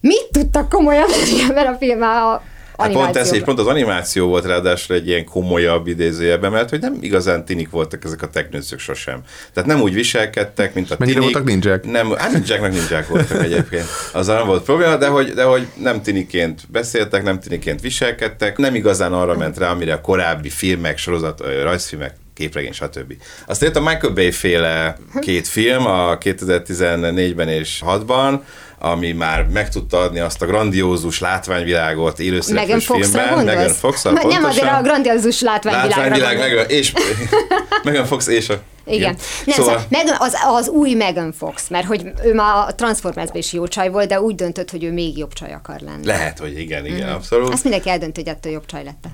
Mit 0.00 0.28
tudtak 0.32 0.68
komolyan 0.68 1.06
venni 1.10 1.42
ebben 1.50 1.66
a 1.66 1.76
filmmel 1.76 2.22
a 2.22 2.42
Hát 2.78 2.92
pont 2.92 3.16
ez, 3.16 3.32
és 3.32 3.42
pont 3.42 3.58
az 3.58 3.66
animáció 3.66 4.28
volt 4.28 4.44
ráadásul 4.44 4.96
egy 4.96 5.06
ilyen 5.06 5.24
komolyabb 5.24 5.86
idézőjelben, 5.86 6.52
mert 6.52 6.70
hogy 6.70 6.80
nem 6.80 6.96
igazán 7.00 7.44
tinik 7.44 7.70
voltak 7.70 8.04
ezek 8.04 8.22
a 8.22 8.28
teknőcök 8.28 8.78
sosem. 8.78 9.20
Tehát 9.52 9.68
nem 9.68 9.80
úgy 9.80 9.94
viselkedtek, 9.94 10.74
mint 10.74 10.90
a 10.90 10.96
Mennyire 10.98 11.18
tinik. 11.18 11.34
voltak 11.34 11.52
ninják? 11.52 11.84
Nem, 11.84 12.10
hát 12.10 12.32
ninjáknak 12.32 12.72
ninják 12.72 13.08
voltak 13.08 13.42
egyébként. 13.42 13.86
Azzal 14.12 14.36
nem 14.36 14.46
volt 14.46 14.62
probléma, 14.62 14.96
de 14.96 15.06
hogy, 15.06 15.32
de 15.32 15.42
hogy 15.42 15.66
nem 15.82 16.02
tiniként 16.02 16.60
beszéltek, 16.68 17.22
nem 17.22 17.40
tiniként 17.40 17.80
viselkedtek, 17.80 18.56
nem 18.56 18.74
igazán 18.74 19.12
arra 19.12 19.36
ment 19.36 19.58
rá, 19.58 19.70
amire 19.70 19.92
a 19.92 20.00
korábbi 20.00 20.48
filmek, 20.48 20.98
sorozat, 20.98 21.42
rajzfilmek 21.62 22.14
képregény, 22.36 22.72
stb. 22.72 23.14
Aztán 23.46 23.68
jött 23.68 23.76
a 23.78 23.90
Michael 23.90 24.12
Bay 24.12 24.30
féle 24.30 24.96
két 25.20 25.48
film, 25.48 25.86
a 25.86 26.18
2014-ben 26.18 27.48
és 27.48 27.82
6-ban, 27.86 28.40
ami 28.78 29.12
már 29.12 29.46
meg 29.52 29.68
tudta 29.70 29.98
adni 29.98 30.18
azt 30.18 30.42
a 30.42 30.46
grandiózus 30.46 31.20
látványvilágot 31.20 32.18
Megan 32.18 32.26
élőszereplős 32.26 32.84
filmben. 32.84 33.44
Megan 33.44 33.68
fox 33.68 34.02
Nem 34.02 34.44
azért 34.44 34.68
a 34.72 34.80
grandiózus 34.82 35.40
látványvilágra 35.40 36.00
Látványvilág, 36.00 36.36
gondolsz. 36.36 36.66
meg, 36.68 36.70
és 36.78 36.92
Megan 37.84 38.06
Fox 38.06 38.26
és 38.26 38.48
a... 38.48 38.60
Igen. 38.86 39.16
Nem, 39.44 39.56
szóval, 39.56 39.64
szóval 39.78 39.86
Megan, 39.88 40.16
az, 40.18 40.34
az 40.48 40.68
új 40.68 40.94
Megan 40.94 41.32
Fox, 41.32 41.68
mert 41.68 41.86
hogy 41.86 42.10
ő 42.24 42.34
már 42.34 42.68
a 42.68 42.74
Transformersben 42.74 43.38
is 43.40 43.52
jó 43.52 43.66
csaj 43.68 43.88
volt, 43.90 44.08
de 44.08 44.20
úgy 44.20 44.34
döntött, 44.34 44.70
hogy 44.70 44.84
ő 44.84 44.92
még 44.92 45.18
jobb 45.18 45.32
csaj 45.32 45.52
akar 45.52 45.80
lenni. 45.80 46.06
Lehet, 46.06 46.38
hogy 46.38 46.58
igen, 46.58 46.86
igen, 46.86 47.06
Mhm. 47.06 47.14
abszolút. 47.14 47.52
Azt 47.52 47.62
mindenki 47.62 47.88
eldönt, 47.90 48.16
hogy 48.16 48.26
ettől 48.28 48.52
jobb 48.52 48.66
csaj 48.66 48.84
lett. 48.84 49.04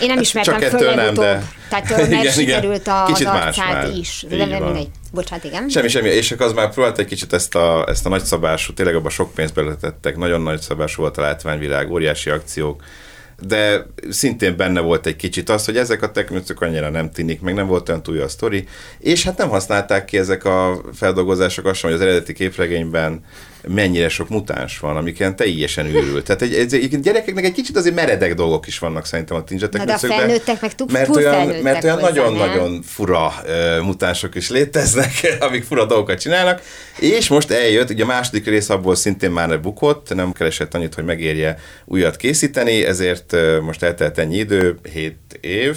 Én 0.00 0.06
nem 0.08 0.20
ismertem 0.20 0.60
csak 0.60 0.78
föl 0.78 0.94
nem, 0.94 1.14
de- 1.14 1.42
tehát 1.68 1.88
mert 1.96 2.06
Igen, 2.06 2.20
igen. 2.20 2.32
sikerült 2.32 2.86
a, 2.86 3.04
Kicsit 3.06 3.26
más 3.32 3.56
már. 3.56 3.88
is. 3.96 4.24
De 4.28 4.44
nem 4.46 4.62
mindegy. 4.62 4.88
Bocsánat, 5.12 5.44
igen. 5.44 5.68
Semmi, 5.68 5.88
semmi. 5.88 6.08
És 6.08 6.32
akkor 6.32 6.46
az 6.46 6.52
már 6.52 6.72
próbált 6.72 6.98
egy 6.98 7.06
kicsit 7.06 7.32
ezt 7.32 7.54
a, 7.54 7.84
ezt 7.88 8.06
a 8.06 8.08
nagyszabású, 8.08 8.72
tényleg 8.72 8.94
abban 8.94 9.10
sok 9.10 9.34
pénzt 9.34 9.54
beletettek, 9.54 10.16
nagyon 10.16 10.40
nagyszabású 10.40 11.00
volt 11.02 11.16
a 11.18 11.20
látványvilág, 11.20 11.90
óriási 11.90 12.30
akciók, 12.30 12.82
de 13.40 13.86
szintén 14.10 14.56
benne 14.56 14.80
volt 14.80 15.06
egy 15.06 15.16
kicsit 15.16 15.48
az, 15.48 15.64
hogy 15.64 15.76
ezek 15.76 16.02
a 16.02 16.10
teknőcök 16.10 16.60
annyira 16.60 16.90
nem 16.90 17.10
tinik, 17.10 17.40
meg 17.40 17.54
nem 17.54 17.66
volt 17.66 17.88
olyan 17.88 18.02
túl 18.02 18.16
jó 18.16 18.22
a 18.22 18.28
sztori, 18.28 18.64
és 18.98 19.24
hát 19.24 19.36
nem 19.38 19.48
használták 19.48 20.04
ki 20.04 20.18
ezek 20.18 20.44
a 20.44 20.80
feldolgozások 20.94 21.66
azt 21.66 21.78
sem, 21.78 21.90
hogy 21.90 21.98
az 22.00 22.06
eredeti 22.06 22.32
képregényben 22.32 23.24
mennyire 23.68 24.08
sok 24.08 24.28
mutáns 24.28 24.78
van, 24.78 24.96
amiken 24.96 25.36
teljesen 25.36 25.86
őrült. 25.86 26.24
Tehát 26.24 26.42
egy, 26.42 26.54
egy, 26.54 26.74
egy, 26.74 27.00
gyerekeknek 27.00 27.44
egy 27.44 27.52
kicsit 27.52 27.76
azért 27.76 27.94
meredek 27.94 28.34
dolgok 28.34 28.66
is 28.66 28.78
vannak 28.78 29.06
szerintem 29.06 29.36
a 29.36 29.44
tincsetek. 29.44 29.80
Na, 29.80 29.86
de 29.86 29.92
a 29.92 29.98
felnőttek 29.98 30.60
meg 30.60 30.74
túl- 30.74 30.92
mert 30.92 31.06
túl 31.06 31.16
olyan, 31.16 31.46
mert 31.62 31.84
olyan 31.84 31.98
nagyon-nagyon 31.98 32.82
fura 32.82 33.32
uh, 33.44 33.84
mutánsok 33.84 34.34
is 34.34 34.50
léteznek, 34.50 35.10
amik 35.48 35.64
fura 35.64 35.84
dolgokat 35.84 36.20
csinálnak, 36.20 36.62
és 36.98 37.28
most 37.28 37.50
eljött, 37.50 37.90
ugye 37.90 38.02
a 38.02 38.06
második 38.06 38.46
rész 38.46 38.68
abból 38.68 38.94
szintén 38.94 39.30
már 39.30 39.60
bukott, 39.60 40.14
nem 40.14 40.32
keresett 40.32 40.74
annyit, 40.74 40.94
hogy 40.94 41.04
megérje 41.04 41.58
újat 41.84 42.16
készíteni, 42.16 42.84
ezért 42.84 43.32
uh, 43.32 43.60
most 43.60 43.82
eltelt 43.82 44.18
ennyi 44.18 44.36
idő, 44.36 44.78
7 44.92 45.16
év, 45.40 45.76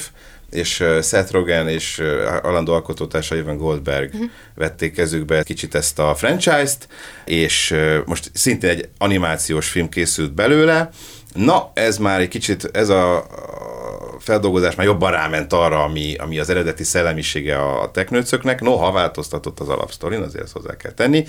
és 0.51 0.83
Seth 1.01 1.31
Rogen 1.31 1.67
és 1.67 2.01
alandó 2.41 2.73
alkotótársa 2.73 3.35
Ivan 3.35 3.57
Goldberg 3.57 4.13
uh-huh. 4.13 4.29
vették 4.55 4.93
kezükbe 4.93 5.43
kicsit 5.43 5.75
ezt 5.75 5.99
a 5.99 6.15
franchise-t, 6.15 6.87
és 7.25 7.75
most 8.05 8.31
szintén 8.33 8.69
egy 8.69 8.89
animációs 8.97 9.69
film 9.69 9.89
készült 9.89 10.33
belőle. 10.33 10.89
Na, 11.33 11.71
ez 11.73 11.97
már 11.97 12.19
egy 12.19 12.27
kicsit, 12.27 12.69
ez 12.73 12.89
a, 12.89 13.17
a 13.17 14.19
feldolgozás 14.19 14.75
már 14.75 14.85
jobban 14.85 15.11
ráment 15.11 15.53
arra, 15.53 15.83
ami, 15.83 16.15
ami 16.15 16.39
az 16.39 16.49
eredeti 16.49 16.83
szellemisége 16.83 17.57
a 17.57 17.91
teknőcöknek, 17.91 18.61
noha 18.61 18.91
változtatott 18.91 19.59
az 19.59 19.69
alapsztorin, 19.69 20.21
azért 20.21 20.43
ezt 20.43 20.53
hozzá 20.53 20.77
kell 20.77 20.91
tenni. 20.91 21.25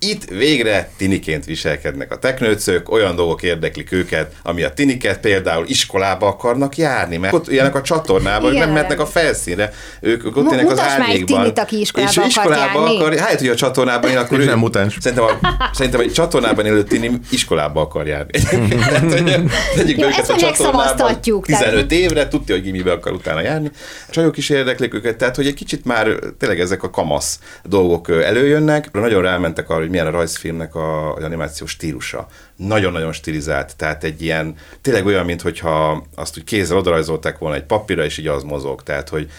Itt 0.00 0.24
végre 0.24 0.90
tiniként 0.96 1.44
viselkednek 1.44 2.12
a 2.12 2.18
teknőcök, 2.18 2.90
olyan 2.90 3.16
dolgok 3.16 3.42
érdeklik 3.42 3.92
őket, 3.92 4.32
ami 4.42 4.62
a 4.62 4.72
tiniket 4.72 5.20
például 5.20 5.64
iskolába 5.68 6.26
akarnak 6.26 6.76
járni, 6.76 7.16
mert 7.16 7.32
ott 7.34 7.50
ilyenek 7.50 7.74
a 7.74 7.82
csatornában, 7.82 8.52
ők 8.52 8.58
nem 8.58 8.70
mehetnek 8.70 9.00
a 9.00 9.06
felszínre, 9.06 9.72
ők, 10.00 10.24
ők 10.24 10.36
ott 10.36 10.50
élnek 10.50 10.70
az 10.70 10.78
árnyékban. 10.80 11.40
tinit, 11.40 11.58
aki 11.58 11.80
iskolába 11.80 12.10
és 12.10 12.16
akar 12.16 12.28
iskolába 12.28 12.80
járni. 12.80 12.96
akar, 12.96 13.16
hát, 13.16 13.38
hogy 13.38 13.48
a 13.48 13.54
csatornában 13.54 14.10
él, 14.10 14.18
akkor 14.18 14.38
ő- 14.38 14.44
nem 14.44 14.58
mutáns. 14.58 14.96
Szerintem, 15.00 15.26
a, 15.26 15.70
szerintem 15.72 16.00
egy 16.00 16.12
csatornában 16.12 16.66
élő 16.66 16.82
tini 16.82 17.10
iskolába 17.30 17.80
akar 17.80 18.06
járni. 18.06 18.38
Tehát, 18.78 19.12
hogy 19.12 19.42
tegyük 19.74 20.00
ezt 20.00 20.30
a 20.30 20.36
csatornában 20.36 20.46
megszavaztatjuk, 20.46 21.46
tehát- 21.46 21.64
15 21.64 21.92
évre, 21.92 22.28
tudja, 22.28 22.54
hogy 22.54 22.64
gimibe 22.64 22.92
akar 22.92 23.12
utána 23.12 23.40
járni. 23.40 23.70
A 24.08 24.10
csajok 24.10 24.36
is 24.36 24.48
érdeklik 24.48 24.94
őket, 24.94 25.16
tehát 25.16 25.36
hogy 25.36 25.46
egy 25.46 25.54
kicsit 25.54 25.84
már 25.84 26.08
tényleg 26.38 26.60
ezek 26.60 26.82
a 26.82 26.90
kamasz 26.90 27.38
dolgok 27.64 28.10
előjönnek. 28.10 28.92
Nagyon 28.92 29.22
rámentek 29.22 29.70
arra, 29.70 29.86
hogy 29.88 29.96
milyen 29.96 30.14
a 30.14 30.16
rajzfilmnek 30.18 30.74
a, 30.74 31.14
az 31.14 31.22
animációs 31.24 31.70
stílusa. 31.70 32.26
Nagyon-nagyon 32.56 33.12
stilizált, 33.12 33.76
tehát 33.76 34.04
egy 34.04 34.22
ilyen, 34.22 34.54
tényleg 34.80 35.06
olyan, 35.06 35.24
mintha 35.24 36.04
azt 36.14 36.38
úgy 36.38 36.44
kézzel 36.44 36.76
odarajzolták 36.76 37.38
volna 37.38 37.56
egy 37.56 37.64
papírra, 37.64 38.04
és 38.04 38.18
így 38.18 38.26
az 38.26 38.42
mozog. 38.42 38.82
Tehát, 38.82 39.08
hogy 39.08 39.30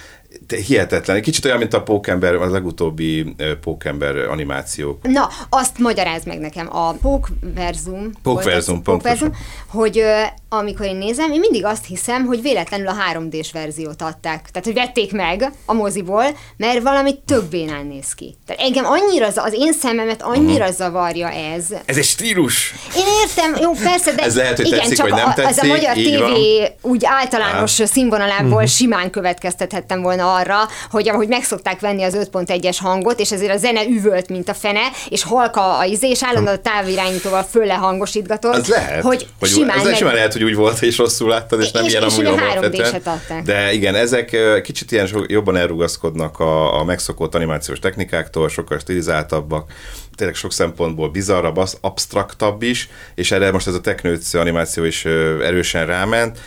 te- 0.48 0.58
hihetetlen. 0.58 1.16
Egy 1.16 1.22
kicsit 1.22 1.46
olyan, 1.46 1.58
mint 1.58 1.74
a 1.74 1.84
Pókember, 1.84 2.36
az 2.36 2.52
legutóbbi 2.52 3.36
Pókember 3.62 4.18
animációk. 4.18 5.08
Na, 5.08 5.30
azt 5.50 5.78
magyaráz 5.80 6.24
meg 6.26 6.40
nekem, 6.40 6.76
a 6.76 6.92
Pókverzum. 6.92 8.12
Pókverzum, 8.24 8.76
az- 8.78 8.84
Pókverzum, 8.84 9.32
hogy 9.68 10.04
amikor 10.50 10.86
én 10.86 10.96
nézem, 10.96 11.32
én 11.32 11.40
mindig 11.40 11.66
azt 11.66 11.86
hiszem, 11.86 12.26
hogy 12.26 12.42
véletlenül 12.42 12.88
a 12.88 12.96
3D-s 13.14 13.52
verziót 13.52 14.02
adták. 14.02 14.42
Tehát, 14.52 14.64
hogy 14.64 14.74
vették 14.74 15.12
meg 15.12 15.52
a 15.66 15.74
moziból, 15.74 16.24
mert 16.58 16.82
valami 16.82 17.16
tök 17.26 17.44
bénán 17.44 17.86
néz 17.86 18.14
ki. 18.14 18.36
Tehát 18.46 18.62
engem 18.62 18.86
annyira, 18.86 19.28
az 19.36 19.54
én 19.54 19.74
szememet 19.74 20.22
annyira 20.22 20.66
Mhm. 20.66 20.74
zavarja 20.74 21.30
ez. 21.30 21.66
Ez 21.86 21.98
egy 21.98 22.04
stílus! 22.06 22.74
Én 22.98 23.04
értem, 23.24 23.56
jó, 23.62 23.72
persze, 23.72 24.12
de 24.12 24.24
Ez 24.24 24.36
lehet, 24.36 24.56
hogy 24.58 24.66
igen, 24.66 24.80
tetszik, 24.80 24.98
csak 24.98 25.10
vagy 25.10 25.18
nem 25.20 25.28
a, 25.28 25.32
az 25.32 25.38
a 25.40 25.42
tetszik, 25.42 25.70
magyar 25.70 25.94
tévé 25.94 26.18
van. 26.60 26.92
úgy 26.92 27.02
általános 27.06 27.72
színvonalából 27.86 28.66
simán 28.66 29.10
következtethettem 29.10 30.02
volna 30.02 30.34
arra, 30.34 30.58
hogy 30.92 31.10
ahogy 31.10 31.28
megszokták 31.28 31.80
venni 31.80 32.04
az 32.04 32.16
5.1-es 32.32 32.78
hangot, 32.82 33.20
és 33.20 33.32
ezért 33.32 33.54
a 33.54 33.58
zene 33.58 33.86
üvölt, 33.86 34.30
mint 34.30 34.50
a 34.50 34.54
fene, 34.54 34.82
és 35.10 35.24
halka 35.24 35.78
a 35.78 35.84
izé, 35.84 36.10
és 36.10 36.24
állandóan 36.24 36.56
a 36.56 36.62
távirányítóval 36.62 37.44
fölle 37.44 37.74
hangosítgatott, 37.74 38.54
Az 38.56 38.68
lehet, 38.68 39.04
hogy, 39.04 39.28
hogy 39.40 39.50
simán, 39.50 39.78
ez 39.78 39.84
meg... 39.84 39.96
simán 39.96 40.14
lehet, 40.14 40.34
hogy 40.40 40.50
úgy 40.50 40.56
volt, 40.56 40.82
és 40.82 40.98
rosszul 40.98 41.30
láttad, 41.30 41.62
és 41.62 41.72
nem 41.72 41.84
És- 41.86 41.92
ilyen 41.92 42.04
és 42.04 42.14
amúgy 42.14 42.26
alapvetően. 42.26 42.92
3D-set 42.92 43.08
adták. 43.08 43.44
De 43.44 43.74
igen, 43.74 43.96
ezek 43.96 44.38
kicsit 44.64 44.92
ilyen 44.92 45.08
jobban 45.28 45.56
elrugaszkodnak 45.58 46.40
a, 46.40 46.80
a 46.80 46.84
megszokott 46.84 47.36
animációs 47.36 47.80
technikáktól, 47.80 48.50
sokkal 48.50 48.80
stilizáltabbak, 48.80 49.72
tényleg 50.16 50.36
sok 50.36 50.54
szempontból 50.54 51.10
bizarrabb, 51.10 51.58
az 51.58 51.78
abstraktabb 51.82 52.62
is, 52.62 52.90
és 53.16 53.32
erre 53.32 53.52
most 53.52 53.68
ez 53.68 53.74
a 53.74 53.82
teknőc 53.82 54.34
animáció 54.34 54.84
is 54.84 55.06
erősen 55.06 55.86
ráment, 55.86 56.40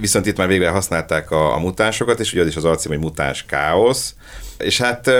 viszont 0.00 0.26
itt 0.26 0.36
már 0.36 0.48
végre 0.48 0.68
használták 0.68 1.30
a, 1.30 1.54
a 1.54 1.58
mutánsokat, 1.58 2.20
és 2.20 2.32
ugye 2.32 2.42
az 2.42 2.48
is 2.48 2.56
az 2.56 2.64
alcím, 2.64 2.90
hogy 2.90 3.00
mutáns 3.00 3.44
káosz, 3.48 4.14
és 4.62 4.78
hát 4.78 5.10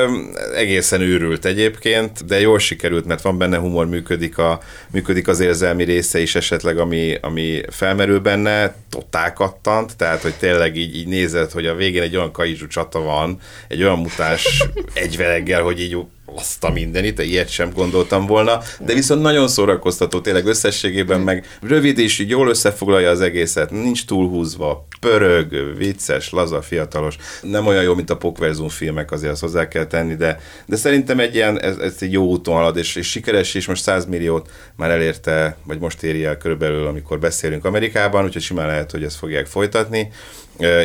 egészen 0.54 1.00
őrült 1.00 1.44
egyébként, 1.44 2.24
de 2.24 2.40
jól 2.40 2.58
sikerült, 2.58 3.04
mert 3.04 3.22
van 3.22 3.38
benne 3.38 3.58
humor, 3.58 3.86
működik, 3.86 4.38
a, 4.38 4.60
működik 4.90 5.28
az 5.28 5.40
érzelmi 5.40 5.84
része 5.84 6.20
is 6.20 6.34
esetleg, 6.34 6.78
ami, 6.78 7.18
ami 7.20 7.60
felmerül 7.70 8.18
benne, 8.18 8.74
totál 8.90 9.32
kattant, 9.32 9.96
tehát 9.96 10.22
hogy 10.22 10.34
tényleg 10.34 10.76
így, 10.76 10.96
így 10.96 11.06
nézed, 11.06 11.50
hogy 11.50 11.66
a 11.66 11.74
végén 11.74 12.02
egy 12.02 12.16
olyan 12.16 12.32
kaizsú 12.32 12.66
csata 12.66 13.00
van, 13.00 13.38
egy 13.68 13.82
olyan 13.82 13.98
mutás 13.98 14.66
egyvereggel, 14.94 15.62
hogy 15.62 15.80
így 15.80 15.96
azt 16.34 16.64
a 16.64 16.70
mindenit, 16.70 17.18
ilyet 17.18 17.48
sem 17.48 17.70
gondoltam 17.74 18.26
volna, 18.26 18.60
de 18.80 18.94
viszont 18.94 19.22
nagyon 19.22 19.48
szórakoztató, 19.48 20.20
tényleg 20.20 20.46
összességében 20.46 21.20
meg 21.20 21.58
rövid 21.60 21.98
és 21.98 22.18
így 22.18 22.28
jól 22.28 22.48
összefoglalja 22.48 23.10
az 23.10 23.20
egészet, 23.20 23.70
nincs 23.70 24.04
túlhúzva, 24.04 24.86
pörög, 25.00 25.76
vicces, 25.76 26.30
laza, 26.30 26.62
fiatalos, 26.62 27.16
nem 27.42 27.66
olyan 27.66 27.82
jó, 27.82 27.94
mint 27.94 28.10
a 28.10 28.16
Pokverzum 28.16 28.68
filmek, 28.68 29.10
azért 29.12 29.32
azt 29.32 29.40
hozzá 29.40 29.68
kell 29.68 29.86
tenni, 29.86 30.14
de, 30.14 30.40
de 30.66 30.76
szerintem 30.76 31.20
egy 31.20 31.34
ilyen, 31.34 31.60
ez, 31.60 31.76
ez 31.76 31.96
egy 32.00 32.12
jó 32.12 32.24
úton 32.24 32.54
halad, 32.54 32.76
és, 32.76 32.96
és 32.96 33.10
sikeres, 33.10 33.54
és 33.54 33.66
most 33.66 33.82
100 33.82 34.06
milliót 34.06 34.50
már 34.76 34.90
elérte, 34.90 35.56
vagy 35.64 35.78
most 35.78 36.02
éri 36.02 36.24
el 36.24 36.36
körülbelül, 36.36 36.86
amikor 36.86 37.18
beszélünk 37.18 37.64
Amerikában, 37.64 38.24
úgyhogy 38.24 38.42
simán 38.42 38.66
lehet, 38.66 38.90
hogy 38.90 39.04
ezt 39.04 39.16
fogják 39.16 39.46
folytatni. 39.46 40.12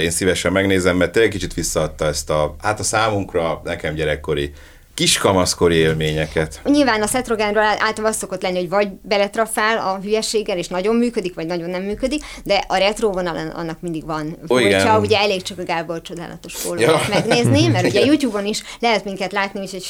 Én 0.02 0.10
szívesen 0.10 0.52
megnézem, 0.52 0.98
mert 0.98 1.12
tényleg 1.12 1.32
kicsit 1.32 1.54
visszaadta 1.54 2.06
ezt 2.06 2.30
a, 2.30 2.56
hát 2.62 2.80
a 2.80 2.84
számunkra, 2.84 3.62
nekem 3.64 3.94
gyerekkori 3.96 4.52
kiskamaszkori 4.98 5.76
élményeket. 5.76 6.62
Nyilván 6.64 7.02
a 7.02 7.08
Seth 7.08 7.30
Rogenről 7.30 7.64
általában 7.64 8.06
az 8.06 8.16
szokott 8.16 8.42
lenni, 8.42 8.58
hogy 8.58 8.70
vagy 8.70 8.88
beletrafál 9.02 9.78
a 9.78 10.00
hülyeséggel, 10.02 10.58
és 10.58 10.68
nagyon 10.68 10.96
működik, 10.96 11.36
vagy 11.36 11.46
nagyon 11.46 11.70
nem 11.70 11.82
működik, 11.82 12.24
de 12.44 12.64
a 12.68 12.76
retro 12.78 13.12
vonalon 13.12 13.48
annak 13.48 13.82
mindig 13.82 14.06
van 14.06 14.38
furcsa, 14.48 15.00
ugye 15.00 15.18
elég 15.18 15.42
csak 15.42 15.60
a 15.60 15.64
Gábor 15.64 16.02
csodálatos 16.02 16.62
pólót 16.62 16.82
Ja. 16.82 17.00
megnézni, 17.10 17.68
mert 17.68 17.88
ugye 17.88 18.06
YouTube-on 18.10 18.46
is 18.46 18.64
lehet 18.80 19.06
minket 19.06 19.32
látni, 19.32 19.60
úgyhogy 19.60 19.86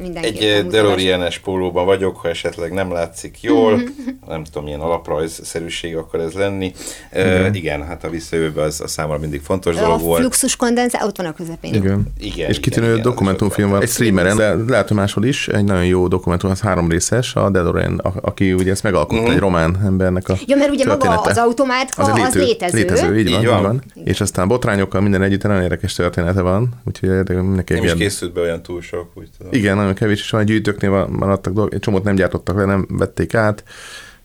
mindenképpen 0.00 0.42
Egy 0.42 0.44
eh. 0.44 0.62
DeLorean-es 0.62 1.38
pólóban 1.38 1.84
vagyok, 1.84 2.16
ha 2.16 2.28
esetleg 2.28 2.72
nem 2.72 2.92
látszik 2.92 3.36
jól, 3.40 3.82
nem 4.26 4.44
tudom, 4.44 4.64
milyen 4.64 4.80
alaprajzszerűség 4.80 5.96
akar 5.96 6.20
ez 6.20 6.32
lenni. 6.32 6.72
Uh, 7.12 7.48
igen, 7.52 7.86
hát 7.86 8.04
a 8.04 8.08
visszajövőben 8.10 8.64
az 8.64 8.80
a 8.80 8.88
számomra 8.88 9.18
mindig 9.18 9.40
fontos 9.40 9.76
A 9.76 9.80
dolog 9.80 10.00
volt. 10.00 10.20
fluxus 10.20 10.56
kondenzá, 10.56 11.04
ott 11.04 11.16
van 11.16 11.26
a 11.26 11.32
közepén. 11.32 11.74
Igen. 11.74 12.06
Igen, 12.18 12.48
és 12.48 12.56
igen, 12.56 12.60
kitűnő 12.60 12.90
igen, 12.90 13.02
dokumentumfilm 13.02 13.70
van. 13.70 13.82
Egy 13.82 13.88
streameren, 13.88 14.38
de 14.40 14.54
lehet, 14.68 14.88
hogy 14.88 14.96
máshol 14.96 15.24
is, 15.24 15.48
egy 15.48 15.64
nagyon 15.64 15.86
jó 15.86 16.08
dokumentum, 16.08 16.50
az 16.50 16.60
három 16.60 16.88
részes, 16.90 17.34
a 17.34 17.50
DeLorean, 17.50 17.98
a- 17.98 18.12
aki 18.20 18.52
ugye 18.52 18.70
ezt 18.70 18.82
megalkotta, 18.82 19.22
Mhm. 19.22 19.30
egy 19.30 19.38
román 19.38 19.80
embernek 19.84 20.28
a 20.28 20.34
Ja, 20.46 20.56
mert 20.56 20.70
ugye 20.70 20.84
maga 20.86 20.98
története. 20.98 21.30
az 21.30 21.36
automárka 21.36 22.02
az, 22.02 22.14
létő- 22.34 22.40
létező. 22.46 22.78
létező, 22.78 23.18
így 23.18 23.30
van, 23.30 23.38
Így 23.38 23.40
így 23.42 23.46
van. 23.48 23.62
van. 23.62 23.82
És 24.04 24.20
aztán 24.20 24.48
botrányokkal 24.48 25.00
minden 25.00 25.22
együtt 25.22 25.42
nagyon 25.42 25.62
érdekes 25.62 25.92
története 25.94 26.40
van, 26.40 26.68
úgyhogy 26.84 27.08
mindenki. 27.28 27.72
Nem 27.74 27.82
is 27.84 27.92
készült 27.94 28.32
be 28.32 28.40
olyan 28.40 28.62
túl 28.62 28.80
sok, 28.82 29.10
úgy 29.14 29.28
tudom. 29.38 29.52
Igen, 29.52 29.76
nagyon 29.76 29.94
kevés 29.94 30.20
is 30.20 30.30
van, 30.30 30.44
gyűjtőknél 30.44 30.90
van- 30.90 31.10
maradtak 31.10 31.52
dolgok, 31.52 31.74
egy 31.74 31.80
csomót 31.80 32.04
nem 32.04 32.14
gyártottak 32.14 32.56
le, 32.56 32.64
nem 32.64 32.86
vették 32.88 33.34
át, 33.34 33.64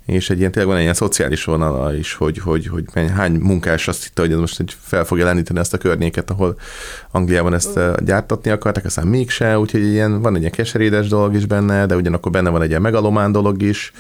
és 0.06 0.30
egy 0.30 0.40
ilyen, 0.40 0.52
tényleg 0.52 0.68
van 0.68 0.78
egy 0.78 0.84
ilyen 0.84 0.96
szociális 0.96 1.44
vonala 1.44 1.96
is, 1.96 2.14
hogy, 2.14 2.38
hogy, 2.38 2.68
hogy 2.68 2.84
menny- 2.94 3.10
hány 3.10 3.34
munkás 3.34 3.88
azt 3.88 4.04
hitte, 4.04 4.22
hogy 4.22 4.32
ez 4.32 4.38
most 4.38 4.60
egy 4.60 4.76
fel 4.82 5.04
fogja 5.04 5.26
lendíteni 5.26 5.60
ezt 5.60 5.74
a 5.74 5.78
környéket, 5.78 6.30
ahol 6.30 6.58
Angliában 7.12 7.54
ezt 7.54 8.04
gyártatni 8.04 8.52
akarták, 8.52 8.86
aztán 8.86 9.08
mégse, 9.08 9.60
úgyhogy 9.60 9.84
ilyen, 9.84 10.22
van 10.22 10.34
egy 10.34 10.40
ilyen 10.40 10.52
keserédes 10.52 11.08
dolog 11.08 11.36
is 11.36 11.46
benne, 11.46 11.86
de 11.86 11.96
ugyanakkor 11.96 12.32
benne 12.32 12.50
van 12.50 12.62
egy 12.62 12.70
ilyen 12.70 12.82
megalomán 12.82 13.32
dolog 13.32 13.62
is, 13.62 13.92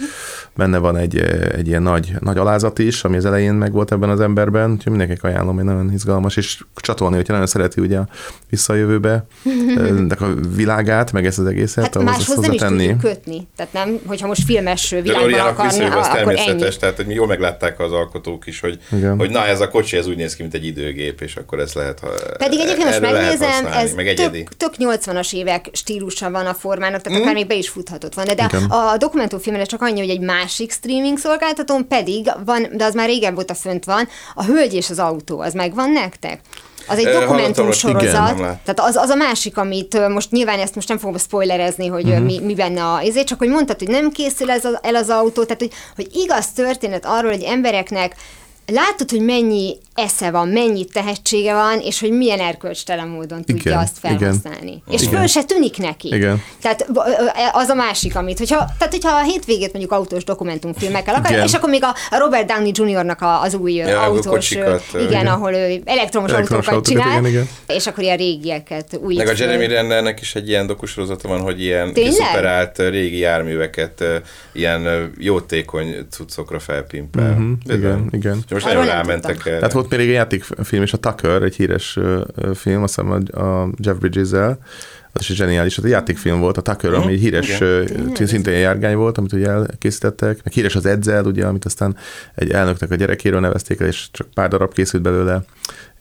benne 0.55 0.77
van 0.77 0.97
egy, 0.97 1.17
egy 1.55 1.67
ilyen 1.67 1.81
nagy, 1.81 2.13
nagy 2.19 2.37
alázat 2.37 2.79
is, 2.79 3.03
ami 3.03 3.17
az 3.17 3.25
elején 3.25 3.53
meg 3.53 3.71
volt 3.71 3.91
ebben 3.91 4.09
az 4.09 4.19
emberben, 4.19 4.71
úgyhogy 4.71 4.91
mindenkinek 4.91 5.23
ajánlom, 5.23 5.55
hogy 5.55 5.63
nagyon 5.63 5.91
izgalmas, 5.93 6.37
és 6.37 6.63
csatolni, 6.75 7.15
hogyha 7.15 7.31
nagyon 7.33 7.47
szereti 7.47 7.81
ugye 7.81 7.97
a 7.97 8.07
visszajövőbe, 8.49 9.25
ennek 9.77 10.21
a 10.21 10.33
világát, 10.55 11.11
meg 11.11 11.25
ezt 11.25 11.39
az 11.39 11.45
egészet, 11.45 11.83
Hát 11.83 11.95
ahhoz 11.95 12.09
máshoz 12.09 12.37
nem 12.37 12.51
is 12.51 12.61
tudjuk 12.61 12.99
kötni. 12.99 13.47
Tehát 13.55 13.73
nem, 13.73 13.99
hogyha 14.05 14.27
most 14.27 14.43
filmes 14.43 14.89
világban 14.89 15.29
DeLorean-nak 15.29 15.59
akkor 15.97 16.17
ennyi. 16.17 16.36
természetes, 16.36 16.77
tehát 16.77 16.95
hogy 16.95 17.05
mi 17.05 17.13
jól 17.13 17.27
meglátták 17.27 17.79
az 17.79 17.91
alkotók 17.91 18.47
is, 18.47 18.60
hogy, 18.60 18.79
Igen. 18.91 19.17
hogy 19.17 19.29
na 19.29 19.45
ez 19.45 19.62
a 19.62 19.69
kocsi, 19.69 19.97
ez 19.97 20.08
úgy 20.08 20.15
néz 20.15 20.36
ki, 20.36 20.41
mint 20.41 20.53
egy 20.53 20.65
időgép, 20.65 21.21
és 21.21 21.36
akkor 21.36 21.60
ez 21.60 21.73
lehet, 21.73 21.99
ha 21.99 22.08
Pedig 22.38 22.60
egyébként 22.60 22.86
most 22.88 22.99
megnézem, 22.99 23.65
ez 23.65 23.93
meg 23.93 24.08
egyedi. 24.08 24.43
tök, 24.43 24.58
tök 24.58 24.73
80-as 24.77 25.34
évek 25.34 25.69
stílusa 25.71 26.31
van 26.31 26.45
a 26.45 26.53
formának, 26.53 27.01
tehát 27.01 27.17
Mhm. 27.19 27.27
akár 27.27 27.34
még 27.38 27.47
be 27.47 27.55
is 27.55 27.69
futhatott 27.69 28.13
volna. 28.13 28.34
De 28.34 28.47
Igen. 28.53 28.63
a 28.69 28.97
dokumentumfilmre 28.97 29.63
csak 29.63 29.81
annyi, 29.81 29.99
hogy 29.99 30.10
egy 30.10 30.19
másik 30.19 30.71
streaming 30.71 31.17
szolgáltatón 31.17 31.88
pedig 31.88 32.31
van, 32.45 32.67
de 32.73 32.84
az 32.86 32.93
már 32.93 33.08
régebb 33.08 33.38
óta 33.38 33.53
fönt 33.53 33.86
van, 33.86 34.08
a 34.36 34.43
Hölgy 34.45 34.73
és 34.73 34.89
az 34.89 34.99
autó, 34.99 35.39
az 35.39 35.53
megvan 35.53 35.91
nektek? 35.91 36.39
Az 36.88 36.98
egy 36.98 37.19
dokumentum 37.19 37.65
igen, 37.65 37.78
sorozat, 37.78 38.38
tehát 38.38 38.80
az, 38.80 38.95
az 38.95 39.10
a 39.10 39.15
másik, 39.15 39.58
amit 39.58 40.08
most 40.08 40.32
nyilván 40.32 40.60
ezt 40.60 40.76
most 40.76 40.88
nem 40.88 40.98
fogom 40.98 41.17
spoilerezni, 41.17 41.88
hogy 41.88 42.08
uh-huh. 42.08 42.26
mi, 42.26 42.39
mi 42.39 42.54
benne 42.54 42.84
a 42.84 43.00
ezért, 43.00 43.28
csak 43.28 43.39
hogy 43.39 43.50
mondtad, 43.50 43.80
hogy 43.80 43.88
nem 43.88 44.12
készül 44.12 44.52
ez 44.52 44.65
a, 44.65 44.80
el 44.82 44.95
az 44.95 45.10
autó, 45.10 45.43
tehát 45.43 45.62
hogy, 45.62 45.71
hogy 45.95 46.08
igaz 46.13 46.52
történet 46.52 47.06
arról, 47.06 47.32
hogy 47.32 47.43
embereknek 47.43 48.15
látod, 48.65 49.10
hogy 49.10 49.21
mennyi 49.21 49.78
esze 49.93 50.32
van, 50.32 50.47
mennyi 50.47 50.86
tehetsége 50.86 51.54
van, 51.54 51.80
és 51.80 51.99
hogy 51.99 52.12
milyen 52.12 52.39
erkölcstelen 52.39 53.08
módon 53.08 53.43
tudja 53.43 53.71
Igen, 53.71 53.78
azt 53.78 53.97
igen. 54.04 54.17
felhasználni. 54.17 54.84
És 54.89 55.01
Igen. 55.01 55.13
föl 55.13 55.28
se 55.28 55.43
tűnik 55.43 55.78
neki. 55.78 56.08
Igen. 56.08 56.41
Tehát 56.62 56.88
az 57.54 57.69
a 57.69 57.75
másik, 57.75 58.15
amit, 58.15 58.38
hogyha, 58.38 58.58
tehát 58.78 58.93
hogyha 58.93 59.15
a 59.15 59.23
hétvégét 59.23 59.71
mondjuk 59.71 59.91
autós 59.91 60.23
dokumentumfilmekkel 60.23 61.15
akar, 61.15 61.32
Igen. 61.32 61.43
és 61.43 61.54
akkor 61.54 61.69
még 61.69 61.84
a, 61.84 62.17
Robert 62.17 62.47
Downey 62.47 62.71
Jr.-nak 62.73 63.21
a, 63.21 63.41
az 63.41 63.54
új 63.54 63.73
Ja, 63.73 64.01
autós, 64.01 64.25
kocsikat, 64.25 64.84
igen, 64.93 65.08
igen. 65.08 65.28
ahol 65.28 65.54
ő 65.54 65.82
elektromos, 65.86 66.32
Elektromos 66.32 66.67
autókat 66.67 66.67
autókat, 66.67 66.86
csinál, 66.86 67.19
igen, 67.19 67.25
igen. 67.25 67.49
és 67.67 67.88
akkor 67.88 68.04
ilyen 68.04 68.17
régieket 68.17 68.99
újít 69.01 69.17
Meg 69.17 69.28
a. 69.28 69.34
Jeremy 69.38 69.67
Rennernek 69.67 70.21
is 70.21 70.36
egy 70.36 70.47
ilyen 70.49 70.67
dokusorozata 70.67 71.28
van, 71.28 71.41
hogy 71.41 71.62
ilyen 71.62 71.91
ö, 72.75 72.89
régi 72.89 73.17
járműveket 73.17 74.04
ilyen 74.54 75.12
jótékony 75.17 75.95
cuccokra 76.10 76.60
felpimpel. 76.60 77.32
Mhm, 77.32 77.51
Bizony. 77.65 77.80
igen, 77.80 78.10
igen. 78.12 78.43
Most 78.55 78.65
Arról 78.65 78.83
nagyon 78.83 78.95
nem 78.95 79.05
rámentek 79.05 79.31
tudtam. 79.31 79.51
erre. 79.51 79.59
Tehát 79.59 79.73
volt 79.73 79.89
még 79.89 79.99
egy 79.99 80.07
játékfilm 80.07 80.83
is, 80.83 80.93
a 80.93 80.97
Tucker, 80.97 81.41
egy 81.41 81.55
híres 81.55 81.99
film, 82.53 82.83
azt 82.83 82.95
hiszem 82.95 83.25
a, 83.33 83.69
Jeff 83.77 83.95
Bridges-el, 83.97 84.57
az 85.13 85.21
is 85.21 85.35
zseniális, 85.35 85.77
az 85.77 85.83
egy 85.83 85.89
játékfilm 85.91 86.39
volt, 86.39 86.57
a 86.57 86.61
Tucker, 86.61 86.93
ami 86.93 87.13
egy 87.13 87.19
híres, 87.19 87.59
igen. 87.59 88.27
szintén 88.27 88.53
egy 88.53 88.60
járgány 88.60 88.95
volt, 88.95 89.17
amit 89.17 89.33
ugye 89.33 89.49
elkészítettek, 89.49 90.39
meg 90.43 90.53
híres 90.53 90.75
az 90.75 90.85
Edsel, 90.85 91.25
ugye, 91.25 91.45
amit 91.45 91.65
aztán 91.65 91.95
egy 92.35 92.51
elnöknek 92.51 92.91
a 92.91 92.95
gyerekéről 92.95 93.39
nevezték 93.39 93.79
el, 93.79 93.87
és 93.87 94.08
csak 94.12 94.27
pár 94.33 94.49
darab 94.49 94.73
készült 94.73 95.03
belőle, 95.03 95.43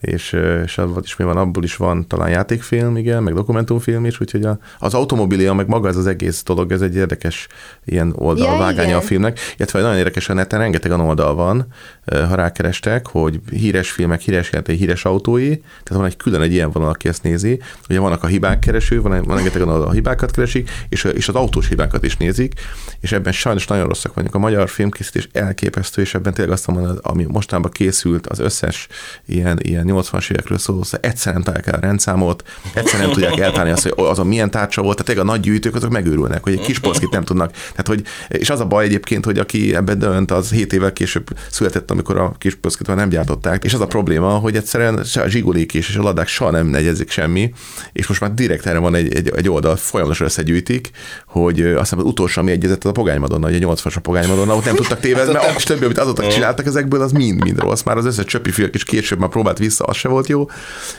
és, 0.05 0.37
és 0.63 0.77
abból 0.77 1.01
is 1.03 1.15
mi 1.15 1.25
van, 1.25 1.37
abból 1.37 1.63
is 1.63 1.75
van 1.75 2.07
talán 2.07 2.29
játékfilm, 2.29 2.97
igen, 2.97 3.23
meg 3.23 3.33
dokumentumfilm 3.33 4.05
is, 4.05 4.19
úgyhogy 4.21 4.43
a, 4.45 4.59
az 4.79 4.93
automobilia, 4.93 5.53
meg 5.53 5.67
maga 5.67 5.87
ez 5.87 5.97
az 5.97 6.07
egész 6.07 6.43
dolog, 6.43 6.71
ez 6.71 6.81
egy 6.81 6.95
érdekes 6.95 7.47
ilyen 7.85 8.13
oldalvágánya 8.15 8.87
igen. 8.87 8.97
a 8.97 9.01
filmnek, 9.01 9.39
illetve 9.57 9.81
nagyon 9.81 9.97
érdekes 9.97 10.29
a 10.29 10.33
neten, 10.33 10.59
rengeteg 10.59 10.91
oldal 10.91 11.35
van, 11.35 11.67
ha 12.05 12.35
rákerestek, 12.35 13.07
hogy 13.07 13.39
híres 13.51 13.91
filmek, 13.91 14.21
híres 14.21 14.51
játék, 14.51 14.77
híres 14.77 15.05
autói, 15.05 15.47
tehát 15.57 16.01
van 16.01 16.05
egy 16.05 16.17
külön 16.17 16.41
egy 16.41 16.51
ilyen 16.51 16.71
vonal, 16.71 16.89
aki 16.89 17.07
ezt 17.07 17.23
nézi, 17.23 17.59
ugye 17.89 17.99
vannak 17.99 18.23
a 18.23 18.27
hibák 18.27 18.59
kereső, 18.59 19.01
van, 19.01 19.23
van 19.23 19.35
rengeteg 19.35 19.61
oldal, 19.61 19.87
a 19.87 19.91
hibákat 19.91 20.31
keresik, 20.31 20.69
és, 20.89 21.03
és 21.03 21.27
az 21.27 21.35
autós 21.35 21.67
hibákat 21.67 22.03
is 22.03 22.17
nézik, 22.17 22.53
és 22.99 23.11
ebben 23.11 23.33
sajnos 23.33 23.67
nagyon 23.67 23.87
rosszak 23.87 24.13
vagyunk. 24.13 24.35
A 24.35 24.39
magyar 24.39 24.69
filmkészítés 24.69 25.29
elképesztő, 25.31 26.01
és 26.01 26.13
ebben 26.13 26.33
tényleg 26.33 26.53
azt 26.53 26.67
mondom, 26.67 26.97
ami 27.01 27.25
mostanában 27.27 27.71
készült, 27.71 28.27
az 28.27 28.39
összes 28.39 28.87
ilyen, 29.25 29.59
ilyen 29.61 29.85
80-as 30.01 30.31
évekről 30.31 30.57
szóló, 30.57 30.83
szóval 30.83 31.09
egyszer 31.09 31.33
nem 31.33 31.41
találják 31.41 31.67
el 31.67 31.73
a 31.73 31.79
rendszámot, 31.79 32.43
egyszer 32.73 32.99
nem 32.99 33.11
tudják 33.11 33.37
eltálni 33.37 33.71
azt, 33.71 33.83
hogy 33.83 33.93
azon 33.95 34.27
milyen 34.27 34.51
tárcsa 34.51 34.81
volt, 34.81 34.97
tehát 34.97 35.13
tényleg 35.13 35.25
a 35.27 35.31
nagy 35.31 35.45
gyűjtők 35.45 35.75
azok 35.75 35.89
megőrülnek, 35.89 36.43
hogy 36.43 36.53
egy 36.53 36.61
kis 36.61 36.79
polszkit 36.79 37.11
nem 37.11 37.23
tudnak. 37.23 37.51
Tehát, 37.51 37.87
hogy, 37.87 38.03
és 38.27 38.49
az 38.49 38.59
a 38.59 38.65
baj 38.65 38.85
egyébként, 38.85 39.25
hogy 39.25 39.39
aki 39.39 39.75
ebben 39.75 39.99
dönt, 39.99 40.31
az 40.31 40.51
7 40.51 40.73
évvel 40.73 40.93
később 40.93 41.27
született, 41.49 41.91
amikor 41.91 42.17
a 42.17 42.35
kis 42.37 42.55
polszkit 42.55 42.87
már 42.87 42.97
nem 42.97 43.09
gyártották, 43.09 43.63
és 43.63 43.73
az 43.73 43.81
a 43.81 43.87
probléma, 43.87 44.29
hogy 44.29 44.55
egyszerűen 44.55 45.03
se 45.03 45.21
a 45.21 45.27
zsigulik 45.27 45.73
is, 45.73 45.89
és 45.89 45.95
a 45.95 46.01
ladák 46.01 46.27
soha 46.27 46.51
nem 46.51 46.67
negyezik 46.67 47.09
semmi, 47.09 47.53
és 47.93 48.07
most 48.07 48.21
már 48.21 48.33
direkt 48.33 48.65
erre 48.65 48.77
van 48.77 48.95
egy, 48.95 49.15
egy, 49.15 49.31
egy 49.35 49.49
oldal, 49.49 49.75
folyamatosan 49.75 50.27
összegyűjtik, 50.27 50.89
hogy 51.27 51.61
azt 51.61 51.79
hiszem 51.79 51.99
az 51.99 52.05
utolsó, 52.05 52.41
ami 52.41 52.51
egyezett, 52.51 52.83
az 52.83 52.89
a 52.89 52.93
Pogány 52.93 53.19
Madonna, 53.19 53.47
ugye 53.47 53.59
80-as 53.61 53.95
a 53.95 53.99
Pogány 53.99 54.27
Madonna, 54.27 54.55
ott 54.55 54.65
nem 54.65 54.75
tudtak 54.75 54.99
tévedni, 54.99 55.33
mert 55.33 55.57
és 55.57 55.63
többi, 55.63 55.85
amit 55.85 55.97
azóta 55.97 56.27
csináltak 56.27 56.65
ezekből, 56.65 57.01
az 57.01 57.11
mind-mind 57.11 57.59
rossz. 57.59 57.81
Már 57.81 57.97
az 57.97 58.05
összes 58.05 58.25
csöppi 58.25 58.51
fiúk 58.51 58.75
is 58.75 58.83
később 58.83 59.19
már 59.19 59.29
próbált 59.29 59.57
vissza, 59.57 59.84
az 59.85 59.95
se 59.95 60.07
volt 60.07 60.27
jó, 60.27 60.49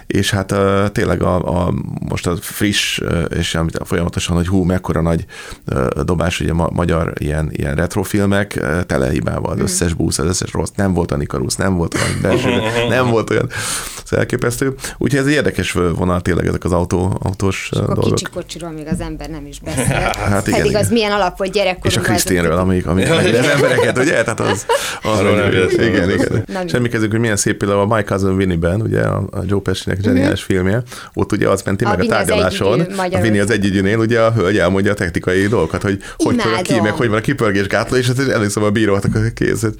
és 0.07 0.31
hát 0.31 0.53
uh, 0.53 0.89
tényleg 0.89 1.23
a, 1.23 1.65
a, 1.65 1.75
most 2.09 2.27
a 2.27 2.37
friss, 2.41 2.99
uh, 2.99 3.25
és 3.37 3.55
amit 3.55 3.79
folyamatosan, 3.85 4.37
hogy 4.37 4.47
hú, 4.47 4.63
mekkora 4.63 5.01
nagy 5.01 5.25
uh, 5.73 5.87
dobás, 5.87 6.41
ugye 6.41 6.53
ma, 6.53 6.69
magyar 6.73 7.13
ilyen, 7.19 7.49
ilyen 7.53 7.75
retrofilmek, 7.75 8.59
uh, 8.61 8.81
tele 8.81 9.11
hibával, 9.11 9.53
az 9.53 9.61
összes 9.61 9.93
busz, 9.93 10.19
az 10.19 10.27
összes 10.27 10.53
rossz, 10.53 10.71
nem 10.75 10.93
volt 10.93 11.13
a 11.13 11.17
Nikarusz, 11.17 11.57
nem 11.57 11.77
volt 11.77 11.95
olyan 11.95 12.19
belső, 12.23 12.61
nem 12.89 13.11
volt 13.11 13.31
olyan, 13.31 13.49
ez 14.11 14.19
elképesztő. 14.19 14.75
Úgyhogy 14.99 15.21
ez 15.21 15.27
egy 15.27 15.33
érdekes 15.33 15.73
vonal 15.73 16.21
tényleg 16.21 16.47
ezek 16.47 16.65
az 16.65 16.73
autó, 16.73 17.19
autós 17.23 17.71
A 17.73 17.79
dolgok. 17.79 18.15
kicsi 18.15 18.31
kocsiról 18.33 18.71
még 18.71 18.87
az 18.87 19.01
ember 19.01 19.31
nem 19.31 19.47
is 19.47 19.61
beszél. 19.61 19.85
Hát 20.17 20.47
igen, 20.47 20.59
Pedig 20.59 20.71
igen. 20.71 20.83
az 20.83 20.91
milyen 20.91 21.13
alap 21.13 21.39
volt 21.39 21.57
És 21.83 21.97
a. 21.97 22.01
Krisztinről, 22.01 22.53
amik, 22.53 22.87
amik 22.87 23.09
meg 23.17 23.35
az 23.35 23.47
embereket, 23.47 23.99
ugye? 23.99 24.23
Tehát 24.23 24.41
az, 24.41 24.67
Arról 25.03 25.37
nem 25.37 25.53
igen, 25.71 26.11
igen. 26.11 26.69
Semmi 26.69 26.89
kezdünk, 26.89 27.11
hogy 27.11 27.21
milyen 27.21 27.37
szép 27.37 27.57
például 27.57 27.81
a 27.81 27.95
My 27.95 28.03
Cousin 28.03 28.37
Winnie-ben, 28.67 28.81
ugye 28.87 29.01
a, 29.03 29.17
a 29.31 29.43
Joe 29.47 29.61
Pesci-nek 29.61 29.99
zseniális 30.03 30.43
filmje, 30.43 30.83
ott 31.15 31.33
ugye 31.33 31.49
az 31.49 31.63
menti 31.63 31.85
Mhm. 31.85 31.93
A 31.95 31.97
meg 31.97 32.07
a 32.07 32.09
tárgyaláson, 32.09 32.81
a. 32.81 33.19
Winnie 33.19 33.43
az 33.43 33.51
együgyűnél, 33.51 33.99
ugye 33.99 34.21
a 34.21 34.33
hölgy 34.33 34.59
elmondja 34.59 34.93
a 34.93 34.95
technikai 34.95 35.47
dolgokat, 35.47 35.83
hogy 35.83 36.03
hogy 36.17 36.37
pörög 36.37 36.63
ki, 36.63 36.81
meg 36.81 36.93
hogy 36.93 37.09
van 37.09 37.19
a 37.19 37.21
kipörgésgátló, 37.21 37.97
és 37.97 38.07
hát 38.07 38.19
először 38.19 38.63
a 38.63 38.71
bíró, 38.71 38.95
akkor 38.95 39.33
kész. 39.35 39.61
De 39.61 39.71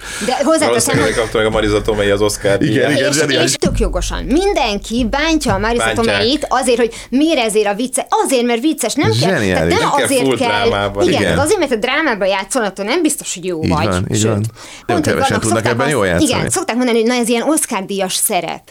hozzáteszem, 0.45 0.69
Valószínűleg 0.69 1.15
kapta 1.15 1.37
meg 1.39 1.47
a 1.47 1.51
Marisa 1.51 1.83
Tomei 1.83 2.11
az 2.11 2.21
Oscar 2.21 2.63
Igen, 2.63 2.91
igen. 2.91 3.09
és, 3.11 3.17
zseniális. 3.17 3.51
és 3.51 3.57
tök 3.57 3.79
jogosan. 3.79 4.25
Mindenki 4.25 5.07
bántja 5.11 5.55
a 5.55 5.59
Marisa. 5.59 5.93
Tomeit 5.95 6.47
azért, 6.49 6.79
hogy 6.79 6.93
miért 7.11 7.39
ezért 7.39 7.67
a 7.67 7.75
vicce. 7.75 8.07
Azért, 8.25 8.43
mert 8.47 8.61
vicces. 8.61 8.95
Nem 8.95 9.11
kell, 9.11 9.19
tehát 9.19 9.39
Zseniális. 9.39 9.73
nem 9.75 9.83
Nem 9.83 9.91
kell 9.97 10.05
azért 10.05 10.35
kell. 10.35 10.49
drámában. 10.69 11.09
Igen, 11.09 11.21
Igen. 11.21 11.39
azért, 11.39 11.59
mert 11.59 11.73
a 11.73 11.77
drámában 11.77 12.29
játszol, 12.29 12.65
attól 12.65 12.85
nem 12.85 13.03
biztos, 13.03 13.35
hogy 13.35 13.45
jó 13.45 13.63
Így 13.63 13.69
vagy. 13.71 13.87
van, 13.87 14.07
így 14.13 14.19
Sőt, 14.21 14.31
van. 14.31 14.45
pont, 14.87 15.05
hogy 15.07 15.15
vannak- 15.15 15.41
tudnak 15.41 15.67
ebben 15.67 15.89
jól 15.89 16.07
játszani. 16.07 16.31
Igen, 16.31 16.51
szokták 16.51 16.77
mondani, 16.77 16.99
hogy 17.01 17.09
na 17.09 17.15
ez 17.15 17.29
ilyen 17.29 17.43
Oscar-díjas 17.43 18.15
szerep. 18.15 18.63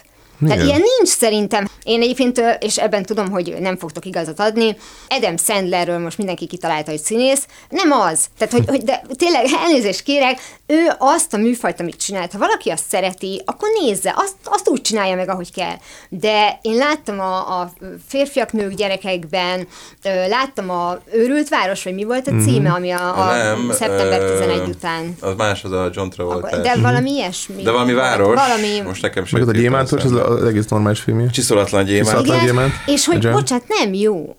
Tehát 0.46 0.62
ilyen 0.62 0.80
nincs 0.80 1.08
szerintem. 1.08 1.68
Én 1.82 2.00
egyébként, 2.00 2.42
és 2.60 2.78
ebben 2.78 3.02
tudom, 3.02 3.30
hogy 3.30 3.56
nem 3.60 3.76
fogtok 3.76 4.04
igazat 4.04 4.40
adni, 4.40 4.76
Adam 5.08 5.36
Sandlerről 5.36 5.98
most 5.98 6.18
mindenki 6.18 6.46
kitalálta, 6.46 6.90
hogy 6.90 7.00
színész. 7.00 7.46
Nem 7.68 7.90
az. 7.92 8.26
Tehát, 8.38 8.54
hogy, 8.54 8.64
hogy 8.66 8.82
de 8.82 9.02
tényleg 9.16 9.44
elnézést 9.64 10.02
kérek, 10.02 10.40
ő 10.66 10.92
azt 10.98 11.34
a 11.34 11.36
műfajt, 11.36 11.80
amit 11.80 11.96
csinált, 11.96 12.32
ha 12.32 12.38
valaki 12.38 12.70
azt 12.70 12.84
szereti, 12.88 13.42
akkor 13.44 13.68
nézze, 13.80 14.14
azt, 14.16 14.34
azt 14.44 14.68
úgy 14.68 14.80
csinálja 14.80 15.16
meg, 15.16 15.28
ahogy 15.28 15.52
kell. 15.52 15.74
De 16.08 16.58
én 16.62 16.76
láttam 16.76 17.20
a, 17.20 17.60
a 17.60 17.72
férfiak, 18.08 18.52
nők, 18.52 18.74
gyerekekben, 18.74 19.66
láttam 20.28 20.70
a 20.70 20.98
Őrült 21.12 21.48
Város, 21.48 21.84
vagy 21.84 21.94
mi 21.94 22.04
volt 22.04 22.26
a 22.26 22.32
címe, 22.44 22.70
ami 22.70 22.90
a, 22.90 23.28
a 23.28 23.36
Nem, 23.36 23.70
szeptember 23.72 24.20
ö, 24.20 24.38
11 24.38 24.68
után. 24.68 25.16
Az 25.20 25.34
más, 25.36 25.64
az 25.64 25.72
a 25.72 25.90
John 25.92 26.08
Travolta. 26.08 26.56
De 26.56 26.76
valami 26.80 27.10
ilyesmi. 27.10 27.62
De 27.62 27.70
valami 27.70 27.92
város. 27.92 28.34
Valami, 28.34 28.80
Most 28.80 29.02
nekem 29.02 29.24
sem. 29.24 29.40
Meg 29.40 29.48
a 29.48 29.52
gyémántos, 29.52 30.04
az. 30.04 30.12
Az 30.26 30.44
egész 30.44 30.66
normális 30.66 31.00
filmje. 31.00 31.26
Csiszolatlan 31.30 31.84
gyémánt. 31.84 32.04
Csiszolatlan- 32.06 32.44
gyémánt. 32.44 32.72
és 32.86 33.06
hogy, 33.06 33.30
bocsánat, 33.30 33.64
nem 33.68 33.92
jó. 33.94 34.36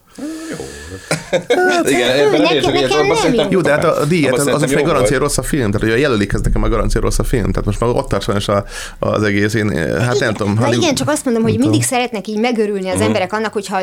Igen, 1.83 2.09
ebben 2.09 2.41
egyetértek, 2.45 2.73
nekem 2.81 2.99
abban 2.99 3.15
szerintem- 3.15 3.51
jó. 3.51 3.61
De 3.61 3.71
hát 3.71 3.83
a, 3.83 4.01
a 4.01 4.05
díjat, 4.05 4.33
az, 4.33 4.47
az 4.47 4.61
most 4.61 4.63
egy 4.63 4.71
jó 4.79 4.83
garancia 4.85 5.17
rossz 5.17 5.37
a 5.37 5.43
film, 5.43 5.71
tehát 5.71 5.89
hogy 5.89 5.99
jelölik 6.01 6.33
ez 6.33 6.41
nekem 6.41 6.63
a 6.63 6.67
garancia 6.67 7.01
rossz 7.01 7.19
a 7.19 7.23
film, 7.23 7.51
tehát 7.51 7.65
most 7.65 7.79
már 7.79 7.89
ott 7.89 8.09
tart 8.09 8.23
sajnos 8.23 8.47
a, 8.47 8.63
az 8.99 9.23
egész, 9.23 9.53
én, 9.53 9.69
hát 9.69 10.15
igen, 10.15 10.15
nem 10.19 10.33
tudom. 10.33 10.53
Na 10.53 10.59
Hollywood- 10.59 10.81
igen, 10.83 10.95
csak 10.95 11.09
azt 11.09 11.25
mondom, 11.25 11.43
hogy 11.43 11.57
mindig 11.57 11.83
szeretnek 11.83 12.27
így 12.27 12.39
megörülni 12.39 12.89
az 12.89 13.01
emberek 13.01 13.33
annak, 13.33 13.53
hogyha 13.53 13.79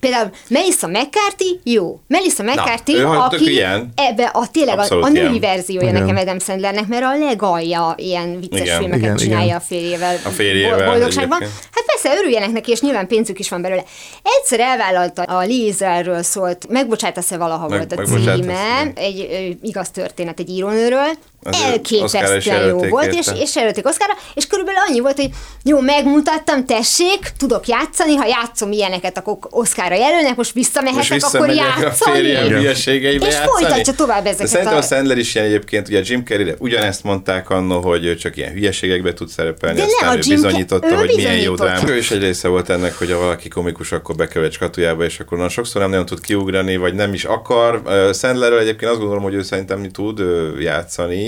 például 0.00 0.30
Melissa 0.48 0.86
McCarthy, 0.86 1.60
jó. 1.64 2.00
Melissa 2.06 2.42
McCarthy, 2.42 2.92
tök 2.92 3.06
aki 3.06 3.50
ilyen. 3.50 3.92
ebbe 3.94 4.30
a 4.32 4.46
tényleg 4.52 4.78
a, 4.78 4.94
a 5.00 5.08
női 5.08 5.38
verziója 5.38 5.92
nekem 5.92 6.16
Adam 6.16 6.38
Sandlernek, 6.38 6.86
mert 6.86 7.02
a 7.04 7.16
legalja 7.28 7.94
ilyen 7.96 8.40
vicces 8.40 8.60
Igen. 8.60 8.78
filmeket 8.78 9.02
Igen, 9.04 9.16
csinálja 9.16 9.44
igen. 9.44 9.56
a 9.56 9.60
férjével. 9.60 10.16
A 10.24 10.28
férjével 10.28 10.90
Boldogságban. 10.90 11.40
Hát 11.40 11.84
persze, 11.86 12.18
örüljenek 12.20 12.52
neki, 12.52 12.70
és 12.70 12.80
nyilván 12.80 13.06
pénzük 13.06 13.38
is 13.38 13.48
van 13.48 13.62
belőle. 13.62 13.84
Egyszer 14.22 14.60
elvállalta 14.60 15.22
a 15.22 15.38
Lee 15.38 15.66
Israelről 15.66 16.22
szólt, 16.22 16.57
megbocsátasz-e 16.68 17.36
valaha 17.36 17.68
Meg- 17.68 17.78
volt 17.78 18.08
a 18.08 18.10
címe, 18.34 18.92
egy 18.94 19.28
ö, 19.30 19.66
igaz 19.66 19.90
történet 19.90 20.38
egy 20.40 20.48
írónőről, 20.50 21.08
elképesztően 21.42 22.66
jó 22.68 22.78
volt, 22.78 23.12
és, 23.14 23.26
érte. 23.26 23.40
és 23.40 23.56
jelölték 23.56 23.86
Oszkára, 23.86 24.12
és 24.34 24.46
körülbelül 24.46 24.80
annyi 24.88 25.00
volt, 25.00 25.16
hogy 25.16 25.30
jó, 25.64 25.80
megmutattam, 25.80 26.66
tessék, 26.66 27.32
tudok 27.38 27.66
játszani, 27.66 28.14
ha 28.14 28.26
játszom 28.26 28.72
ilyeneket, 28.72 29.18
akkor 29.18 29.36
Oszkára 29.50 29.94
jelölnek, 29.94 30.36
most 30.36 30.36
Most 30.36 30.52
visszamehetek, 30.54 31.22
akkor 31.22 31.46
visszamegyek 31.48 31.76
a 31.76 31.80
játszani. 31.80 32.18
Igen. 32.18 32.48
hülyeségeibe 32.48 33.26
És 33.26 33.32
játszani. 33.32 33.64
folytatja 33.64 33.92
tovább 33.94 34.22
De 34.22 34.28
ezeket 34.28 34.48
szerintem 34.48 34.74
a 34.74 34.78
a- 34.78 34.82
Sandler 34.82 35.18
is 35.18 35.34
ilyen 35.34 35.46
egyébként, 35.46 35.88
ugye 35.88 36.00
Jim 36.04 36.24
Carrey 36.24 36.54
ugyanezt 36.58 37.02
mondták 37.04 37.50
annó, 37.50 37.80
hogy 37.80 38.16
csak 38.18 38.36
ilyen 38.36 38.52
hülyeségekbe 38.52 39.12
tud 39.12 39.28
szerepelni, 39.28 39.78
De 39.78 39.84
nem, 39.84 39.94
aztán 39.94 40.08
a 40.08 40.14
ő 40.14 40.34
bizonyította, 40.34 40.90
ő 40.90 40.94
hogy 40.94 41.12
milyen 41.16 41.36
jó 41.36 41.54
dráma. 41.54 41.88
Ő 41.88 41.96
is 41.96 42.10
egy 42.10 42.20
része 42.22 42.48
volt 42.48 42.68
ennek, 42.68 42.98
hogy 42.98 43.10
ha 43.10 43.18
valaki 43.18 43.48
komikus, 43.48 43.92
akkor 43.92 44.14
egy 44.34 44.52
skatujába, 44.52 45.04
és 45.04 45.20
akkor 45.20 45.36
nagyon 45.36 45.52
sokszor 45.52 45.80
nem 45.80 45.90
nagyon 45.90 46.06
tud 46.06 46.20
kiugrani, 46.20 46.76
vagy 46.76 46.94
nem 46.94 47.12
is 47.14 47.24
akar. 47.24 47.82
Sandlerről 48.14 48.58
egyébként 48.58 48.90
azt 48.90 49.00
gondolom, 49.00 49.22
hogy 49.22 49.34
ő 49.34 49.42
szerintem 49.42 49.90
tud 49.90 50.22
játszani, 50.60 51.27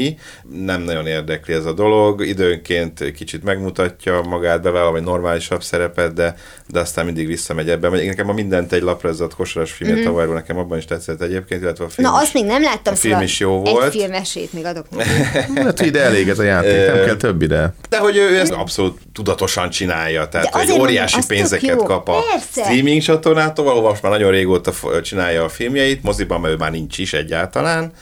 Nem 0.50 0.82
nagyon 0.82 1.06
érdekli 1.06 1.54
ez 1.54 1.64
a 1.64 1.72
dolog, 1.72 2.26
időnként 2.26 3.12
kicsit 3.12 3.44
megmutatja 3.44 4.22
magát, 4.22 4.62
bevállal 4.62 4.96
egy 4.96 5.02
normálisabb 5.02 5.62
szerepet, 5.62 6.12
de, 6.12 6.34
de 6.66 6.80
aztán 6.80 7.04
mindig 7.04 7.26
visszamegy 7.26 7.70
ebbe. 7.70 7.88
Nekem 7.88 8.28
a 8.28 8.32
mindent 8.32 8.72
egy 8.72 8.82
lapra 8.82 9.08
ez 9.08 9.20
a 9.20 9.28
kosaras 9.36 9.72
filmje 9.72 9.96
mm-hmm. 9.96 10.04
tavalyról, 10.04 10.34
nekem 10.34 10.58
abban 10.58 10.78
is 10.78 10.84
tetszett 10.84 11.22
egyébként, 11.22 11.62
illetve 11.62 11.84
a 11.84 11.88
film 11.88 12.10
Na, 12.10 12.16
is, 12.16 12.22
azt 12.22 12.34
még 12.34 12.44
nem 12.44 12.62
láttam, 12.62 12.92
a 12.92 12.96
film 12.96 13.12
szóval 13.12 13.22
is 13.22 13.38
jó 13.38 13.62
egy 13.64 13.72
volt. 13.72 13.90
filmesét 13.90 14.52
még 14.52 14.64
adok. 14.64 14.86
neki. 14.90 15.08
Hát 15.60 15.80
ide 15.80 16.00
elég 16.00 16.28
ez 16.28 16.38
a 16.38 16.42
játék, 16.42 16.86
nem 16.86 17.04
kell 17.04 17.16
több 17.16 17.42
ide. 17.42 17.74
De 17.88 17.98
hogy 17.98 18.16
ő 18.16 18.38
ezt 18.38 18.52
abszolút 18.52 18.98
tudatosan 19.12 19.70
csinálja, 19.70 20.28
tehát 20.28 20.54
hogy 20.54 20.70
óriási 20.80 21.20
pénzeket 21.26 21.82
kap 21.82 22.08
a 22.08 22.22
Persze. 22.30 22.62
streaming 22.62 23.02
csatornától, 23.02 23.68
ahol 23.68 23.82
most 23.82 24.02
már 24.02 24.12
nagyon 24.12 24.30
régóta 24.30 24.72
csinálja 25.02 25.44
a 25.44 25.48
filmjeit, 25.48 26.02
moziban 26.02 26.40
mert 26.40 26.54
ő 26.54 26.56
már 26.56 26.70
nincs 26.70 26.98
is 26.98 27.12
egyáltalán, 27.12 27.92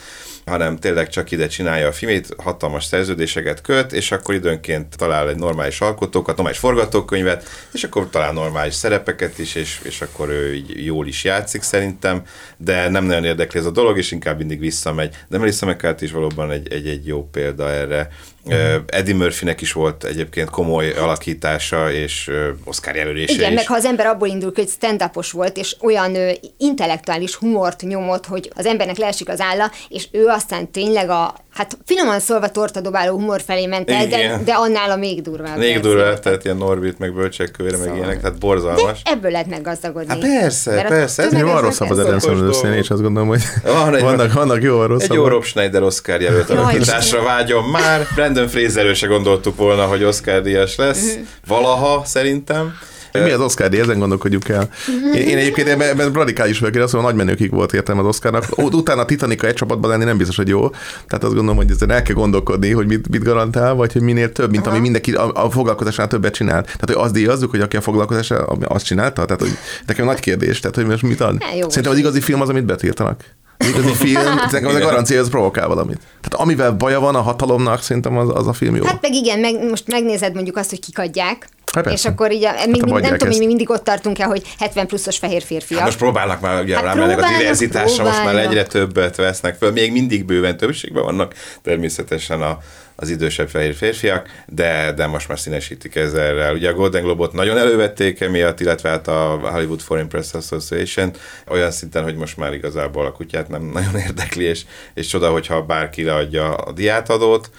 hanem 0.49 0.77
tényleg 0.79 1.09
csak 1.09 1.31
ide 1.31 1.47
csinálja 1.47 1.87
a 1.87 1.93
filmét, 1.93 2.35
hatalmas 2.37 2.85
szerződéseket 2.85 3.61
köt, 3.61 3.93
és 3.93 4.13
akkor 4.13 4.35
időnként 4.35 4.97
talál 4.97 5.29
egy 5.29 5.37
normális 5.37 5.81
alkotókat, 5.81 6.37
normális 6.37 6.59
forgatókönyvet, 6.61 7.49
és 7.73 7.85
akkor 7.85 8.11
talál 8.11 8.33
normális 8.33 8.75
szerepeket 8.75 9.39
is, 9.39 9.55
és, 9.55 9.81
és 9.83 10.01
akkor 10.01 10.29
ő 10.29 10.55
így 10.55 10.85
jól 10.85 11.07
is 11.07 11.25
játszik 11.25 11.63
szerintem, 11.63 12.23
de 12.57 12.89
nem 12.89 13.05
nagyon 13.05 13.25
érdekli 13.25 13.59
ez 13.59 13.67
a 13.67 13.71
dolog, 13.71 13.99
és 13.99 14.11
inkább 14.11 14.39
mindig 14.39 14.59
visszamegy. 14.59 15.17
De 15.29 15.39
Melissa 15.39 15.67
McCarthy 15.67 16.05
is 16.05 16.13
valóban 16.13 16.51
egy, 16.51 16.73
egy, 16.73 16.87
egy 16.87 17.07
jó 17.07 17.29
példa 17.31 17.71
erre. 17.71 18.09
Uh, 18.49 18.75
Eddie 18.87 19.15
Murphynek 19.15 19.61
is 19.61 19.73
volt 19.73 20.05
egyébként 20.05 20.51
komoly 20.51 20.91
alakítása, 20.91 21.93
és 21.93 22.31
Oscar 22.65 22.97
jelölése 22.97 23.33
Igen, 23.33 23.51
is. 23.51 23.55
meg 23.57 23.67
ha 23.67 23.75
az 23.75 23.85
ember 23.85 24.07
abból 24.07 24.29
indul 24.29 24.53
ki, 24.53 24.61
hogy 24.61 24.71
stand 24.71 25.11
volt, 25.31 25.57
és 25.57 25.77
olyan 25.81 26.15
ö, 26.15 26.31
intellektuális 26.59 27.35
humort 27.35 27.83
nyomott, 27.83 28.27
hogy 28.27 28.51
az 28.55 28.67
embernek 28.67 28.97
leesik 28.97 29.29
az 29.29 29.41
álla, 29.41 29.71
és 29.89 30.09
ő 30.13 30.27
aztán 30.27 30.71
tényleg 30.71 31.11
a, 31.11 31.35
hát 31.59 31.79
finoman 31.85 32.21
szólva 32.21 32.49
tortadobáló 32.51 33.13
humor 33.13 33.41
felé 33.47 33.67
ment 33.67 33.91
el, 33.91 34.07
de, 34.07 34.41
de 34.45 34.53
annál 34.53 34.91
a 34.91 34.97
még 34.97 35.23
durvább. 35.23 35.59
Még 35.59 35.81
durva, 35.81 36.19
tehát 36.19 36.45
ilyen 36.45 36.57
Norbit, 36.57 36.99
meg 36.99 37.15
bölcsekkőre, 37.15 37.71
meg 37.71 37.81
Szóval. 37.81 37.97
ilyenek, 37.97 38.21
tehát 38.21 38.39
borzalmas. 38.39 39.03
De 39.03 39.11
ebből 39.11 39.31
lehet 39.31 39.47
meggazdagodni. 39.47 40.09
Hát 40.09 40.19
persze, 40.19 40.75
Mert 40.75 40.89
persze, 40.89 41.23
ez 41.23 41.33
van 41.33 41.43
meg 41.43 41.63
rosszabb 41.63 41.91
az. 41.91 41.99
Adam 41.99 42.19
Sandler 42.19 42.77
és 42.79 42.91
azt 42.91 43.03
gondolom, 43.03 43.29
hogy 43.29 43.43
Van 43.65 43.95
egy- 43.95 44.03
vannak, 44.11 44.33
vannak 44.33 44.63
jó, 44.63 44.83
rosszabb. 44.85 45.11
Egy 45.11 45.17
jó 45.17 45.29
Rob 45.29 45.45
Schneider 45.45 45.83
Oscar 45.83 46.21
jelölt 46.21 46.51
alakításra 46.51 47.23
vágyom 47.23 47.65
már. 47.71 48.07
Brandon 48.15 48.49
Fraserről 48.49 48.95
se 48.95 49.07
gondoltuk 49.07 49.57
volna, 49.57 49.85
hogy 49.85 50.05
Oscar 50.05 50.43
díjas 50.43 50.77
lesz. 50.77 51.15
Mhm. 51.15 51.23
Valaha, 51.47 52.03
szerintem. 52.05 52.79
Mi 53.13 53.31
az 53.31 53.41
Oscar 53.41 53.69
díj, 53.69 53.81
ezen 53.81 53.99
gondolkodjuk 53.99 54.49
el. 54.49 54.69
Én, 55.15 55.29
én 55.29 55.37
egyébként 55.37 55.69
ebben, 55.69 56.13
radikális 56.13 56.59
vagyok, 56.59 56.75
én 56.75 56.83
azt 56.83 56.93
mondom, 56.93 57.11
nagy 57.11 57.25
menőkig 57.25 57.51
volt 57.51 57.73
értelme 57.73 58.01
az 58.01 58.07
Oscarnak. 58.07 58.45
Ut- 58.59 58.75
Utána 58.75 59.01
a 59.01 59.05
Titanica 59.05 59.47
egy 59.47 59.55
csapatban 59.55 59.91
lenni 59.91 60.05
nem 60.05 60.17
biztos, 60.17 60.37
hogy 60.37 60.49
jó. 60.49 60.69
Tehát 61.07 61.25
azt 61.25 61.35
gondolom, 61.35 61.57
hogy 61.57 61.71
ezen 61.71 61.91
el 61.91 62.03
kell 62.03 62.15
gondolkodni, 62.15 62.71
hogy 62.71 62.87
mit, 62.87 63.09
mit 63.09 63.23
garantál, 63.25 63.75
vagy 63.75 63.93
hogy 63.93 64.03
minél 64.03 64.33
több, 64.33 64.51
mint 64.51 64.67
ami 64.67 64.79
mindenki 64.79 65.13
a, 65.13 65.33
a 65.45 65.51
foglalkozásnál 65.51 66.07
többet 66.07 66.35
csinál. 66.35 66.63
Tehát, 66.63 66.85
hogy 66.85 66.95
azt 66.95 67.13
díjazzuk, 67.13 67.51
hogy 67.51 67.61
aki 67.61 67.77
a 67.77 67.81
foglalkozásra 67.81 68.45
azt 68.45 68.85
csinálta. 68.85 69.25
Tehát, 69.25 69.41
hogy 69.41 69.57
nekem 69.87 70.05
nagy 70.05 70.21
kérdés, 70.21 70.61
tehát, 70.61 70.77
hogy 70.77 70.87
most 70.87 71.03
mit 71.03 71.21
ad. 71.21 71.43
Szerintem 71.69 71.93
az 71.93 71.99
igazi 71.99 72.21
film 72.21 72.41
az, 72.41 72.49
amit 72.49 72.65
betiltanak. 72.65 73.25
Az 73.59 73.69
igazi 73.69 73.93
film, 73.93 74.23
nekem 74.53 74.69
az 74.69 74.75
a 74.75 74.79
garancia, 74.79 75.21
az 75.21 75.29
provokál 75.29 75.69
valamit. 75.69 75.99
Tehát 75.99 76.47
amivel 76.47 76.73
baja 76.73 77.01
van 77.01 77.15
a 77.15 77.21
hatalomnak, 77.21 77.83
szerintem 77.83 78.17
az, 78.17 78.29
az 78.35 78.47
a 78.47 78.53
film 78.53 78.75
jó. 78.75 78.85
Hát 78.85 79.03
meg 79.03 79.15
igen, 79.15 79.39
meg 79.39 79.69
most 79.69 79.87
megnézed 79.87 80.35
mondjuk 80.35 80.57
azt, 80.57 80.71
hogy 80.71 80.81
kik 80.81 80.99
adják, 80.99 81.49
Hát 81.75 81.85
és 81.85 81.91
persze. 81.91 82.09
akkor 82.09 82.33
így, 82.33 82.45
a, 82.45 82.53
még, 82.53 82.67
nem 82.67 82.89
nem 82.89 82.97
adják 82.97 83.17
tudom, 83.17 83.39
mi 83.39 83.47
mindig 83.47 83.71
ott 83.71 83.85
tartunk 83.85 84.19
el, 84.19 84.29
hogy 84.29 84.43
70 84.59 84.87
pluszos 84.87 85.19
fehér 85.19 85.43
férfiak. 85.43 85.79
Hát 85.79 85.89
most 85.89 85.99
próbálnak 85.99 86.41
már, 86.41 86.63
ugye 86.63 86.75
Hát 86.75 86.85
hát 86.85 86.95
rámennek 86.95 87.23
a 87.23 87.29
diverzitásra, 87.39 88.05
most 88.05 88.25
már 88.25 88.37
egyre 88.37 88.63
többet 88.63 89.17
vesznek 89.17 89.55
föl. 89.55 89.73
Még 89.73 89.93
mindig 89.93 90.25
bőven 90.25 90.57
többségben 90.57 91.03
vannak 91.03 91.35
természetesen 91.63 92.43
a, 92.43 92.59
az 93.01 93.09
idősebb 93.09 93.49
fehér 93.49 93.75
férfiak, 93.75 94.29
de, 94.47 94.93
de 94.93 95.07
most 95.07 95.29
már 95.29 95.39
színesítik 95.39 95.95
ezzel. 95.95 96.55
Ugye 96.55 96.69
a 96.69 96.73
Golden 96.73 97.03
Globot 97.03 97.33
nagyon 97.33 97.59
elővették 97.59 98.21
emiatt, 98.21 98.61
illetve 98.61 98.89
hát 98.89 99.09
a 99.09 99.41
Hollywood 99.43 99.81
Foreign 99.81 100.09
Press 100.09 100.35
Association 100.35 101.13
olyan 101.49 101.71
szinten, 101.71 102.03
hogy 102.03 102.17
most 102.17 102.37
már 102.37 102.55
igazából 102.55 103.07
a 103.07 103.13
kutyát 103.13 103.49
nem 103.49 103.63
nagyon 103.75 103.97
érdekli, 103.97 104.45
és, 104.45 104.63
és 104.95 105.07
csoda, 105.07 105.31
hogyha 105.31 105.63
bárki 105.63 106.05
leadja 106.05 106.55
a 106.55 106.73
diátadót. 106.73 107.51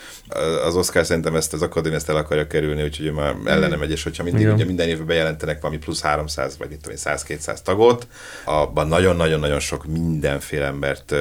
Az 0.66 0.76
Oscar 0.76 1.06
szerintem 1.06 1.36
ezt 1.36 1.54
az 1.54 1.62
akadémia 1.62 1.98
ezt 1.98 2.10
el 2.10 2.16
akarja 2.16 2.48
kerülni, 2.48 2.84
úgyhogy 2.84 3.06
ő 3.06 3.12
már 3.12 3.36
ellene 3.46 3.76
megy, 3.76 3.92
és 3.92 4.04
hogyha 4.04 4.24
mindig 4.24 4.42
Igen. 4.42 4.54
ugye 4.54 4.66
minden 4.66 4.88
évben 4.88 5.06
bejelentenek 5.06 5.62
valami 5.62 5.80
plusz 5.80 6.02
300 6.02 6.58
vagy 6.58 6.70
mit 6.70 6.82
tudom 6.82 6.98
én, 6.98 7.16
100-200 7.40 7.58
tagot, 7.64 8.08
abban 8.46 8.88
nagyon-nagyon-nagyon 8.88 9.60
sok 9.60 9.86
mindenféle 9.86 10.66
embert 10.66 11.12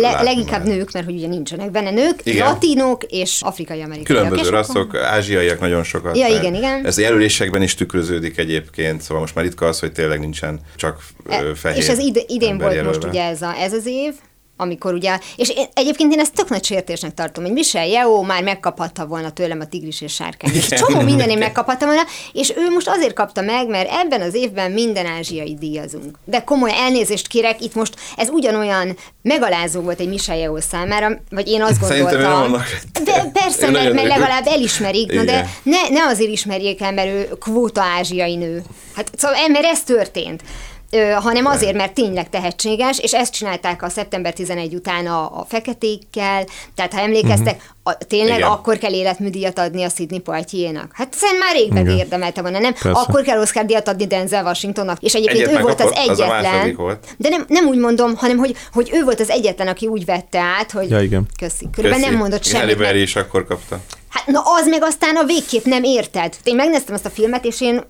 Le, 0.00 0.22
leginkább 0.22 0.66
már. 0.66 0.76
nők, 0.76 0.92
mert 0.92 1.04
hogy 1.04 1.14
ugye 1.14 1.28
nincsenek 1.28 1.70
benne 1.70 1.90
nők, 1.90 2.20
Igen. 2.24 2.46
latinok 2.46 3.04
és 3.04 3.40
afrikai 3.42 3.82
amerikaiak. 3.82 4.22
Különböző 4.22 4.40
akkor- 4.56 4.66
rasszok, 4.66 4.94
ázsiaiak 4.96 5.60
nagyon 5.60 5.82
sokat. 5.84 6.16
Ja, 6.16 6.26
igen, 6.26 6.54
igen. 6.54 6.86
Ez 6.86 6.98
a 6.98 7.00
jelölésekben 7.00 7.62
is 7.62 7.74
tükröződik 7.74 8.38
egyébként, 8.38 9.00
szóval 9.02 9.20
most 9.20 9.34
már 9.34 9.44
ritka 9.44 9.66
az, 9.66 9.80
hogy 9.80 9.92
tényleg 9.92 10.20
nincsen 10.20 10.60
csak 10.76 11.02
ö, 11.24 11.54
fehér 11.54 11.78
És 11.78 11.88
ez 11.88 11.98
ide, 11.98 12.20
idén 12.26 12.58
volt 12.58 12.84
most 12.84 13.04
ugye 13.04 13.22
ez, 13.22 13.42
a, 13.42 13.54
ez 13.58 13.72
az 13.72 13.86
év, 13.86 14.14
amikor 14.56 14.94
ugye, 14.94 15.18
és 15.36 15.48
én, 15.48 15.66
egyébként 15.74 16.12
én 16.12 16.20
ezt 16.20 16.34
tök 16.34 16.48
nagy 16.48 16.64
sértésnek 16.64 17.14
tartom, 17.14 17.44
hogy 17.44 17.52
Michel 17.52 17.86
Yeoh 17.86 18.26
már 18.26 18.42
megkaphatta 18.42 19.06
volna 19.06 19.30
tőlem 19.30 19.60
a 19.60 19.66
tigris 19.66 20.00
és 20.00 20.12
sárkány. 20.12 20.54
És 20.54 20.68
csomó 20.68 21.00
mindenén 21.00 21.38
megkaphatta 21.38 21.86
volna, 21.86 22.02
és 22.32 22.52
ő 22.56 22.70
most 22.70 22.88
azért 22.88 23.12
kapta 23.12 23.40
meg, 23.40 23.68
mert 23.68 23.90
ebben 23.90 24.20
az 24.20 24.34
évben 24.34 24.70
minden 24.70 25.06
ázsiai 25.06 25.54
díjazunk. 25.54 26.18
De 26.24 26.40
komoly 26.40 26.72
elnézést 26.72 27.26
kérek, 27.26 27.62
itt 27.62 27.74
most 27.74 27.94
ez 28.16 28.28
ugyanolyan 28.28 28.96
megalázó 29.22 29.80
volt 29.80 30.00
egy 30.00 30.08
Michel 30.08 30.36
Yeoh 30.36 30.60
számára, 30.60 31.20
vagy 31.30 31.48
én 31.48 31.62
azt 31.62 31.82
Szerintem 31.82 32.20
gondoltam. 32.20 32.62
De 33.04 33.30
persze, 33.32 33.70
mert, 33.70 33.92
mert 33.92 34.08
legalább 34.08 34.46
elismerik, 34.46 35.12
na 35.12 35.24
de 35.24 35.50
ne, 35.62 35.88
ne 35.88 36.02
azért 36.02 36.30
ismerjék 36.30 36.80
el, 36.80 36.92
mert 36.92 37.08
ő 37.08 37.28
kvóta 37.40 37.82
ázsiai 37.82 38.36
nő. 38.36 38.62
Hát 38.94 39.10
szóval, 39.16 39.48
mert 39.48 39.64
ez 39.64 39.82
történt. 39.82 40.42
Ö, 40.90 41.10
hanem 41.10 41.46
azért, 41.46 41.74
mert 41.76 41.92
tényleg 41.94 42.28
tehetséges, 42.30 42.98
és 42.98 43.12
ezt 43.14 43.32
csinálták 43.32 43.82
a 43.82 43.88
szeptember 43.88 44.32
11 44.32 44.74
után 44.74 45.06
a, 45.06 45.38
a 45.38 45.44
feketékkel, 45.48 46.44
tehát 46.74 46.92
ha 46.92 47.00
emlékeztek, 47.00 47.74
a, 47.82 47.94
tényleg 47.98 48.36
Igen. 48.38 48.50
akkor 48.50 48.78
kell 48.78 48.92
életműdíjat 48.92 49.58
adni 49.58 49.82
a 49.84 49.88
Sidney 49.88 50.18
Poitier-nak. 50.18 50.90
Hát 50.92 51.14
szerintem 51.14 51.46
már 51.48 51.56
rég 51.56 51.72
meg 51.72 51.98
érdemelte 51.98 52.42
volna, 52.42 52.58
nem? 52.58 52.72
Persze. 52.72 52.90
Akkor 53.00 53.22
kell 53.22 53.40
Oscar 53.40 53.64
díjat 53.64 53.88
adni 53.88 54.06
Denzel 54.06 54.44
Washingtonnak, 54.44 55.02
és 55.02 55.14
egyébként 55.14 55.46
Egyet 55.46 55.58
ő 55.58 55.62
volt 55.62 55.80
az 55.80 55.86
az 55.86 56.08
egyetlen. 56.08 56.74
volt. 56.74 57.06
De 57.16 57.28
nem, 57.28 57.44
nem 57.48 57.66
úgy 57.66 57.78
mondom, 57.78 58.16
hanem 58.16 58.36
hogy, 58.36 58.56
hogy 58.72 58.90
ő 58.92 59.04
volt 59.04 59.20
az 59.20 59.30
egyetlen, 59.30 59.68
aki 59.68 59.86
úgy 59.86 60.04
vette 60.04 60.38
át, 60.40 60.70
hogy 60.70 60.90
Ja, 60.90 61.00
igen. 61.00 61.26
köszi. 61.38 61.68
Körülbelül 61.72 62.06
nem 62.06 62.16
mondott 62.16 62.46
Halle 62.46 62.58
semmit. 62.58 62.78
Mert- 62.78 62.94
is 62.96 63.16
akkor 63.16 63.46
kapta. 63.46 63.80
Hát 64.08 64.26
na 64.26 64.40
az 64.40 64.66
meg 64.68 64.82
aztán 64.82 65.16
a 65.16 65.24
végképp 65.24 65.64
nem 65.64 65.82
érted. 65.82 66.36
Én 66.44 66.54
megnéztem 66.54 66.94
azt 66.94 67.06
a 67.06 67.10
filmet, 67.10 67.44
és 67.44 67.60
én 67.60 67.82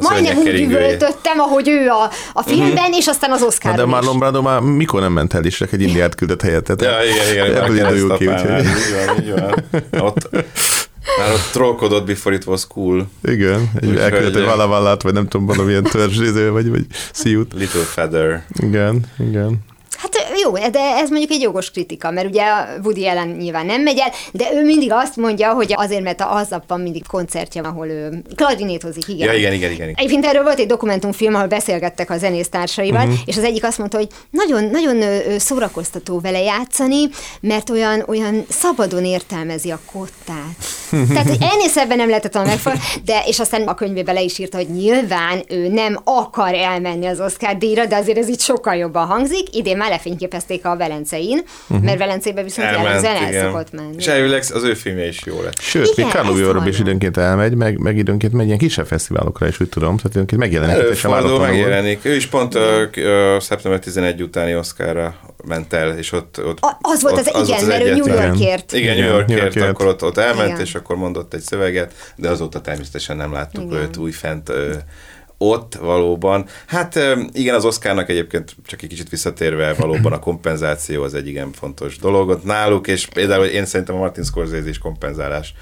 majdnem 0.00 0.36
úgy 0.36 0.60
üvöltöttem, 0.60 1.38
ahogy 1.38 1.68
ő 1.68 1.88
a, 1.88 2.10
a 2.32 2.42
filmben, 2.42 2.92
és 2.92 3.06
aztán 3.06 3.30
az 3.30 3.40
Na, 3.40 3.46
Oscar 3.46 3.74
de 3.74 3.84
Marlon 3.84 4.18
Brando 4.18 4.42
már 4.42 4.60
mikor 4.60 5.00
nem 5.00 5.12
ment 5.12 5.34
el 5.34 5.44
is, 5.44 5.56
csak 5.56 5.72
egy 5.72 5.80
indiát 5.80 6.14
küldött 6.14 6.42
helyette. 6.42 6.74
Ja, 6.78 7.04
igen, 7.04 7.32
igen. 7.32 7.62
Ebből 7.62 7.82
már 7.82 7.92
induljuk 7.92 8.18
ki, 8.18 8.26
úgyhogy... 8.26 8.50
Így 8.50 9.06
van, 9.06 9.22
így 9.24 9.32
van. 9.32 9.64
Ott, 10.06 10.28
már 11.18 11.32
ott 11.32 11.48
trollkodott 11.52 12.06
before 12.06 12.34
it 12.34 12.46
was 12.46 12.66
cool. 12.66 13.08
Igen, 13.22 13.70
egy 13.80 13.96
elküldött 13.96 14.36
egy 14.36 14.44
valavallát, 14.44 15.02
vagy 15.02 15.12
nem 15.12 15.28
tudom, 15.28 15.46
valamilyen 15.46 15.82
törzsiző, 15.82 16.50
vagy, 16.50 16.70
vagy 16.70 16.86
szíjút. 17.12 17.52
Little 17.52 17.82
Feather. 17.82 18.44
Igen, 18.62 19.00
igen. 19.18 19.58
Hát 19.96 20.32
jó, 20.42 20.52
de 20.52 20.80
ez 20.80 21.08
mondjuk 21.10 21.30
egy 21.30 21.40
jogos 21.40 21.70
kritika, 21.70 22.10
mert 22.10 22.26
ugye 22.26 22.42
a 22.42 22.66
Woody 22.82 23.06
Allen 23.06 23.28
nyilván 23.28 23.66
nem 23.66 23.82
megy 23.82 23.98
el, 23.98 24.10
de 24.32 24.44
ő 24.54 24.64
mindig 24.64 24.92
azt 24.92 25.16
mondja, 25.16 25.52
hogy 25.52 25.72
azért, 25.76 26.02
mert 26.02 26.20
a 26.20 26.34
aznap 26.34 26.64
van 26.66 26.80
mindig 26.80 27.06
koncertje, 27.06 27.60
ahol 27.62 27.86
ő 27.88 28.22
klarinétozik, 28.34 29.08
igen. 29.08 29.26
Ja, 29.26 29.38
igen, 29.38 29.52
igen, 29.52 29.72
igen. 29.72 29.92
Egyébként 29.94 30.24
erről 30.24 30.42
volt 30.42 30.58
egy 30.58 30.66
dokumentumfilm, 30.66 31.34
ahol 31.34 31.46
beszélgettek 31.46 32.10
a 32.10 32.18
zenésztársaival, 32.18 33.02
Mhm. 33.02 33.10
uh-huh. 33.10 33.28
és 33.28 33.36
az 33.36 33.44
egyik 33.44 33.64
azt 33.64 33.78
mondta, 33.78 33.96
hogy 33.96 34.08
nagyon, 34.30 34.64
nagyon 34.64 35.02
szórakoztató 35.38 36.20
vele 36.20 36.40
játszani, 36.42 37.08
mert 37.40 37.70
olyan, 37.70 38.04
olyan 38.06 38.44
szabadon 38.48 39.04
értelmezi 39.04 39.70
a 39.70 39.78
kottát. 39.92 40.56
Tehát, 41.12 41.28
hogy 41.28 41.38
ennél 41.52 41.68
szebben 41.68 41.96
nem 41.96 42.08
lehetett 42.08 42.32
volna 42.34 42.48
megfog, 42.48 42.72
de 43.04 43.22
és 43.26 43.38
aztán 43.40 43.62
a 43.62 43.74
könyvébe 43.74 44.12
le 44.12 44.20
is 44.22 44.38
írta, 44.38 44.56
hogy 44.56 44.68
nyilván 44.70 45.42
ő 45.48 45.68
nem 45.68 46.00
akar 46.04 46.54
elmenni 46.54 47.06
az 47.06 47.20
Oscar 47.20 47.56
díjra, 47.56 47.86
de 47.86 47.96
azért 47.96 48.18
ez 48.18 48.28
így 48.28 48.40
sokkal 48.40 48.74
jobban 48.74 49.06
hangzik. 49.06 49.56
Idén 49.56 49.76
már 49.84 49.92
lefényképezték 49.92 50.64
a 50.64 50.76
Velencei-n, 50.76 51.44
uh-huh. 51.68 51.84
mert 51.84 51.98
Velencébe 51.98 52.42
viszont 52.42 52.70
jellemzően 52.70 53.16
el 53.16 53.28
igen. 53.28 53.44
szokott 53.44 53.72
menni. 53.72 53.94
És 53.96 54.06
elvileg 54.06 54.42
az 54.54 54.62
ő 54.62 54.74
filmje 54.74 55.06
is 55.06 55.22
jó 55.24 55.42
lett. 55.42 55.60
Sőt, 55.60 55.92
Igen, 55.96 56.26
még 56.26 56.42
Europe 56.42 56.68
is 56.68 56.78
időnként 56.78 57.16
elmegy, 57.16 57.54
meg, 57.54 57.78
meg 57.78 57.96
időnként 57.96 58.32
megy 58.32 58.46
ilyen 58.46 58.58
kisebb 58.58 58.86
fesztiválokra 58.86 59.46
is, 59.46 59.60
úgy 59.60 59.68
tudom, 59.68 59.96
tehát 59.96 60.12
időnként 60.14 60.40
megjelenik. 60.40 60.76
Előfordul, 60.82 61.38
megjelenik. 61.38 62.04
Ő 62.04 62.14
is 62.14 62.26
pont 62.26 62.54
a, 62.54 62.80
a 63.34 63.40
szeptember 63.40 63.80
11 63.80 64.22
utáni 64.22 64.56
Oscarra 64.56 65.14
ment 65.44 65.72
el, 65.72 65.98
és 65.98 66.12
ott, 66.12 66.44
ott 66.44 66.58
A- 66.60 66.78
az 66.80 67.02
volt 67.02 67.18
az- 67.18 67.48
igen, 67.48 67.64
mert 67.64 67.84
ő 67.84 67.94
New 67.94 68.06
Yorkért. 68.06 68.72
Igen, 68.72 68.96
New 68.96 69.06
Yorkért, 69.06 69.28
New 69.28 69.38
Yorkért. 69.38 69.68
akkor 69.68 69.86
ott, 69.86 70.02
ott 70.04 70.18
elment, 70.18 70.48
Igen. 70.48 70.60
és 70.60 70.74
akkor 70.74 70.96
mondott 70.96 71.34
egy 71.34 71.40
szöveget, 71.40 71.92
de 72.16 72.28
azóta 72.28 72.60
természetesen 72.60 73.16
nem 73.16 73.32
láttuk 73.32 73.62
Igen. 73.64 73.82
őt 73.82 73.96
újfent 73.96 74.48
ö, 74.48 74.72
ott 75.50 75.74
valóban, 75.74 76.46
hát 76.66 76.98
igen, 77.32 77.54
az 77.54 77.64
Oscarnak 77.64 78.08
egyébként 78.08 78.56
csak 78.66 78.82
egy 78.82 78.88
kicsit 78.88 79.08
visszatérve 79.08 79.72
valóban 79.74 80.12
a 80.12 80.18
kompenzáció 80.18 81.02
az 81.02 81.14
egy 81.14 81.26
igen 81.26 81.52
fontos 81.52 81.98
dolog 81.98 82.28
ott 82.28 82.44
náluk, 82.44 82.86
és 82.86 83.06
például 83.06 83.44
én 83.44 83.64
szerintem 83.66 83.94
a 83.94 83.98
Martin 83.98 84.24
Scorsese 84.24 84.68
is 84.68 84.78
kompenzálás 84.78 85.54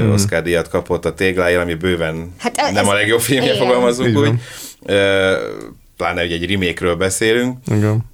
mm. 0.00 0.10
Oscar 0.12 0.42
díjat 0.42 0.68
kapott 0.68 1.04
a 1.04 1.14
tégláért, 1.14 1.60
ami 1.62 1.74
bőven 1.74 2.32
Hát 2.38 2.56
ez- 2.56 2.72
nem 2.72 2.88
a 2.88 2.92
legjobb 2.94 3.20
filmje, 3.20 3.54
fogalmazunk 3.56 4.18
úgy. 4.18 4.32
Pláne, 5.96 6.20
hogy 6.20 6.32
egy 6.32 6.50
remake-ről 6.50 6.94
beszélünk, 6.96 7.58
Igen. 7.66 8.10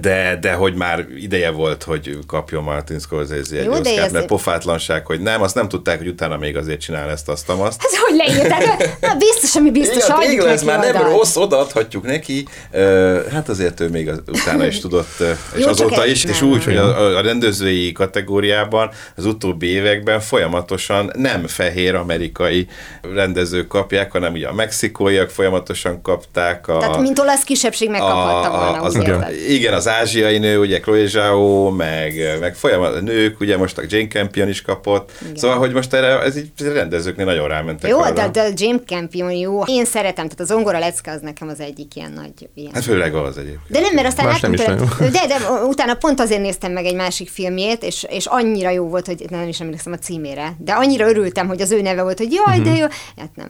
De, 0.00 0.38
de 0.40 0.52
hogy 0.52 0.74
már 0.74 1.06
ideje 1.16 1.50
volt, 1.50 1.82
hogy 1.82 2.18
kapjon 2.26 2.62
Martin 2.62 2.98
Scorsese 2.98 3.56
egy 3.56 3.86
ez- 3.98 4.12
mert 4.12 4.26
pofátlanság, 4.26 5.06
hogy 5.06 5.20
nem, 5.20 5.42
azt 5.42 5.54
nem 5.54 5.68
tudták, 5.68 5.98
hogy 5.98 6.08
utána 6.08 6.36
még 6.36 6.56
azért 6.56 6.80
csinál 6.80 7.10
ezt, 7.10 7.28
azt, 7.28 7.48
azt. 7.48 7.82
Ez 7.84 7.96
hogy 7.98 8.16
leírták? 8.16 9.00
Na, 9.00 9.14
biztos, 9.14 9.56
ami 9.56 9.70
biztos, 9.70 10.04
Igen, 10.04 10.16
adjuk 10.16 10.46
ez 10.46 10.62
már 10.62 10.78
nem 10.92 11.02
rossz, 11.02 11.36
odaadhatjuk 11.36 12.04
neki. 12.04 12.46
Hát 13.32 13.48
azért 13.48 13.80
ő 13.80 13.88
még 13.88 14.08
az, 14.08 14.22
utána 14.26 14.66
is 14.66 14.80
tudott, 14.80 15.20
és 15.56 15.62
Jó, 15.62 15.68
azóta 15.68 16.06
is, 16.06 16.24
és 16.24 16.42
úgy, 16.42 16.64
hogy 16.64 16.76
a, 16.76 17.16
a 17.16 17.20
rendezői 17.20 17.92
kategóriában 17.92 18.90
az 19.16 19.24
utóbbi 19.26 19.66
években 19.66 20.20
folyamatosan 20.20 21.10
nem 21.16 21.46
fehér 21.46 21.94
amerikai 21.94 22.66
rendezők 23.14 23.66
kapják, 23.66 24.12
hanem 24.12 24.32
ugye 24.32 24.48
a 24.48 24.52
mexikóiak 24.54 25.30
folyamatosan 25.30 26.02
kapták. 26.02 26.68
A, 26.68 26.78
Tehát, 26.78 27.00
mint 27.00 27.18
olasz 27.18 27.42
kisebbség 27.42 27.90
megkaphatta 27.90 28.50
volna, 28.50 28.80
az, 28.80 28.94
igen. 28.94 29.26
Igen, 29.74 29.86
az 29.86 30.00
ázsiai 30.00 30.38
nő, 30.38 30.58
ugye 30.58 30.80
Chloe 30.80 31.06
Zhao, 31.06 31.70
meg, 31.70 32.36
meg 32.40 32.54
folyamat, 32.54 32.94
a 32.94 33.00
nők, 33.00 33.40
ugye 33.40 33.56
most 33.56 33.78
a 33.78 33.82
Jane 33.88 34.06
Campion 34.06 34.48
is 34.48 34.62
kapott. 34.62 35.10
Igen. 35.22 35.36
Szóval, 35.36 35.58
hogy 35.58 35.72
most 35.72 35.92
erre, 35.94 36.20
ez 36.20 36.36
így 36.36 36.50
rendezőknél 36.58 37.24
nagyon 37.24 37.48
rámentek 37.48 37.90
Jó, 37.90 37.98
arra. 37.98 38.12
de, 38.12 38.28
de 38.28 38.48
James 38.56 38.80
Campion 38.86 39.30
jó. 39.32 39.62
Én 39.66 39.84
szeretem, 39.84 40.28
tehát 40.28 40.40
az 40.40 40.50
ongora 40.50 40.78
lecke 40.78 41.10
az 41.10 41.20
nekem 41.20 41.48
az 41.48 41.60
egyik 41.60 41.96
ilyen 41.96 42.12
nagy 42.12 42.48
ilyen. 42.54 42.70
Hát 42.74 42.82
főleg 42.84 43.14
az 43.14 43.36
egyébként. 43.38 43.62
De 43.68 43.80
nem, 43.80 43.94
mert 43.94 44.06
aztán 44.06 44.26
Más 44.26 44.40
nem 44.40 44.52
is 44.52 44.60
tőle, 44.60 44.76
de, 44.98 45.26
de 45.26 45.36
utána 45.66 45.94
pont 45.94 46.20
azért 46.20 46.40
néztem 46.40 46.72
meg 46.72 46.84
egy 46.84 46.94
másik 46.94 47.28
filmjét, 47.28 47.82
és, 47.82 48.06
és 48.08 48.26
annyira 48.26 48.70
jó 48.70 48.88
volt, 48.88 49.06
hogy 49.06 49.24
nem 49.30 49.48
is 49.48 49.60
emlékszem 49.60 49.92
a 49.92 49.98
címére, 49.98 50.52
de 50.58 50.72
annyira 50.72 51.08
örültem, 51.08 51.46
hogy 51.46 51.60
az 51.60 51.70
ő 51.72 51.80
neve 51.82 52.02
volt, 52.02 52.18
hogy 52.18 52.32
jaj, 52.32 52.58
Mhm. 52.58 52.68
de 52.68 52.76
jó, 52.76 52.86
hát 53.16 53.30
nem. 53.34 53.48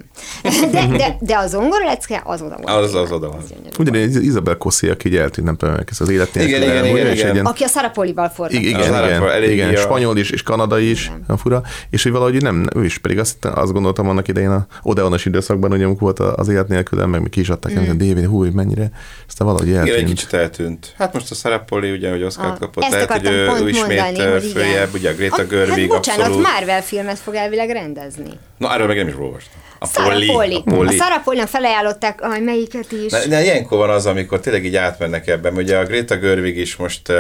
De, 0.71 0.87
de, 0.97 1.17
de 1.21 1.37
az 1.37 1.55
ongora 1.55 1.85
lecke 1.85 2.23
az 2.25 2.43
oda 2.43 2.57
volt. 2.63 2.69
Az- 2.85 2.95
az 2.95 3.13
oda 3.13 3.29
van. 3.29 3.43
Ugyanígy 3.79 4.25
Isabel 4.25 4.57
Kossi, 4.57 4.89
aki 4.89 5.09
így 5.09 5.17
eltűnt, 5.17 5.47
nem 5.47 5.57
tudom, 5.57 5.75
ez 5.91 6.01
az 6.01 6.09
élet 6.15 6.35
Igen, 6.35 6.63
igen, 6.63 6.85
igen, 6.85 7.13
igen. 7.13 7.35
ilyen- 7.35 7.47
Aki 7.47 7.65
a 7.65 7.67
Szarapolival 7.69 8.29
forgatott. 8.29 8.63
Igen, 8.63 8.81
igen, 8.81 8.95
elég 9.29 9.53
igen, 9.53 9.75
a- 9.75 9.77
spanyol 9.77 10.17
is, 10.17 10.31
és 10.31 10.43
kanadai 10.43 10.91
is, 10.91 11.11
a 11.27 11.37
fura, 11.37 11.63
és 11.91 12.03
hogy 12.03 12.13
valahogy 12.13 12.43
nem, 12.43 12.67
ő 12.77 12.85
is 12.85 12.99
pedig 12.99 13.19
azt, 13.19 13.45
azt 13.45 13.73
gondoltam 13.73 14.09
annak 14.09 14.29
idején 14.29 14.51
a 14.51 14.67
Odeonos 14.83 15.25
időszakban, 15.25 15.71
hogy 15.71 15.83
amikor 15.83 16.01
volt 16.17 16.19
az 16.39 16.49
élet 16.49 16.69
nélkül, 16.69 17.07
meg 17.07 17.23
mi 17.23 17.29
ki 17.29 17.41
is 17.41 17.49
adták, 17.49 17.81
mm. 17.81 17.91
a 17.91 17.95
DVD, 17.95 18.27
hú, 18.27 18.45
mennyire, 18.53 18.91
aztán 19.29 19.47
valahogy 19.47 19.69
Igen, 19.69 19.83
egy 19.83 19.89
eltűnt. 19.89 20.09
kicsit 20.09 20.33
eltűnt. 20.33 20.95
Hát 20.99 21.13
most 21.13 21.31
a 21.31 21.35
Sarapoli 21.35 21.91
ugye, 21.91 22.11
hogy 22.11 22.23
Oscar 22.23 22.59
kapott, 22.59 22.85
ezt 22.85 22.93
lehet, 22.93 23.11
hogy 23.11 23.27
ő, 23.27 23.69
ismét 23.69 23.75
mondani, 23.75 24.01
mondani, 24.01 24.31
hogy 24.31 24.45
igen. 24.45 24.63
följebb, 24.63 24.95
ugye 24.95 25.11
a 25.11 25.15
Greta 25.15 25.37
hát 25.37 25.87
bocsánat, 25.87 26.27
abszolút. 26.27 26.47
Marvel 26.47 26.83
filmet 26.83 27.19
fog 27.19 27.35
elvileg 27.35 27.71
rendezni. 27.71 28.31
Na, 28.59 28.73
erről 28.73 28.87
meg 28.87 28.97
nem 28.97 29.09
is 29.09 29.15
olvastam. 29.19 29.61
A 29.93 30.03
Polly. 30.03 30.27
Polly. 30.27 30.63
A 30.65 30.71
Polly. 30.75 30.99
A 30.99 31.03
Sarah 31.03 31.23
Polly-nak 31.23 31.49
felajánlották, 31.49 32.23
aj, 32.23 32.41
melyiket 32.41 32.93
is. 32.93 33.13
Ne, 33.13 33.25
ne, 33.27 33.43
ilyenkor 33.43 33.79
van 33.79 33.91
az, 33.91 34.07
amikor 34.07 34.41
tényleg 34.41 34.65
így 34.65 34.77
átmennek 34.77 35.27
ebben. 35.27 35.55
Ugye 35.55 35.77
a 35.77 35.85
Greta 35.85 36.17
Gerwig 36.17 36.57
is 36.57 36.77
most 36.77 37.09
uh, 37.09 37.17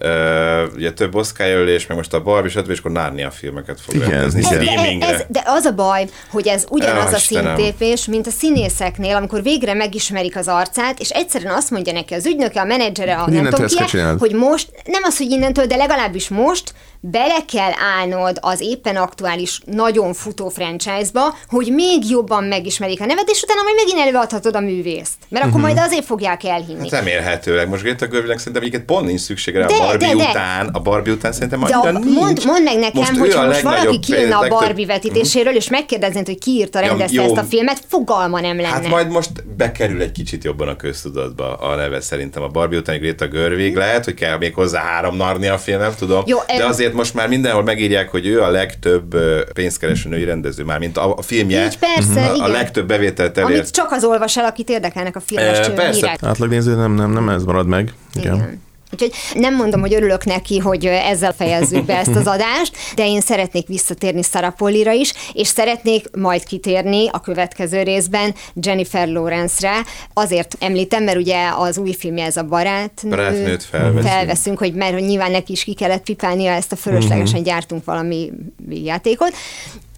uh, 0.00 0.74
ugye 0.74 0.92
több 0.92 1.14
Oscar 1.14 1.46
jelölés, 1.46 1.86
meg 1.86 1.96
most 1.96 2.14
a 2.14 2.22
Barbie, 2.22 2.50
stb. 2.50 2.70
és 2.70 2.78
akkor 2.78 2.90
Narnia 2.90 3.30
filmeket 3.30 3.80
fog 3.80 3.94
Igen, 3.94 4.10
rendezni 4.10 4.40
igen. 4.40 4.58
Ez, 4.58 4.64
streamingre. 4.64 5.08
ez, 5.08 5.24
de 5.28 5.42
az 5.46 5.64
a 5.64 5.72
baj, 5.72 6.08
hogy 6.30 6.48
ez 6.48 6.64
ugyanaz 6.70 7.10
Ja, 7.10 7.16
a 7.16 7.18
szintépés, 7.18 8.06
mint 8.06 8.26
a 8.26 8.30
színészeknél, 8.30 9.16
amikor 9.16 9.42
végre 9.42 9.74
megismerik 9.74 10.36
az 10.36 10.48
arcát, 10.48 11.00
és 11.00 11.10
egyszerűen 11.10 11.54
azt 11.54 11.70
mondja 11.70 11.92
neki 11.92 12.14
az 12.14 12.26
ügynöke, 12.26 12.60
a 12.60 12.64
menedzsere, 12.64 13.16
a 13.16 13.22
Hogy 13.22 13.32
nem 13.32 13.48
tudom 13.48 13.66
ki, 13.66 13.98
hogy 14.18 14.32
most, 14.32 14.70
nem 14.84 15.02
az, 15.04 15.16
hogy 15.16 15.30
innentől, 15.30 15.66
de 15.66 15.76
legalábbis 15.76 16.28
most 16.28 16.72
bele 17.00 17.44
kell 17.52 17.70
állnod 17.98 18.38
az 18.40 18.60
éppen 18.60 18.96
aktuális, 18.96 19.60
nagyon 19.64 20.12
futó 20.12 20.48
franchise-ba, 20.48 21.34
hogy 21.48 21.72
még 21.72 22.10
jobban 22.10 22.44
megismerik 22.44 23.00
a 23.00 23.04
neved, 23.06 23.28
és 23.28 23.42
utána 23.42 23.62
majd 23.62 23.74
megint 23.76 23.98
előadhatod 23.98 24.54
a 24.56 24.60
művészt. 24.60 25.12
Mert 25.28 25.44
akkor 25.44 25.60
majd 25.60 25.78
azért 25.78 26.04
fogják 26.04 26.44
elhinni. 26.44 26.78
Hát 26.80 26.90
remélhetőleg. 26.90 27.68
Most 27.68 27.82
Greta 27.82 28.06
Gerwignek 28.06 28.38
szerintem 28.38 28.62
egyiket 28.62 28.82
pont 28.84 29.06
nincs 29.06 29.20
szüksége 29.20 29.58
rá 29.58 29.66
De, 29.66 29.74
a 29.74 29.78
Barbie 29.78 30.08
de, 30.08 30.14
de. 30.22 30.28
után. 30.30 30.68
A 30.72 30.78
Barbie 30.80 31.12
után 31.12 31.32
szerintem 31.32 31.60
De 31.60 31.74
a, 31.76 31.90
nincs. 31.90 32.14
mond, 32.14 32.44
mondd 32.44 32.62
meg 32.62 32.78
nekem, 32.78 33.00
Most 33.00 33.12
ő 33.16 33.18
hogy 33.18 33.30
a 33.30 33.46
most 33.46 33.60
valaki 33.60 33.98
kijönne 33.98 34.36
a 34.36 34.40
legtöbb- 34.40 34.58
Barbie 34.60 34.86
vetítéséről, 34.86 35.54
és 35.54 35.68
megkérdeznéd, 35.68 36.26
hogy 36.26 36.38
ki 36.38 36.50
írta, 36.50 36.80
Ja, 36.80 36.86
rendezte 36.86 37.22
jó. 37.22 37.22
ezt 37.22 37.36
a 37.36 37.42
filmet, 37.44 37.82
fogalma 37.88 38.40
nem 38.40 38.56
lenne. 38.56 38.68
Hát 38.68 38.88
majd 38.88 39.08
most 39.10 39.30
bekerül 39.56 40.00
egy 40.02 40.12
kicsit 40.12 40.44
jobban 40.44 40.68
a 40.68 40.76
köztudatba 40.76 41.54
a 41.54 41.74
neve 41.74 42.00
szerintem 42.00 42.42
a 42.42 42.48
Barbie 42.48 42.78
utáni 42.78 42.98
Greta 42.98 43.28
Gerwig. 43.28 43.76
Lehet, 43.76 44.04
hogy 44.04 44.14
kell 44.14 44.38
még 44.38 44.54
hozzá 44.54 44.80
három 44.82 45.16
Narnia 45.16 45.58
film, 45.58 45.80
nem 45.80 45.92
tudom. 45.98 46.22
Jó, 46.26 46.38
de 46.46 46.52
em- 46.52 46.60
azért 46.90 47.02
most 47.02 47.14
már 47.14 47.28
mindenhol 47.28 47.62
megírják, 47.62 48.08
hogy 48.08 48.26
ő 48.26 48.42
a 48.42 48.50
legtöbb 48.50 49.16
pénzkereső 49.52 50.08
női 50.08 50.24
rendező, 50.24 50.64
már 50.64 50.78
mint 50.78 50.96
a, 50.96 51.16
a 51.16 51.22
filmje. 51.22 51.64
Így 51.64 51.78
persze, 51.78 52.26
a, 52.26 52.32
a 52.32 52.34
igen. 52.34 52.50
legtöbb 52.50 52.86
bevételt 52.86 53.38
Amit 53.38 53.50
elért. 53.50 53.70
csak 53.70 53.90
az 53.90 54.04
olvas 54.04 54.36
el, 54.36 54.44
akit 54.44 54.68
érdekelnek 54.68 55.16
a 55.16 55.20
filmes 55.20 55.60
cső 55.60 55.72
persze. 55.72 56.06
hírek. 56.06 56.22
Átlagnéző 56.22 56.74
nem, 56.74 56.92
nem, 56.94 57.12
nem 57.12 57.28
ez 57.28 57.44
marad 57.44 57.66
meg. 57.66 57.92
Igen. 58.14 58.34
Igen. 58.34 58.62
Úgyhogy 58.92 59.12
nem 59.34 59.54
mondom, 59.54 59.80
hogy 59.80 59.94
örülök 59.94 60.24
neki, 60.24 60.58
hogy 60.58 60.86
ezzel 60.86 61.32
fejezzük 61.32 61.84
be 61.84 61.96
ezt 61.96 62.16
az 62.16 62.26
adást, 62.26 62.76
de 62.94 63.06
én 63.06 63.20
szeretnék 63.20 63.66
visszatérni 63.66 64.22
Sarah 64.22 64.54
Pollira 64.54 64.92
is, 64.92 65.12
és 65.32 65.48
szeretnék 65.48 66.16
majd 66.16 66.44
kitérni 66.44 67.08
a 67.08 67.20
következő 67.20 67.82
részben 67.82 68.34
Jennifer 68.54 69.08
Lawrence-re. 69.08 69.84
Azért 70.12 70.56
említem, 70.60 71.04
mert 71.04 71.18
ugye 71.18 71.48
az 71.56 71.78
új 71.78 71.92
filmje 71.92 72.24
ez 72.24 72.36
a 72.36 72.42
barátnő. 72.42 73.10
Barátnőt 73.10 73.62
felveszünk. 73.62 74.06
felveszünk, 74.06 74.58
hogy 74.58 74.74
mert 74.74 74.92
hogy 74.92 75.04
nyilván 75.04 75.30
neki 75.30 75.52
is 75.52 75.64
ki 75.64 75.74
kellett 75.74 76.02
pipálnia 76.02 76.52
ezt 76.52 76.72
a 76.72 76.76
fölöslegesen 76.76 77.42
gyártunk 77.42 77.84
valami 77.84 78.30
játékot 78.68 79.32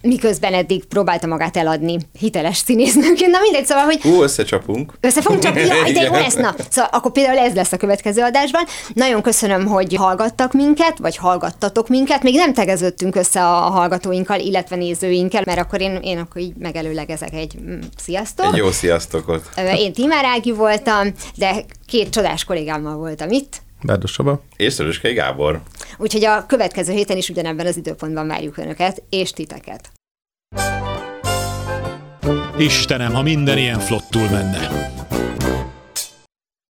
miközben 0.07 0.53
eddig 0.53 0.85
próbálta 0.85 1.27
magát 1.27 1.57
eladni 1.57 1.97
hiteles 2.19 2.57
színésznőként. 2.57 3.31
Na 3.31 3.39
mindegy, 3.41 3.65
szóval, 3.65 3.83
hogy 3.83 4.01
Hú, 4.01 4.21
összecsapunk. 4.21 4.93
össze 4.99 5.21
fogunk 5.21 5.43
csak, 5.43 5.55
jaj, 5.55 5.91
de 5.91 6.01
jó 6.01 6.11
lesz, 6.11 6.35
na. 6.35 6.55
Szóval 6.69 6.89
akkor 6.93 7.11
például 7.11 7.37
ez 7.37 7.53
lesz 7.53 7.71
a 7.71 7.77
következő 7.77 8.21
adásban. 8.21 8.63
Nagyon 8.93 9.21
köszönöm, 9.21 9.65
hogy 9.65 9.95
hallgattak 9.95 10.53
minket, 10.53 10.97
vagy 10.97 11.17
hallgattatok 11.17 11.87
minket. 11.87 12.23
Még 12.23 12.35
nem 12.35 12.53
tegeződtünk 12.53 13.15
össze 13.15 13.45
a 13.45 13.59
hallgatóinkkal, 13.69 14.39
illetve 14.39 14.75
nézőinkkel, 14.75 15.43
mert 15.45 15.59
akkor 15.59 15.81
én, 15.81 15.99
én 16.01 16.17
akkor 16.17 16.41
így 16.41 16.53
megelőlegezek 16.57 17.33
egy 17.33 17.55
mm, 17.61 17.79
sziasztok. 17.97 18.45
Egy 18.45 18.57
jó 18.57 18.71
sziasztokot. 18.71 19.49
Én 19.77 19.93
Timár 19.93 20.25
Ági 20.25 20.51
voltam, 20.51 21.13
de 21.35 21.65
két 21.85 22.09
csodás 22.09 22.43
kollégámmal 22.43 22.95
voltam 22.95 23.31
itt. 23.31 23.61
Bárdos 23.83 24.11
Csaba. 24.11 24.41
És 24.55 24.73
Szöröskei 24.73 25.13
Gábor. 25.13 25.61
Úgyhogy 25.97 26.25
a 26.25 26.45
következő 26.45 26.93
héten 26.93 27.17
is 27.17 27.29
ugyanebben 27.29 27.65
az 27.65 27.77
időpontban 27.77 28.27
várjuk 28.27 28.57
Önöket, 28.57 29.03
és 29.09 29.31
titeket. 29.31 29.91
Istenem, 32.57 33.13
ha 33.13 33.21
minden 33.21 33.57
ilyen 33.57 33.79
flottul 33.79 34.29
menne. 34.29 34.91